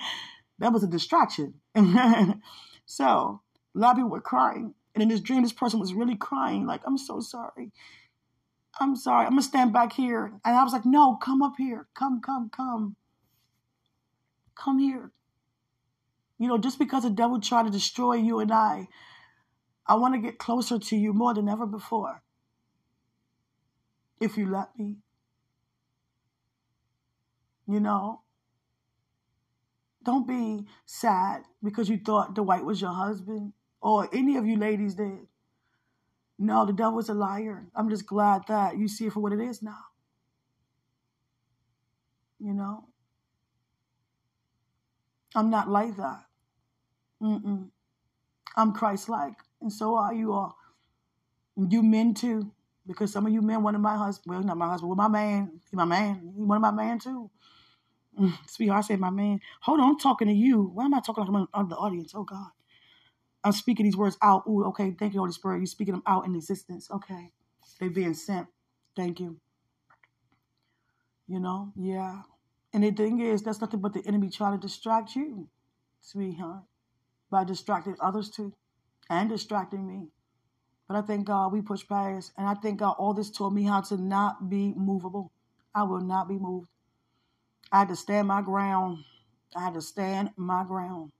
[0.59, 1.55] was a distraction.
[2.85, 3.41] so
[3.75, 4.73] a lot of people were crying.
[4.95, 7.71] And in this dream, this person was really crying, like, I'm so sorry.
[8.79, 9.27] I'm sorry.
[9.27, 10.31] I'm to stand back here.
[10.45, 11.87] And I was like, no, come up here.
[11.93, 12.95] Come, come, come.
[14.59, 15.11] Come here.
[16.37, 18.87] You know, just because the devil tried to destroy you and I,
[19.87, 22.21] I want to get closer to you more than ever before.
[24.19, 24.97] If you let me.
[27.67, 28.21] You know,
[30.03, 34.95] don't be sad because you thought Dwight was your husband or any of you ladies
[34.95, 35.27] did.
[36.37, 37.67] No, the devil is a liar.
[37.75, 39.85] I'm just glad that you see it for what it is now.
[42.39, 42.85] You know?
[45.39, 46.25] I'm not like that.
[47.23, 47.69] Mm-mm.
[48.57, 50.57] I'm Christ like, and so are you all.
[51.57, 52.51] You men too,
[52.87, 54.35] because some of you men wanted my husband.
[54.35, 55.61] Well, not my husband, well, my man.
[55.71, 56.33] He my man.
[56.37, 57.29] He wanted my man too.
[58.19, 59.39] Mm, sweetheart, I said my man.
[59.61, 60.71] Hold on, I'm talking to you.
[60.73, 61.31] Why am I talking to
[61.69, 62.13] the audience?
[62.15, 62.47] Oh God.
[63.43, 64.43] I'm speaking these words out.
[64.47, 64.95] Ooh, okay.
[64.99, 65.59] Thank you, Holy Spirit.
[65.59, 66.89] You're speaking them out in existence.
[66.91, 67.31] Okay.
[67.79, 68.47] They being sent.
[68.95, 69.37] Thank you.
[71.27, 72.21] You know, yeah.
[72.73, 75.49] And the thing is, that's nothing but the enemy trying to distract you,
[76.01, 76.63] sweetheart,
[77.31, 78.53] by distracting others too,
[79.09, 80.09] and distracting me.
[80.87, 83.63] But I thank God we push past, and I thank God all this taught me
[83.63, 85.31] how to not be movable.
[85.73, 86.69] I will not be moved.
[87.71, 88.99] I had to stand my ground.
[89.55, 91.11] I had to stand my ground.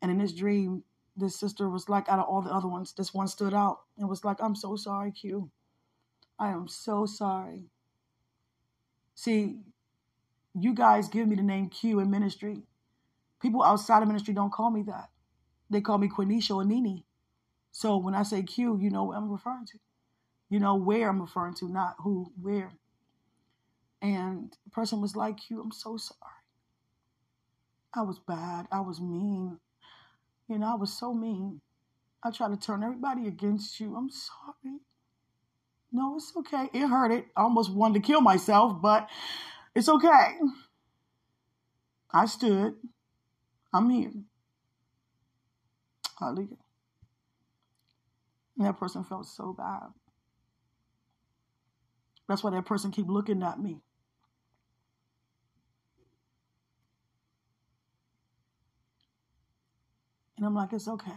[0.00, 0.84] And in this dream,
[1.16, 4.08] this sister was like, out of all the other ones, this one stood out and
[4.08, 5.50] was like, I'm so sorry, Q.
[6.38, 7.64] I am so sorry.
[9.14, 9.60] See,
[10.58, 12.62] you guys give me the name Q in ministry.
[13.40, 15.08] People outside of ministry don't call me that.
[15.70, 17.06] They call me Quenisha or Nini.
[17.72, 19.78] So when I say Q, you know what I'm referring to.
[20.50, 22.72] You know where I'm referring to, not who, where.
[24.02, 26.18] And the person was like, Q, I'm so sorry.
[27.94, 28.66] I was bad.
[28.70, 29.58] I was mean.
[30.48, 31.60] You know, I was so mean.
[32.22, 33.96] I tried to turn everybody against you.
[33.96, 34.78] I'm sorry.
[35.90, 36.68] No, it's okay.
[36.72, 37.26] It hurt it.
[37.36, 39.08] I almost wanted to kill myself, but
[39.74, 40.36] it's okay.
[42.12, 42.74] I stood.
[43.72, 44.10] I'm here.
[44.14, 44.22] Oh,
[46.26, 46.56] Hallelujah.
[48.58, 49.88] And that person felt so bad.
[52.28, 53.80] That's why that person keep looking at me.
[60.36, 61.12] And I'm like, it's okay.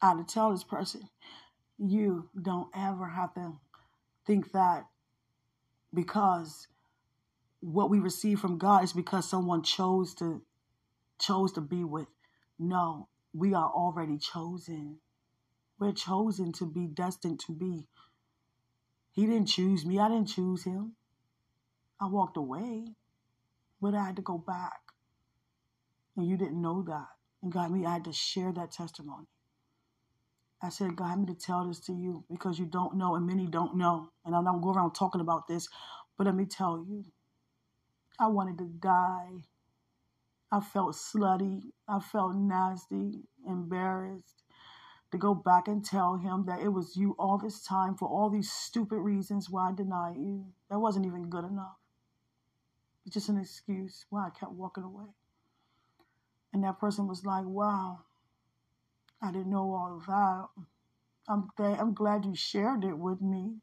[0.00, 1.08] I had to tell this person,
[1.78, 3.52] you don't ever have to
[4.26, 4.86] think that
[5.92, 6.68] because
[7.60, 10.42] what we receive from God is because someone chose to
[11.18, 12.08] chose to be with.
[12.58, 14.98] No, we are already chosen.
[15.78, 17.88] We're chosen to be destined to be.
[19.12, 19.98] He didn't choose me.
[19.98, 20.92] I didn't choose him.
[22.00, 22.84] I walked away,
[23.80, 24.80] but I had to go back.
[26.16, 27.08] And you didn't know that.
[27.42, 29.26] And God, me, I had to share that testimony.
[30.62, 33.26] I said, God, I need to tell this to you because you don't know, and
[33.26, 34.10] many don't know.
[34.24, 35.68] And I'm not going around talking about this,
[36.16, 37.04] but let me tell you,
[38.18, 39.44] I wanted to die.
[40.50, 41.60] I felt slutty.
[41.88, 44.42] I felt nasty, embarrassed
[45.12, 48.28] to go back and tell him that it was you all this time for all
[48.28, 50.46] these stupid reasons why I denied you.
[50.68, 51.76] That wasn't even good enough.
[53.04, 55.06] It's just an excuse why I kept walking away.
[56.52, 58.00] And that person was like, wow,
[59.22, 60.46] I didn't know all of that.
[61.28, 63.56] I'm glad, I'm glad you shared it with me.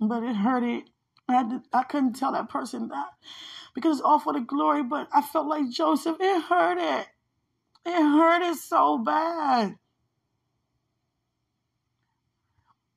[0.00, 0.84] But it hurt it.
[1.28, 3.08] I, to, I couldn't tell that person that
[3.74, 6.16] because it's all for the glory, but I felt like Joseph.
[6.20, 7.06] It hurt it.
[7.86, 9.76] It hurt it so bad.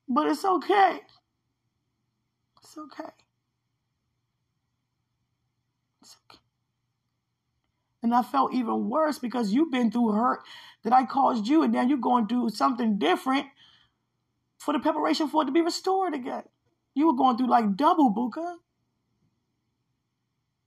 [0.08, 1.00] But it's okay.
[2.62, 3.10] It's okay.
[6.02, 6.40] It's okay.
[8.02, 10.40] And I felt even worse because you've been through hurt
[10.84, 13.46] that I caused you, and now you're going through something different
[14.58, 16.44] for the preparation for it to be restored again.
[16.94, 18.56] You were going through like double, Buka.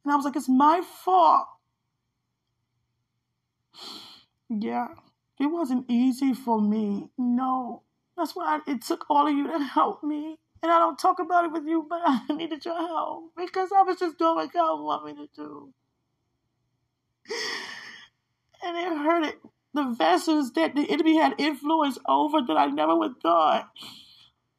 [0.03, 1.47] And I was like, it's my fault.
[4.49, 4.89] Yeah,
[5.39, 7.09] it wasn't easy for me.
[7.17, 7.83] No.
[8.15, 10.37] That's why it took all of you to help me.
[10.61, 13.81] And I don't talk about it with you, but I needed your help because I
[13.81, 15.73] was just doing what God wanted me to do.
[18.65, 19.35] And it hurted
[19.73, 23.69] the vessels that the enemy had influence over that I never would thought.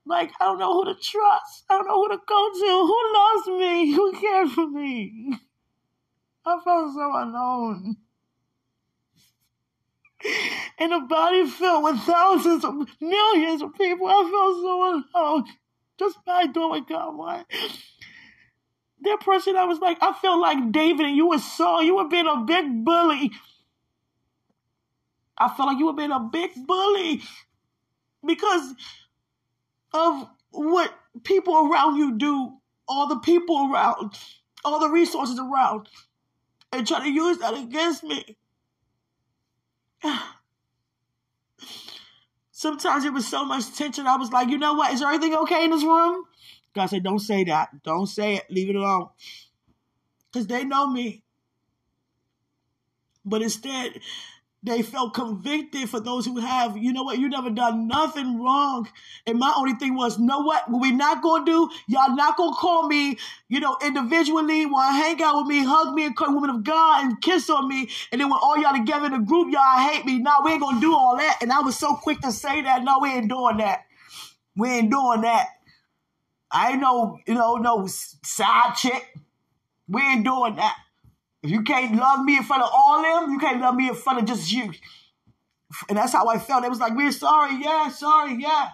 [0.06, 1.64] Like, I don't know who to trust.
[1.70, 2.66] I don't know who to go to.
[2.66, 3.92] Who loves me?
[3.96, 5.38] Who cared for me?
[6.44, 7.96] I felt so alone.
[10.78, 15.44] In a body filled with thousands of millions of people, I felt so alone
[15.98, 17.46] just by doing what God wanted.
[19.04, 21.82] That person, I was like, I felt like David and you were Saul.
[21.82, 23.30] You were being a big bully.
[25.36, 27.22] I felt like you were being a big bully
[28.24, 28.74] because
[29.92, 32.54] of what people around you do,
[32.88, 34.12] all the people around,
[34.64, 35.88] all the resources around,
[36.72, 38.36] and try to use that against me.
[42.52, 44.06] Sometimes it was so much tension.
[44.06, 44.94] I was like, you know what?
[44.94, 46.24] Is everything okay in this room?
[46.74, 47.82] God said, don't say that.
[47.82, 48.44] Don't say it.
[48.50, 49.08] Leave it alone.
[50.32, 51.22] Because they know me.
[53.24, 54.00] But instead,
[54.64, 58.88] they felt convicted for those who have, you know what, you never done nothing wrong.
[59.26, 62.56] And my only thing was, know what, what we not gonna do, y'all not gonna
[62.56, 63.18] call me,
[63.48, 67.04] you know, individually, wanna hang out with me, hug me, and call woman of God
[67.04, 67.90] and kiss on me.
[68.10, 70.18] And then when all y'all together in a group, y'all hate me.
[70.18, 71.38] Now we ain't gonna do all that.
[71.42, 73.84] And I was so quick to say that, no, we ain't doing that.
[74.56, 75.46] We ain't doing that.
[76.54, 79.18] I ain't no, you know, no side chick.
[79.88, 80.76] We ain't doing that.
[81.42, 83.94] If you can't love me in front of all them, you can't love me in
[83.94, 84.72] front of just you.
[85.88, 86.64] And that's how I felt.
[86.64, 88.68] It was like, we're sorry, yeah, sorry, yeah.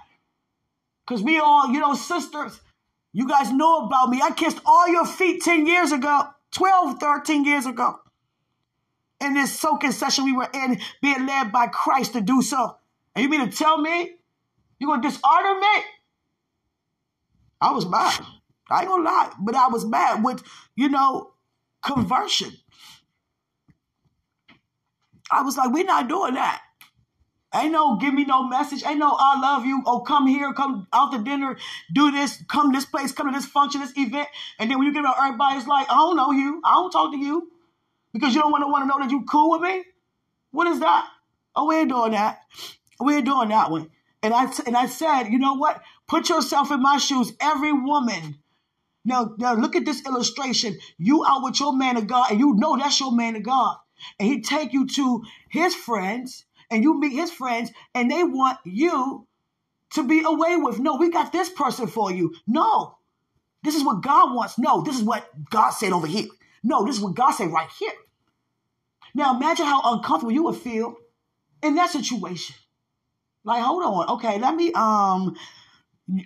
[1.04, 2.60] Because we all, you know, sisters,
[3.12, 4.20] you guys know about me.
[4.22, 7.98] I kissed all your feet 10 years ago, 12, 13 years ago.
[9.20, 12.76] In this soaking session we were in, being led by Christ to do so.
[13.16, 14.16] And you mean to tell me
[14.78, 15.82] you're to dishonor me?
[17.60, 18.24] I was mad.
[18.70, 20.42] I ain't gonna lie, but I was mad with,
[20.76, 21.32] you know,
[21.82, 22.52] conversion.
[25.30, 26.62] I was like, we're not doing that.
[27.52, 28.84] Ain't no give me no message.
[28.86, 29.82] Ain't no I love you.
[29.84, 31.56] Oh, come here, come out to dinner,
[31.92, 34.28] do this, come this place, come to this function, this event.
[34.58, 36.60] And then when you get out, everybody's like, I don't know you.
[36.64, 37.50] I don't talk to you.
[38.12, 39.84] Because you don't want to want to know that you cool with me.
[40.52, 41.08] What is that?
[41.56, 42.40] Oh, we ain't doing that.
[43.00, 43.90] We ain't doing that one.
[44.22, 45.80] And I and I said, you know what?
[46.10, 47.32] Put yourself in my shoes.
[47.40, 48.40] Every woman
[49.04, 50.76] now, now look at this illustration.
[50.98, 53.76] You out with your man of God, and you know that's your man of God.
[54.18, 58.58] And he take you to his friends, and you meet his friends, and they want
[58.64, 59.28] you
[59.92, 60.80] to be away with.
[60.80, 62.34] No, we got this person for you.
[62.44, 62.98] No,
[63.62, 64.58] this is what God wants.
[64.58, 66.26] No, this is what God said over here.
[66.64, 67.92] No, this is what God said right here.
[69.14, 70.96] Now imagine how uncomfortable you would feel
[71.62, 72.56] in that situation.
[73.44, 75.36] Like, hold on, okay, let me um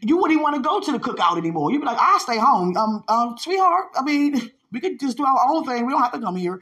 [0.03, 1.71] you wouldn't want to go to the cookout anymore.
[1.71, 2.77] You'd be like, I'll stay home.
[2.77, 5.87] Um, um, sweetheart, I mean, we could just do our own thing.
[5.87, 6.61] We don't have to come here.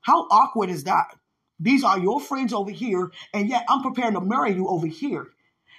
[0.00, 1.16] How awkward is that?
[1.60, 5.28] These are your friends over here, and yet I'm preparing to marry you over here.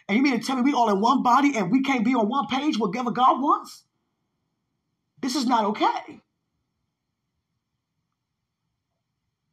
[0.07, 2.15] And you mean to tell me we all in one body and we can't be
[2.15, 3.83] on one page, whatever God wants?
[5.21, 6.21] This is not okay.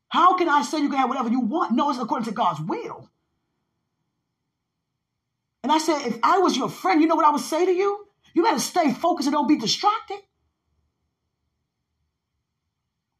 [0.09, 1.73] How can I say you can have whatever you want?
[1.73, 3.11] No, it's according to God's will.
[5.67, 7.73] And I said, if I was your friend, you know what I would say to
[7.73, 8.07] you?
[8.35, 10.21] You better stay focused and don't be distracted.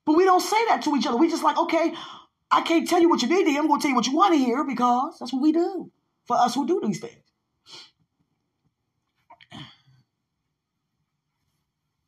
[0.05, 1.17] But we don't say that to each other.
[1.17, 1.93] We just like, okay,
[2.49, 3.61] I can't tell you what you need to hear.
[3.61, 5.91] I'm going to tell you what you want to hear because that's what we do
[6.25, 7.17] for us who do these things.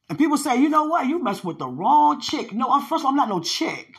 [0.09, 1.09] And people say, you know what?
[1.09, 2.52] You mess with the wrong chick.
[2.52, 3.93] No, I'm first of all, I'm not no chick.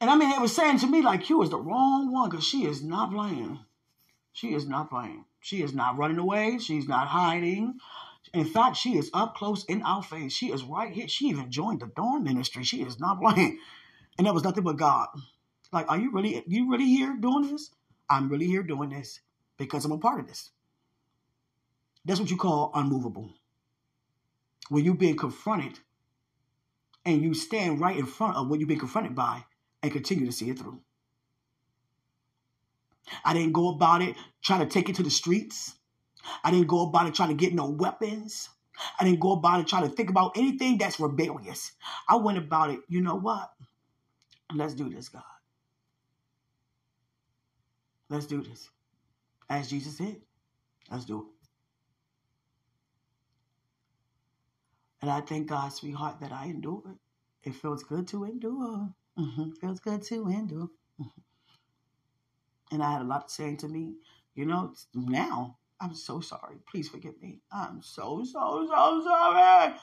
[0.00, 2.46] And I mean, they were saying to me, like, you is the wrong one because
[2.46, 3.58] she is not playing.
[4.34, 5.24] She is not playing.
[5.40, 6.58] She is not running away.
[6.58, 7.78] She's not hiding.
[8.34, 10.32] In fact, she is up close in our face.
[10.32, 11.06] She is right here.
[11.06, 12.64] She even joined the Dawn ministry.
[12.64, 13.58] She is not playing.
[14.18, 15.08] And that was nothing but God.
[15.72, 17.70] Like, are you really you really here doing this?
[18.10, 19.20] I'm really here doing this
[19.56, 20.50] because I'm a part of this.
[22.04, 23.32] That's what you call unmovable.
[24.68, 25.78] When you're being confronted
[27.04, 29.44] and you stand right in front of what you've been confronted by
[29.80, 30.80] and continue to see it through.
[33.24, 35.74] I didn't go about it trying to take it to the streets.
[36.42, 38.48] I didn't go about it trying to get no weapons.
[38.98, 41.72] I didn't go about it trying to think about anything that's rebellious.
[42.08, 43.52] I went about it, you know what?
[44.54, 45.22] Let's do this, God.
[48.08, 48.68] Let's do this.
[49.48, 50.20] As Jesus said,
[50.90, 51.26] let's do it.
[55.02, 56.98] And I thank God, sweetheart, that I endured.
[57.42, 58.88] It feels good to endure.
[59.18, 59.50] Mm-hmm.
[59.60, 60.68] Feels good to endure.
[61.00, 61.20] Mm-hmm.
[62.72, 63.94] And I had a lot saying to me,
[64.34, 66.56] you know, now I'm so sorry.
[66.70, 67.40] Please forgive me.
[67.52, 69.74] I'm so, so, so sorry.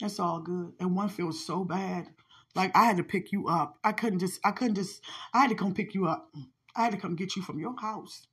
[0.00, 0.72] It's all good.
[0.80, 2.08] And one feels so bad.
[2.54, 3.78] Like I had to pick you up.
[3.84, 5.02] I couldn't just, I couldn't just,
[5.34, 6.32] I had to come pick you up.
[6.74, 8.26] I had to come get you from your house.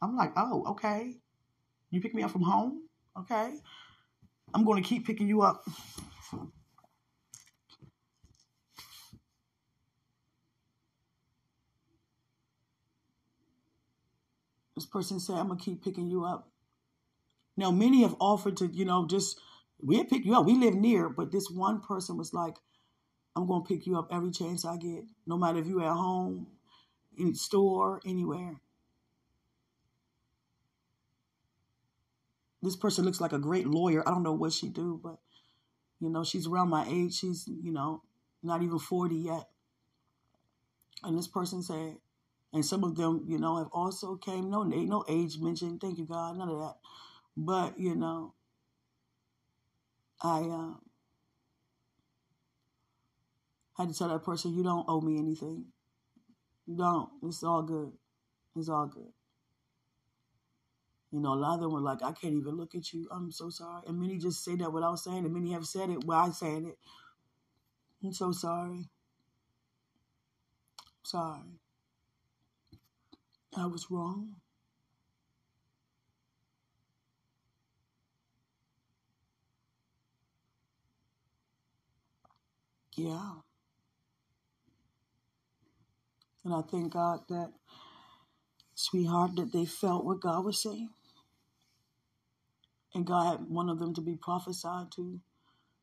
[0.00, 1.16] I'm like, oh, okay.
[1.90, 2.82] You pick me up from home?
[3.18, 3.54] Okay.
[4.54, 5.64] I'm going to keep picking you up.
[14.90, 16.50] Person said, I'm going to keep picking you up.
[17.56, 19.40] Now, many have offered to, you know, just,
[19.80, 20.46] we'll pick you up.
[20.46, 22.56] We live near, but this one person was like,
[23.34, 25.92] I'm going to pick you up every chance I get, no matter if you're at
[25.92, 26.46] home,
[27.16, 28.60] in store, anywhere.
[32.62, 34.06] this person looks like a great lawyer.
[34.06, 35.18] I don't know what she do, but
[36.00, 37.18] you know, she's around my age.
[37.18, 38.02] She's, you know,
[38.42, 39.48] not even 40 yet.
[41.02, 41.96] And this person said,
[42.52, 45.80] and some of them, you know, have also came, no, no age mentioned.
[45.80, 46.76] Thank you, God, none of that.
[47.36, 48.34] But, you know,
[50.22, 50.74] I uh,
[53.76, 55.66] had to tell that person, you don't owe me anything.
[56.66, 57.10] You don't.
[57.22, 57.92] It's all good.
[58.56, 59.12] It's all good.
[61.10, 63.08] You know, a lot of them were like, I can't even look at you.
[63.10, 63.82] I'm so sorry.
[63.86, 65.30] And many just say that without saying it.
[65.30, 66.78] Many have said it while saying it.
[68.04, 68.90] I'm so sorry.
[71.02, 71.60] Sorry.
[73.58, 74.36] I was wrong.
[82.96, 83.32] Yeah.
[86.44, 87.52] And I thank God that,
[88.74, 90.90] sweetheart, that they felt what God was saying
[92.94, 95.20] and God wanted them to be prophesied to,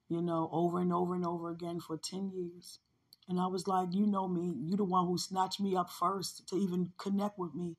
[0.09, 2.79] you know, over and over and over again for 10 years.
[3.27, 6.47] And I was like, you know me, you the one who snatched me up first
[6.49, 7.75] to even connect with me.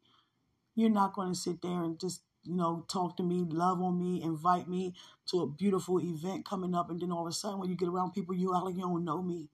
[0.74, 3.98] You're not going to sit there and just, you know, talk to me, love on
[3.98, 4.94] me, invite me
[5.30, 6.90] to a beautiful event coming up.
[6.90, 8.82] And then all of a sudden, when you get around people, you act like you
[8.82, 9.48] don't know me.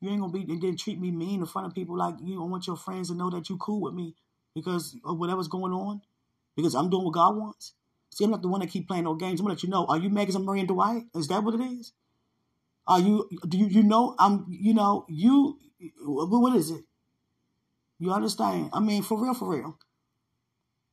[0.00, 2.16] You ain't going to be, and then treat me mean in front of people like
[2.22, 4.14] you don't want your friends to know that you cool with me
[4.54, 6.02] because of whatever's going on,
[6.56, 7.74] because I'm doing what God wants.
[8.10, 9.40] See, I'm not the one that keep playing no games.
[9.40, 9.86] I'm gonna let you know.
[9.86, 11.04] Are you Megan I'm Marie Dwight?
[11.14, 11.92] Is that what it is?
[12.86, 13.28] Are you?
[13.48, 13.66] Do you?
[13.66, 14.14] You know?
[14.18, 14.46] I'm.
[14.48, 15.06] You know?
[15.08, 15.58] You.
[16.04, 16.84] What is it?
[17.98, 18.70] You understand?
[18.72, 19.78] I mean, for real, for real.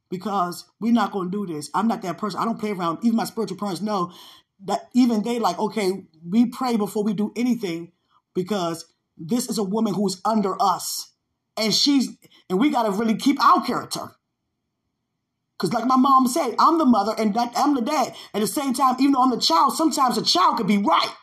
[0.09, 1.69] Because we're not gonna do this.
[1.73, 2.39] I'm not that person.
[2.39, 2.99] I don't play around.
[3.03, 4.11] Even my spiritual parents know
[4.65, 4.89] that.
[4.93, 7.91] Even they like, okay, we pray before we do anything
[8.33, 8.85] because
[9.17, 11.11] this is a woman who's under us,
[11.57, 12.09] and she's,
[12.49, 14.11] and we got to really keep our character.
[15.57, 18.15] Because, like my mom said, I'm the mother and I'm the dad.
[18.33, 21.13] At the same time, even though I'm the child, sometimes a child could be right.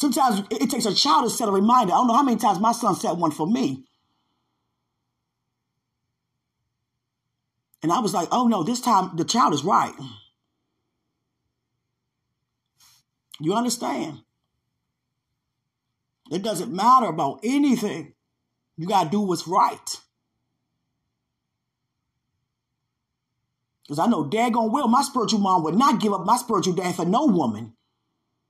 [0.00, 1.92] Sometimes it takes a child to set a reminder.
[1.92, 3.84] I don't know how many times my son set one for me.
[7.82, 9.94] And I was like, oh no, this time the child is right.
[13.40, 14.20] You understand?
[16.30, 18.14] It doesn't matter about anything.
[18.76, 19.96] You got to do what's right.
[23.82, 26.94] Because I know daggone well my spiritual mom would not give up my spiritual dad
[26.94, 27.74] for no woman.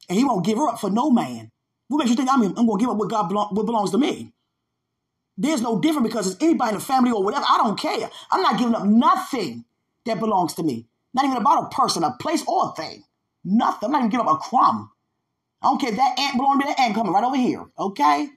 [0.08, 1.50] And he won't give her up for no man.
[1.88, 3.90] What makes you think I'm, I'm going to give up what God belong, what belongs
[3.92, 4.32] to me?
[5.36, 7.44] There's no different because it's anybody in the family or whatever.
[7.48, 8.10] I don't care.
[8.30, 9.64] I'm not giving up nothing
[10.04, 10.86] that belongs to me.
[11.14, 13.04] Not even about a person, a place, or a thing.
[13.44, 13.86] Nothing.
[13.86, 14.90] I'm not even giving up a crumb.
[15.62, 17.64] I don't care if that ant belongs to me, that ant coming right over here.
[17.78, 18.28] Okay?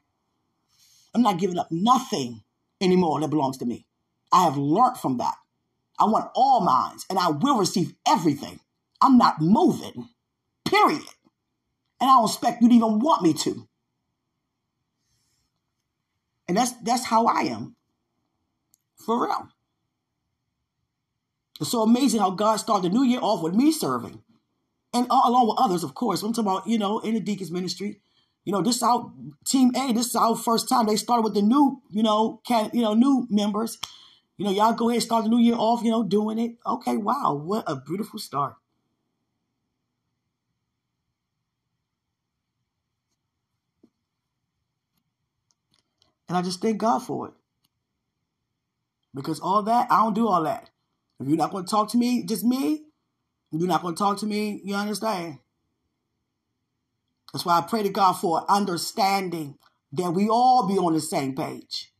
[1.13, 2.41] I'm not giving up nothing
[2.79, 3.85] anymore that belongs to me.
[4.31, 5.35] I have learned from that.
[5.99, 8.59] I want all minds and I will receive everything.
[9.01, 10.09] I'm not moving,
[10.65, 11.03] period.
[12.01, 13.67] And I don't expect you to even want me to.
[16.47, 17.75] And that's that's how I am.
[18.97, 19.47] For real.
[21.61, 24.21] It's so amazing how God started the new year off with me serving.
[24.93, 26.23] And along with others, of course.
[26.23, 28.01] I'm talking about, you know, in the deacons ministry.
[28.43, 29.13] You know, this is our
[29.45, 30.87] team A, this is our first time.
[30.87, 33.77] They started with the new, you know, can you know, new members.
[34.37, 36.55] You know, y'all go ahead start the new year off, you know, doing it.
[36.65, 38.55] Okay, wow, what a beautiful start.
[46.31, 47.33] And I just thank God for it.
[49.13, 50.69] Because all that, I don't do all that.
[51.19, 52.85] If you're not going to talk to me, just me,
[53.51, 55.39] you're not going to talk to me, you understand?
[57.33, 59.57] That's why I pray to God for understanding
[59.91, 61.91] that we all be on the same page.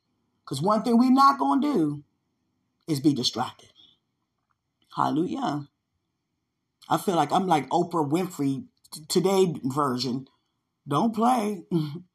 [0.46, 2.04] Because one thing we're not going to do
[2.88, 3.68] is be distracted.
[4.96, 5.68] Hallelujah.
[6.88, 8.64] I feel like I'm like Oprah Winfrey
[9.10, 10.30] today version.
[10.88, 11.64] Don't play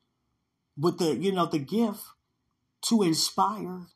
[0.76, 2.02] with the, you know, the gift
[2.82, 3.86] to inspire.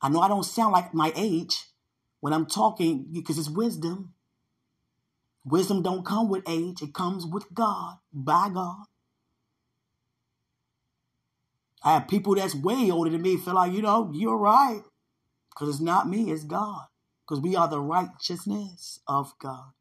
[0.00, 1.64] I know I don't sound like my age
[2.20, 4.14] when I'm talking because it's wisdom.
[5.44, 8.84] Wisdom don't come with age, it comes with God, by God.
[11.82, 14.80] I have people that's way older than me feel like, you know, you're right.
[15.50, 16.86] Because it's not me, it's God.
[17.22, 19.72] Because we are the righteousness of God.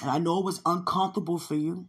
[0.00, 1.88] And I know it was uncomfortable for you.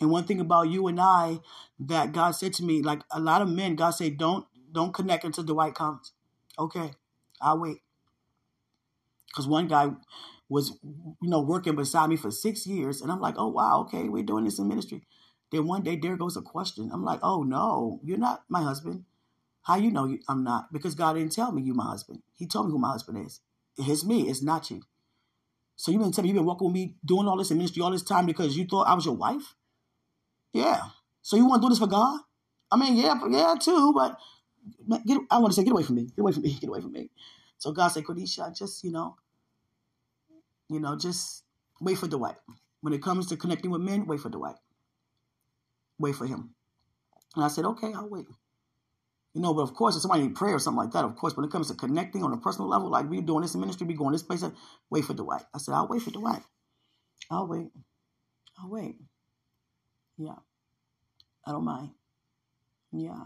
[0.00, 1.38] And one thing about you and I
[1.78, 5.24] that God said to me, like a lot of men, God said, don't don't connect
[5.24, 6.12] until Dwight comes.
[6.58, 6.92] Okay,
[7.40, 7.78] I'll wait.
[9.28, 9.90] Because one guy
[10.48, 14.08] was, you know, working beside me for six years, and I'm like, oh wow, okay,
[14.08, 15.06] we're doing this in ministry.
[15.50, 16.90] Then one day there goes a question.
[16.92, 19.04] I'm like, oh no, you're not my husband.
[19.62, 20.72] How you know I'm not?
[20.72, 22.22] Because God didn't tell me you my husband.
[22.34, 23.40] He told me who my husband is.
[23.78, 24.28] It's me.
[24.28, 24.82] It's not you.
[25.76, 27.82] So you been telling me you've been walking with me doing all this in ministry
[27.82, 29.54] all this time because you thought I was your wife?
[30.54, 30.80] Yeah.
[31.20, 32.20] So you want to do this for God?
[32.70, 34.18] I mean, yeah, yeah, too, but
[35.06, 36.04] get, I want to say, get away from me.
[36.06, 36.54] Get away from me.
[36.60, 37.10] Get away from me.
[37.58, 39.16] So God said, Quenisha, just, you know,
[40.68, 41.44] you know, just
[41.80, 42.36] wait for Dwight.
[42.80, 44.56] When it comes to connecting with men, wait for Dwight.
[45.98, 46.54] Wait for him.
[47.36, 48.26] And I said, okay, I'll wait.
[49.34, 51.36] You know, but of course, if somebody need prayer or something like that, of course,
[51.36, 53.86] when it comes to connecting on a personal level, like we doing this in ministry,
[53.86, 54.44] we going this place,
[54.90, 55.42] wait for Dwight.
[55.54, 56.42] I said, I'll wait for Dwight.
[57.30, 57.68] I'll wait.
[58.58, 58.96] I'll wait.
[60.18, 60.36] Yeah.
[61.46, 61.90] I don't mind.
[62.92, 63.18] Yeah.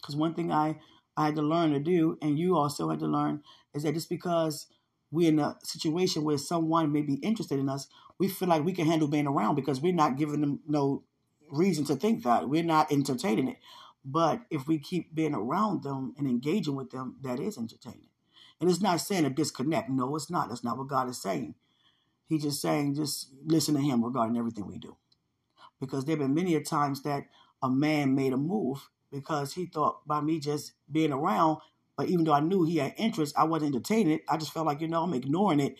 [0.00, 0.78] Because one thing I,
[1.16, 3.42] I had to learn to do, and you also had to learn,
[3.74, 4.66] is that just because
[5.10, 7.88] we're in a situation where someone may be interested in us,
[8.18, 11.04] we feel like we can handle being around because we're not giving them no
[11.50, 12.48] reason to think that.
[12.48, 13.58] We're not entertaining it.
[14.04, 18.08] But if we keep being around them and engaging with them, that is entertaining.
[18.60, 19.88] And it's not saying a disconnect.
[19.88, 20.48] No, it's not.
[20.48, 21.54] That's not what God is saying.
[22.28, 24.96] He's just saying, just listen to Him regarding everything we do.
[25.80, 27.24] Because there have been many a times that
[27.62, 31.58] a man made a move because he thought by me just being around,
[31.96, 34.22] but even though I knew he had interest, I wasn't entertaining it.
[34.28, 35.76] I just felt like, you know, I'm ignoring it.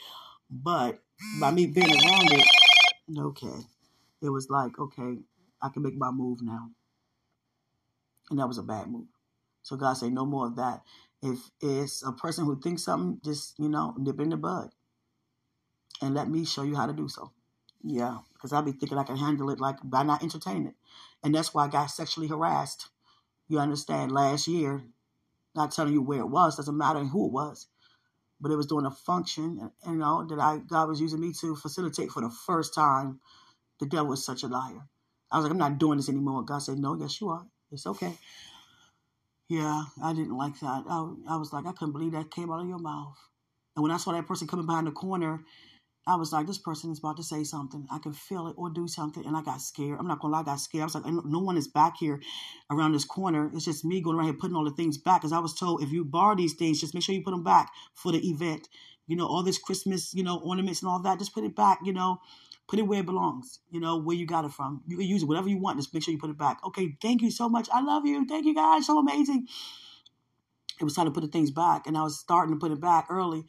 [0.51, 1.01] But
[1.41, 2.47] by me being around it,
[3.19, 3.67] okay,
[4.23, 5.19] it was like, okay,
[5.63, 6.71] I can make my move now.
[8.31, 9.07] And that was a bad move.
[9.63, 10.83] So God said, no more of that.
[11.23, 14.71] If it's a person who thinks something, just, you know, nip in the bud.
[16.01, 17.33] And let me show you how to do so.
[17.83, 20.75] Yeah, because I'll be thinking I can handle it like by not entertaining it.
[21.23, 22.89] And that's why I got sexually harassed.
[23.49, 24.83] You understand, last year,
[25.55, 27.69] not telling you where it was, doesn't matter who it was.
[28.41, 31.33] But it was doing a function, and you know, that I God was using me
[31.41, 33.21] to facilitate for the first time.
[33.81, 34.89] The devil is such a liar.
[35.31, 36.43] I was like, I'm not doing this anymore.
[36.45, 37.47] God said, No, yes, you are.
[37.73, 38.15] It's okay.
[39.49, 40.85] Yeah, I didn't like that.
[40.89, 43.17] I, I was like, I couldn't believe that came out of your mouth.
[43.77, 45.43] And when I saw that person coming behind the corner,
[46.09, 47.87] I was like, this person is about to say something.
[47.91, 49.25] I can feel it or do something.
[49.27, 49.99] And I got scared.
[50.01, 50.83] I'm not going to lie, I got scared.
[50.83, 52.21] I was like, no one is back here
[52.71, 53.51] around this corner.
[53.55, 55.21] It's just me going around here putting all the things back.
[55.21, 57.45] Because I was told if you borrow these things, just make sure you put them
[57.45, 58.69] back for the event.
[59.07, 61.81] You know, all this Christmas, you know, ornaments and all that, just put it back,
[61.85, 62.21] you know,
[62.69, 64.83] put it where it belongs, you know, where you got it from.
[64.87, 66.59] You can use it, whatever you want, just make sure you put it back.
[66.67, 67.69] Okay, thank you so much.
[67.73, 68.27] I love you.
[68.27, 68.87] Thank you guys.
[68.87, 69.47] So amazing.
[70.81, 71.87] It was time to put the things back.
[71.87, 73.45] And I was starting to put it back early.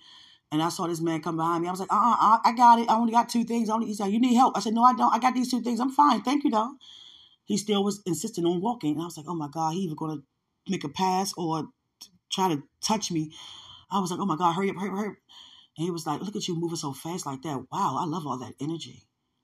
[0.51, 1.67] And I saw this man come behind me.
[1.67, 2.89] I was like, uh uh-uh, I got it.
[2.89, 3.69] I only got two things.
[3.69, 4.57] I only, he said, You need help.
[4.57, 5.13] I said, No, I don't.
[5.13, 5.79] I got these two things.
[5.79, 6.21] I'm fine.
[6.21, 6.71] Thank you, though.
[7.45, 8.93] He still was insisting on walking.
[8.93, 10.23] And I was like, Oh my God, he either going to
[10.71, 11.67] make a pass or
[12.31, 13.31] try to touch me.
[13.91, 15.15] I was like, Oh my God, hurry up, hurry up, hurry up.
[15.77, 17.65] And he was like, Look at you moving so fast like that.
[17.71, 19.03] Wow, I love all that energy.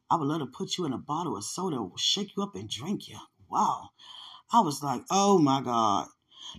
[0.09, 2.69] I would love to put you in a bottle of soda, shake you up and
[2.69, 3.17] drink you.
[3.49, 3.89] Wow.
[4.51, 6.07] I was like, Oh my God.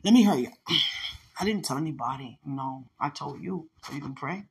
[0.05, 0.52] Let me hurry up.
[1.38, 2.38] I didn't tell anybody.
[2.44, 4.44] No, I told you so you can pray.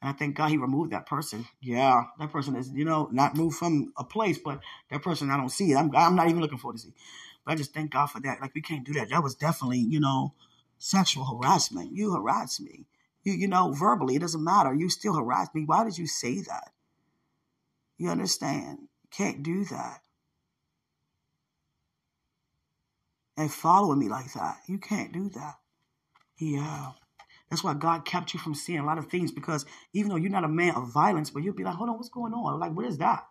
[0.00, 1.46] And I thank God he removed that person.
[1.60, 4.60] Yeah, that person is, you know, not moved from a place, but
[4.90, 5.76] that person I don't see it.
[5.76, 6.94] I'm, I'm not even looking forward to see.
[7.44, 8.40] But I just thank God for that.
[8.40, 9.10] Like we can't do that.
[9.10, 10.34] That was definitely, you know,
[10.78, 11.92] sexual harassment.
[11.92, 12.86] You harassed me.
[13.22, 14.74] You, you know, verbally, it doesn't matter.
[14.74, 15.64] You still harassed me.
[15.64, 16.70] Why did you say that?
[17.96, 18.88] You understand?
[19.10, 20.00] Can't do that.
[23.36, 24.58] And following me like that.
[24.66, 25.54] You can't do that.
[26.38, 26.88] Yeah.
[26.88, 26.92] Uh,
[27.50, 30.30] that's why God kept you from seeing a lot of things because even though you're
[30.30, 32.58] not a man of violence, but you'll be like, hold on, what's going on?
[32.58, 33.26] Like, what is that?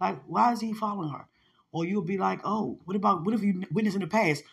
[0.00, 1.26] Like, why is he following her?
[1.70, 4.44] Or you'll be like, oh, what about, what if you witnessed in the past?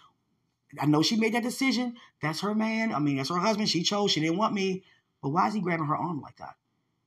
[0.79, 1.95] I know she made that decision.
[2.21, 2.93] That's her man.
[2.93, 3.67] I mean, that's her husband.
[3.67, 4.11] She chose.
[4.11, 4.83] She didn't want me.
[5.21, 6.55] But why is he grabbing her arm like that?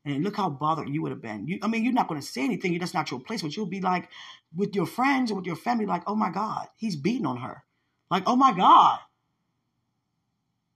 [0.05, 1.47] And look how bothered you would have been.
[1.47, 2.77] You, I mean, you're not going to say anything.
[2.79, 3.43] That's not your place.
[3.43, 4.09] But you'll be like,
[4.55, 7.63] with your friends or with your family, like, oh my God, he's beating on her.
[8.11, 8.99] Like, oh my God.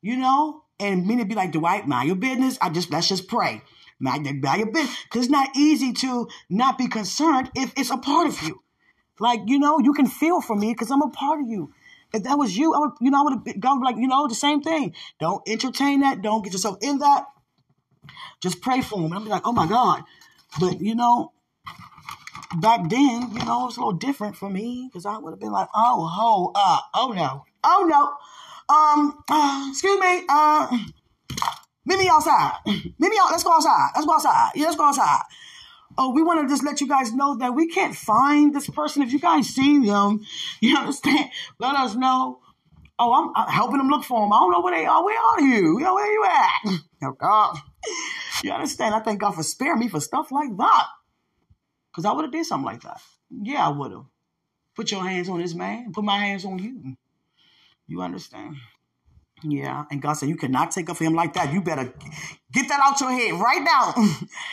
[0.06, 0.62] You know?
[0.78, 2.58] And many be like, Dwight, mind your business.
[2.60, 3.62] I just, let's just pray.
[3.98, 4.34] Mind, your
[4.70, 4.96] business.
[5.04, 8.62] Because it's not easy to not be concerned if it's a part of you.
[9.18, 11.72] Like, you know, you can feel for me because I'm a part of you.
[12.12, 14.28] If that was you, I would, you know, I would have gone like, you know,
[14.28, 14.94] the same thing.
[15.18, 16.22] Don't entertain that.
[16.22, 17.24] Don't get yourself in that.
[18.40, 19.06] Just pray for him.
[19.06, 20.04] And I'm like, oh my God.
[20.60, 21.32] But, you know,
[22.60, 25.40] back then, you know, it was a little different for me because I would have
[25.40, 28.14] been like, oh, ho, uh, oh no, oh no.
[28.68, 30.78] Um, uh, excuse me, uh,
[31.84, 32.54] meet me outside.
[32.66, 33.30] Meet me out.
[33.30, 33.90] Let's go outside.
[33.94, 34.50] Let's go outside.
[34.54, 35.22] Yeah, let's go outside.
[35.98, 39.02] Oh, we want to just let you guys know that we can't find this person.
[39.02, 40.20] If you guys see them,
[40.60, 41.30] you understand?
[41.58, 42.40] Let us know.
[42.98, 44.32] Oh, I'm, I'm helping them look for them.
[44.32, 45.04] I don't know where they are.
[45.04, 45.78] Where are you?
[45.78, 46.80] You know, where you at?
[47.04, 47.58] Oh, God.
[48.42, 48.94] You understand?
[48.94, 50.86] I thank God for sparing me for stuff like that.
[51.92, 53.02] Because I would have did something like that.
[53.30, 54.06] Yeah, I would have.
[54.74, 55.92] Put your hands on this man.
[55.92, 56.96] Put my hands on you.
[57.86, 58.56] You understand?
[59.42, 59.84] Yeah.
[59.90, 61.52] And God said, You cannot take up for him like that.
[61.52, 61.92] You better
[62.52, 63.94] get that out your head right now.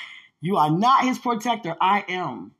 [0.41, 1.75] you are not his protector.
[1.79, 2.51] I am.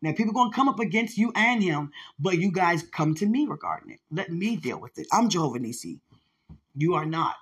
[0.00, 1.90] Now, people going to come up against you and him,
[2.20, 4.00] but you guys come to me regarding it.
[4.10, 5.08] Let me deal with it.
[5.12, 5.98] I'm Jehovah Nissi.
[6.76, 7.34] You are not.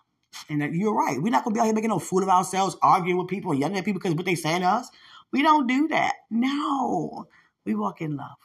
[0.48, 1.20] And you're right.
[1.20, 3.52] We're not going to be out here making no fool of ourselves, arguing with people,
[3.52, 4.88] yelling at people because what they saying to us.
[5.32, 6.14] We don't do that.
[6.30, 7.26] No,
[7.64, 8.36] we walk in love.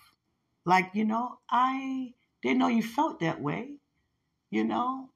[0.66, 3.78] Like, you know, I didn't know you felt that way.
[4.52, 5.10] You know,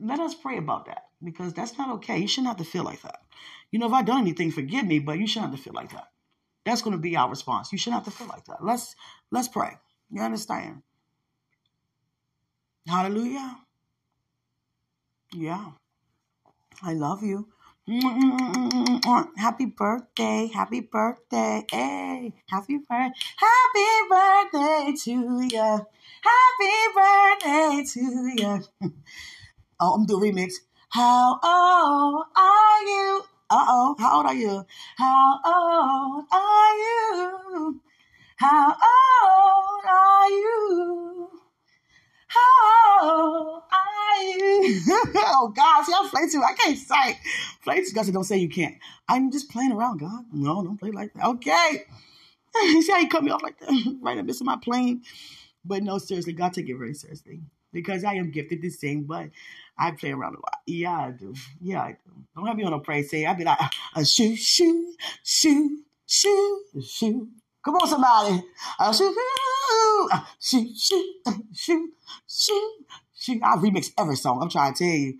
[0.00, 2.18] let us pray about that because that's not okay.
[2.18, 3.20] You shouldn't have to feel like that.
[3.70, 5.92] You know, if I've done anything, forgive me, but you shouldn't have to feel like
[5.92, 6.08] that.
[6.64, 7.70] That's going to be our response.
[7.70, 8.64] You shouldn't have to feel like that.
[8.64, 8.96] Let's
[9.30, 9.78] let's pray.
[10.10, 10.82] You understand?
[12.88, 13.58] Hallelujah.
[15.34, 15.72] Yeah.
[16.82, 17.48] I love you.
[19.36, 25.86] Happy birthday, happy birthday, hey, happy birthday, happy birthday to you,
[26.26, 28.00] happy birthday to
[28.36, 28.92] you.
[29.80, 30.54] oh, I'm doing remix.
[30.88, 33.22] How old are you?
[33.48, 34.66] Uh oh, how old are you?
[34.96, 37.80] How old are you?
[38.36, 41.28] How old are you?
[42.28, 44.82] How old are you?
[45.16, 46.42] oh God, see, I'm playing too.
[46.42, 47.18] I can't say.
[47.62, 47.86] Play too.
[47.86, 48.74] Said, don't say you can't.
[49.08, 50.24] I'm just playing around, God.
[50.32, 51.24] No, don't play like that.
[51.26, 51.84] Okay.
[52.82, 53.98] see how you cut me off like that?
[54.02, 55.02] right in the midst of my plane.
[55.66, 57.40] But no, seriously, God take it very seriously.
[57.72, 59.28] Because I am gifted to sing, but
[59.78, 60.60] I play around a lot.
[60.66, 61.34] Yeah, I do.
[61.60, 62.12] Yeah, I do.
[62.34, 63.26] Don't have me on a praise say.
[63.26, 63.58] I be like,
[63.94, 67.28] a shoo, shoo, shoo, shoo, shoo.
[67.64, 68.42] Come on, somebody.
[68.78, 71.14] Uh, shoo, shoo, uh, uh, shoo, shoo,
[71.54, 71.92] shoo,
[73.14, 73.40] shoo.
[73.42, 74.40] I remix every song.
[74.40, 75.18] I'm trying to tell you.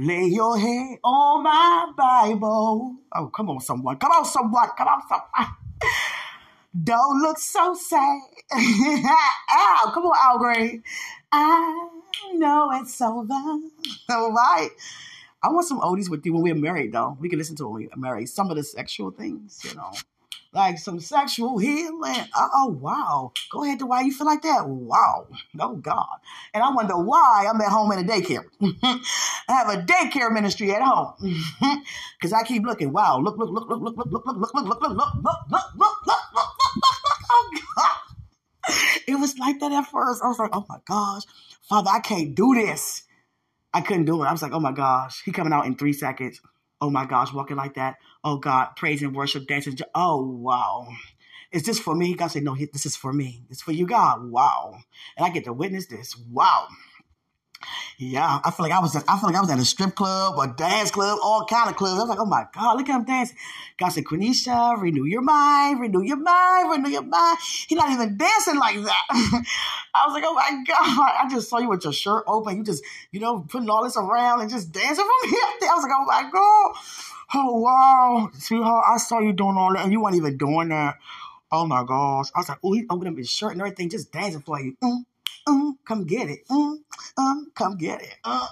[0.00, 2.96] Lay your head on my Bible.
[3.14, 3.96] Oh, come on, someone.
[3.98, 4.68] Come on, someone.
[4.76, 5.56] Come on, someone.
[6.74, 8.20] Don't look so sad.
[8.52, 10.82] Ow, come on, Al Green.
[11.32, 11.90] I
[12.34, 13.32] know it's over.
[14.10, 14.70] All right.
[15.42, 17.16] I want some oldies with you when we're married, though.
[17.20, 18.28] We can listen to when we're married.
[18.28, 19.92] Some of the sexual things, you know
[20.52, 22.20] like some sexual healing.
[22.34, 23.32] Uh oh, wow.
[23.50, 24.66] Go ahead to why you feel like that.
[24.66, 25.28] Wow.
[25.60, 26.06] Oh, God.
[26.54, 28.44] And I wonder why I'm at home in a daycare.
[29.48, 31.14] I have a daycare ministry at home.
[32.18, 32.92] Because I keep looking.
[32.92, 33.20] Wow.
[33.20, 35.96] Look, look, look, look, look, look, look, look, look, look, look, look, look, look, look,
[36.06, 36.57] look, look.
[37.38, 38.74] Oh, God.
[39.06, 40.22] It was like that at first.
[40.22, 41.22] I was like, oh, my gosh.
[41.62, 43.04] Father, I can't do this.
[43.72, 44.26] I couldn't do it.
[44.26, 45.22] I was like, oh, my gosh.
[45.24, 46.40] He coming out in three seconds.
[46.80, 47.32] Oh, my gosh.
[47.32, 49.76] Walking like that oh God, praise and worship, dancing.
[49.94, 50.88] Oh, wow.
[51.50, 52.14] Is this for me?
[52.14, 53.44] God said, no, this is for me.
[53.48, 54.30] It's for you, God.
[54.30, 54.78] Wow.
[55.16, 56.16] And I get to witness this.
[56.30, 56.68] Wow.
[58.00, 58.94] Yeah, I feel like I was.
[58.94, 61.74] I feel like I was at a strip club or dance club, all kind of
[61.76, 61.98] clubs.
[61.98, 63.36] I was like, oh my god, look at him dancing.
[63.76, 67.38] God said, Quenisha, renew your mind, renew your mind, renew your mind.
[67.40, 69.02] He's not even dancing like that.
[69.94, 72.58] I was like, oh my god, I just saw you with your shirt open.
[72.58, 75.70] You just, you know, putting all this around and just dancing from here.
[75.70, 76.74] I was like, oh my god.
[77.34, 80.96] Oh wow, sweetheart, I saw you doing all that, and you weren't even doing that.
[81.50, 84.12] Oh my gosh, I was like, oh, he's opening up his shirt and everything, just
[84.12, 84.76] dancing for you.
[84.82, 85.04] Mm,
[85.48, 86.46] mm, come get it.
[86.48, 86.76] Mm,
[87.18, 88.14] mm, come get it.
[88.24, 88.46] Uh,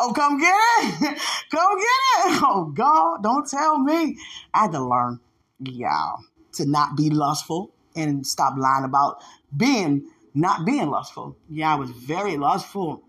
[0.00, 1.00] oh, come get it.
[1.50, 2.42] come get it.
[2.42, 4.18] Oh God, don't tell me.
[4.52, 5.20] I had to learn,
[5.60, 6.20] y'all,
[6.54, 9.22] to not be lustful and stop lying about
[9.56, 11.36] being not being lustful.
[11.48, 13.02] Yeah, I was very lustful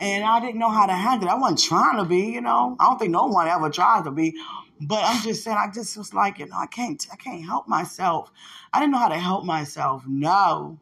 [0.00, 1.32] and I didn't know how to handle it.
[1.32, 2.76] I wasn't trying to be, you know.
[2.78, 4.36] I don't think no one ever tried to be,
[4.80, 5.56] but I'm just saying.
[5.58, 8.30] I just was like, you know, I can't, I can't help myself.
[8.72, 10.04] I didn't know how to help myself.
[10.06, 10.78] No,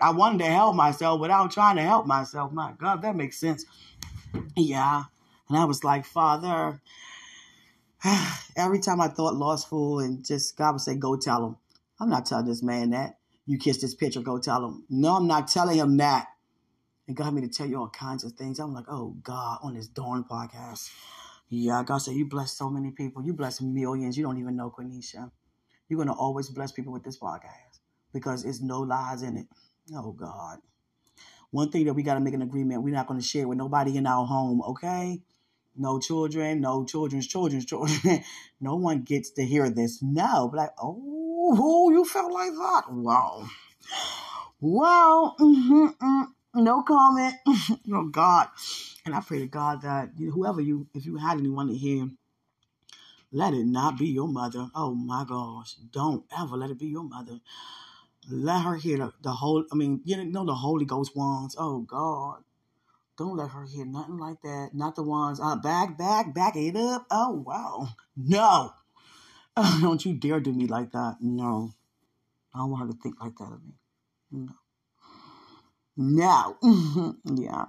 [0.00, 2.52] I wanted to help myself without trying to help myself.
[2.52, 3.64] My God, that makes sense.
[4.56, 5.04] Yeah,
[5.48, 6.80] and I was like, Father.
[8.56, 11.56] Every time I thought lustful, and just God would say, "Go tell him."
[12.00, 14.20] I'm not telling this man that you kissed this picture.
[14.20, 14.84] Go tell him.
[14.88, 16.28] No, I'm not telling him that.
[17.06, 18.58] And God me to tell you all kinds of things.
[18.58, 20.88] I'm like, oh God, on this darn podcast.
[21.48, 23.24] Yeah, God said, you bless so many people.
[23.24, 24.16] You bless millions.
[24.16, 25.30] You don't even know, Quenisha.
[25.88, 27.80] You're going to always bless people with this podcast
[28.14, 29.46] because it's no lies in it.
[29.94, 30.58] Oh, God.
[31.50, 33.58] One thing that we got to make an agreement we're not going to share with
[33.58, 35.20] nobody in our home, okay?
[35.76, 38.22] No children, no children's children's children.
[38.60, 40.00] no one gets to hear this.
[40.02, 42.82] No, but like, oh, you felt like that?
[42.90, 43.46] Wow.
[44.60, 45.34] Wow.
[45.40, 47.34] Mm-hmm, mm, no comment.
[47.92, 48.48] oh, God.
[49.04, 52.08] And I pray to God that whoever you, if you had anyone to hear,
[53.32, 54.68] let it not be your mother.
[54.74, 55.74] Oh my gosh.
[55.90, 57.40] Don't ever let it be your mother.
[58.28, 61.56] Let her hear the, the whole, I mean, you know, the Holy Ghost ones.
[61.58, 62.44] Oh God.
[63.20, 64.70] Don't let her hear nothing like that.
[64.72, 67.06] Not the ones, uh, back, back, back it up.
[67.10, 67.88] Oh, wow.
[68.16, 68.72] No.
[69.82, 71.18] don't you dare do me like that.
[71.20, 71.74] No.
[72.54, 73.74] I don't want her to think like that of me.
[74.32, 74.54] No.
[76.62, 77.16] No.
[77.34, 77.66] yeah.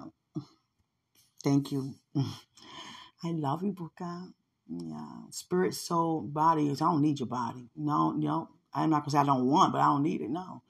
[1.43, 1.95] Thank you.
[2.15, 4.31] I love you, Buka.
[4.69, 5.17] Yeah.
[5.31, 7.67] Spirit, soul, body I don't need your body.
[7.75, 10.29] No, know, I'm not gonna say I don't want, but I don't need it.
[10.29, 10.61] No.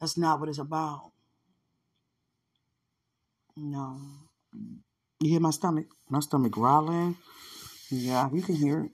[0.00, 1.12] That's not what it's about.
[3.56, 3.98] No.
[5.20, 5.86] You hear my stomach?
[6.10, 7.16] My stomach growling.
[7.90, 8.92] Yeah, you can hear it.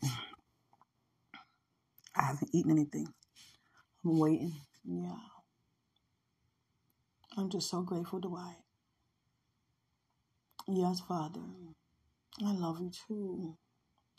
[2.16, 3.08] I haven't eaten anything.
[4.04, 4.54] I'm waiting.
[4.84, 5.16] Yeah.
[7.36, 8.56] I'm just so grateful to Wyatt.
[10.68, 11.40] Yes, Father.
[12.44, 13.56] I love you too.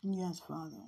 [0.02, 0.82] Yes, Father.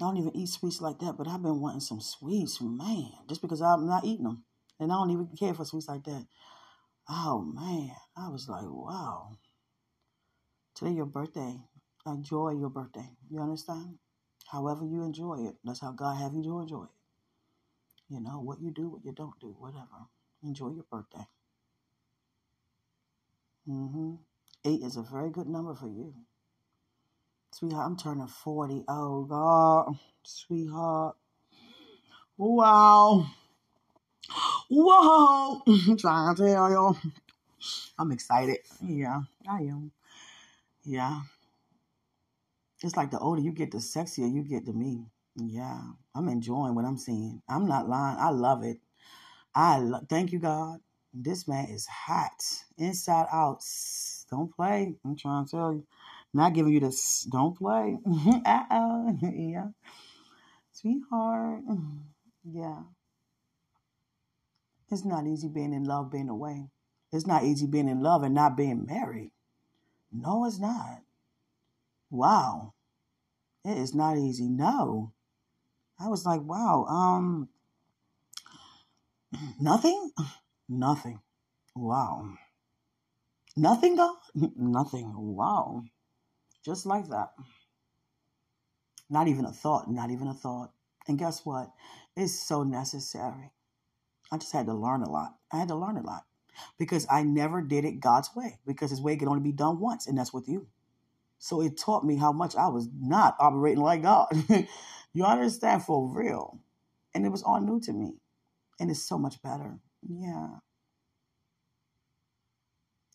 [0.00, 3.40] I don't even eat sweets like that, but I've been wanting some sweets, man, just
[3.40, 4.44] because I'm not eating them.
[4.80, 6.26] And I don't even care for sweets like that.
[7.08, 7.92] Oh, man.
[8.16, 9.38] I was like, wow.
[10.74, 11.60] Today, your birthday.
[12.06, 13.08] Enjoy your birthday.
[13.30, 13.98] You understand?
[14.50, 16.90] However you enjoy it, that's how God have you to enjoy it.
[18.08, 20.08] You know, what you do, what you don't do, whatever.
[20.42, 21.26] Enjoy your birthday.
[23.68, 24.14] Mm-hmm.
[24.66, 26.14] Eight is a very good number for you.
[27.54, 28.84] Sweetheart, I'm turning 40.
[28.88, 29.96] Oh, God.
[30.24, 31.14] Sweetheart.
[32.36, 33.26] Wow.
[34.68, 35.62] Whoa.
[35.66, 36.96] I'm trying to tell y'all.
[37.98, 38.58] I'm excited.
[38.84, 39.92] Yeah, I am.
[40.84, 41.20] Yeah.
[42.82, 45.06] It's like the older you get, the sexier you get to me.
[45.36, 45.80] Yeah.
[46.14, 47.40] I'm enjoying what I'm seeing.
[47.48, 48.18] I'm not lying.
[48.18, 48.78] I love it.
[49.54, 50.80] I lo- thank you, God.
[51.14, 52.42] This man is hot.
[52.78, 53.62] Inside out.
[54.30, 54.96] Don't play.
[55.04, 55.86] I'm trying to tell you.
[56.34, 57.28] Not giving you this.
[57.32, 57.98] Don't play.
[58.46, 59.18] uh-oh.
[59.34, 59.68] yeah.
[60.72, 61.62] Sweetheart.
[62.46, 62.82] Yeah.
[64.90, 66.68] It's not easy being in love, being away.
[67.12, 69.32] It's not easy being in love and not being married.
[70.12, 71.00] No, it's not.
[72.10, 72.74] Wow.
[73.64, 74.48] It is not easy.
[74.48, 75.12] No.
[75.98, 77.48] I was like, wow, um,
[79.60, 80.10] nothing?
[80.68, 81.20] Nothing.
[81.76, 82.30] Wow.
[83.56, 84.16] Nothing, God?
[84.56, 85.12] Nothing.
[85.16, 85.84] Wow.
[86.64, 87.30] Just like that.
[89.10, 89.90] Not even a thought.
[89.90, 90.72] Not even a thought.
[91.06, 91.70] And guess what?
[92.16, 93.50] It's so necessary.
[94.32, 95.36] I just had to learn a lot.
[95.52, 96.24] I had to learn a lot
[96.78, 100.06] because I never did it God's way because His way can only be done once,
[100.06, 100.66] and that's with you.
[101.38, 104.28] So it taught me how much I was not operating like God.
[105.12, 106.60] you understand for real.
[107.14, 108.14] And it was all new to me.
[108.80, 109.78] And it's so much better.
[110.02, 110.48] Yeah.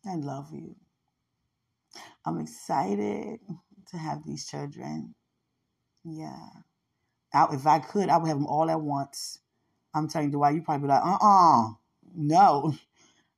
[0.06, 0.76] I love you.
[2.26, 3.40] I'm excited
[3.92, 5.16] to have these children.
[6.04, 6.50] Yeah.
[7.34, 9.40] I, if I could, I would have them all at once.
[9.94, 11.70] I'm telling you, why you probably be like, uh uh
[12.16, 12.74] no.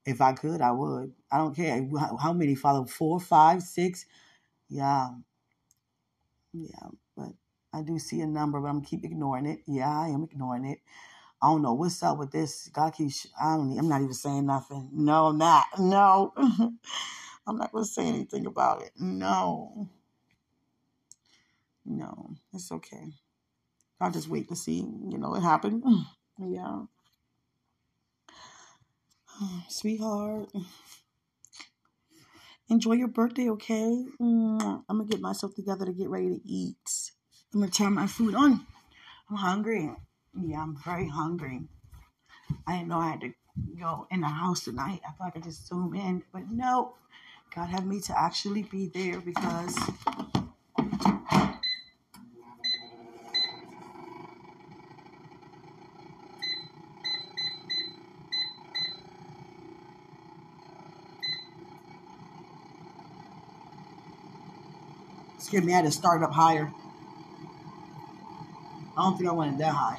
[0.04, 1.14] If I could, I would.
[1.32, 1.88] I don't care.
[2.20, 2.86] How many follow?
[2.86, 4.06] Four, five, six?
[4.68, 5.10] Yeah.
[6.54, 6.88] Yeah.
[7.16, 7.34] But
[7.74, 9.60] I do see a number, but I'm keep ignoring it.
[9.68, 10.80] Yeah, I am ignoring it.
[11.42, 12.70] I don't know what's up with this.
[12.74, 13.28] God keeps.
[13.42, 13.78] I don't.
[13.78, 14.90] I'm not even saying nothing.
[14.94, 15.66] No, I'm not.
[15.80, 16.34] No,
[17.48, 18.92] I'm not gonna say anything about it.
[19.00, 19.90] No,
[21.86, 23.06] no, it's okay.
[24.00, 24.80] I'll just wait to see.
[24.80, 25.84] You know, it happened.
[26.40, 26.86] Yeah,
[29.70, 30.50] sweetheart.
[32.70, 34.06] Enjoy your birthday, okay?
[34.20, 37.12] I'm gonna get myself together to get ready to eat.
[37.54, 38.66] I'm gonna turn my food on.
[39.30, 39.92] I'm hungry.
[40.34, 41.62] Yeah, I'm very hungry.
[42.66, 43.34] I didn't know I had to
[43.80, 45.02] go in the house tonight.
[45.08, 46.96] I thought I could just zoom in, but no.
[47.54, 49.78] God had me to actually be there because
[65.40, 65.74] scared me.
[65.74, 66.72] I had to start up higher.
[68.98, 69.98] I don't think I went that high.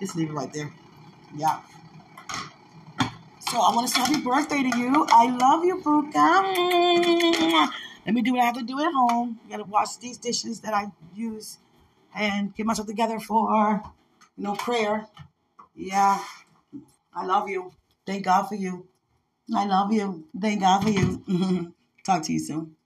[0.00, 0.72] Just leave it right there.
[1.36, 1.60] Yeah.
[3.50, 5.06] So I want to say happy birthday to you.
[5.10, 7.70] I love you, Puka.
[8.06, 9.40] Let me do what I have to do at home.
[9.46, 11.58] I gotta wash these dishes that I use
[12.14, 13.82] and get myself together for
[14.36, 15.06] you know prayer.
[15.74, 16.18] Yeah.
[17.14, 17.72] I love you.
[18.06, 18.86] Thank God for you.
[19.54, 20.24] I love you.
[20.40, 21.74] Thank God for you.
[22.04, 22.76] Talk to you soon.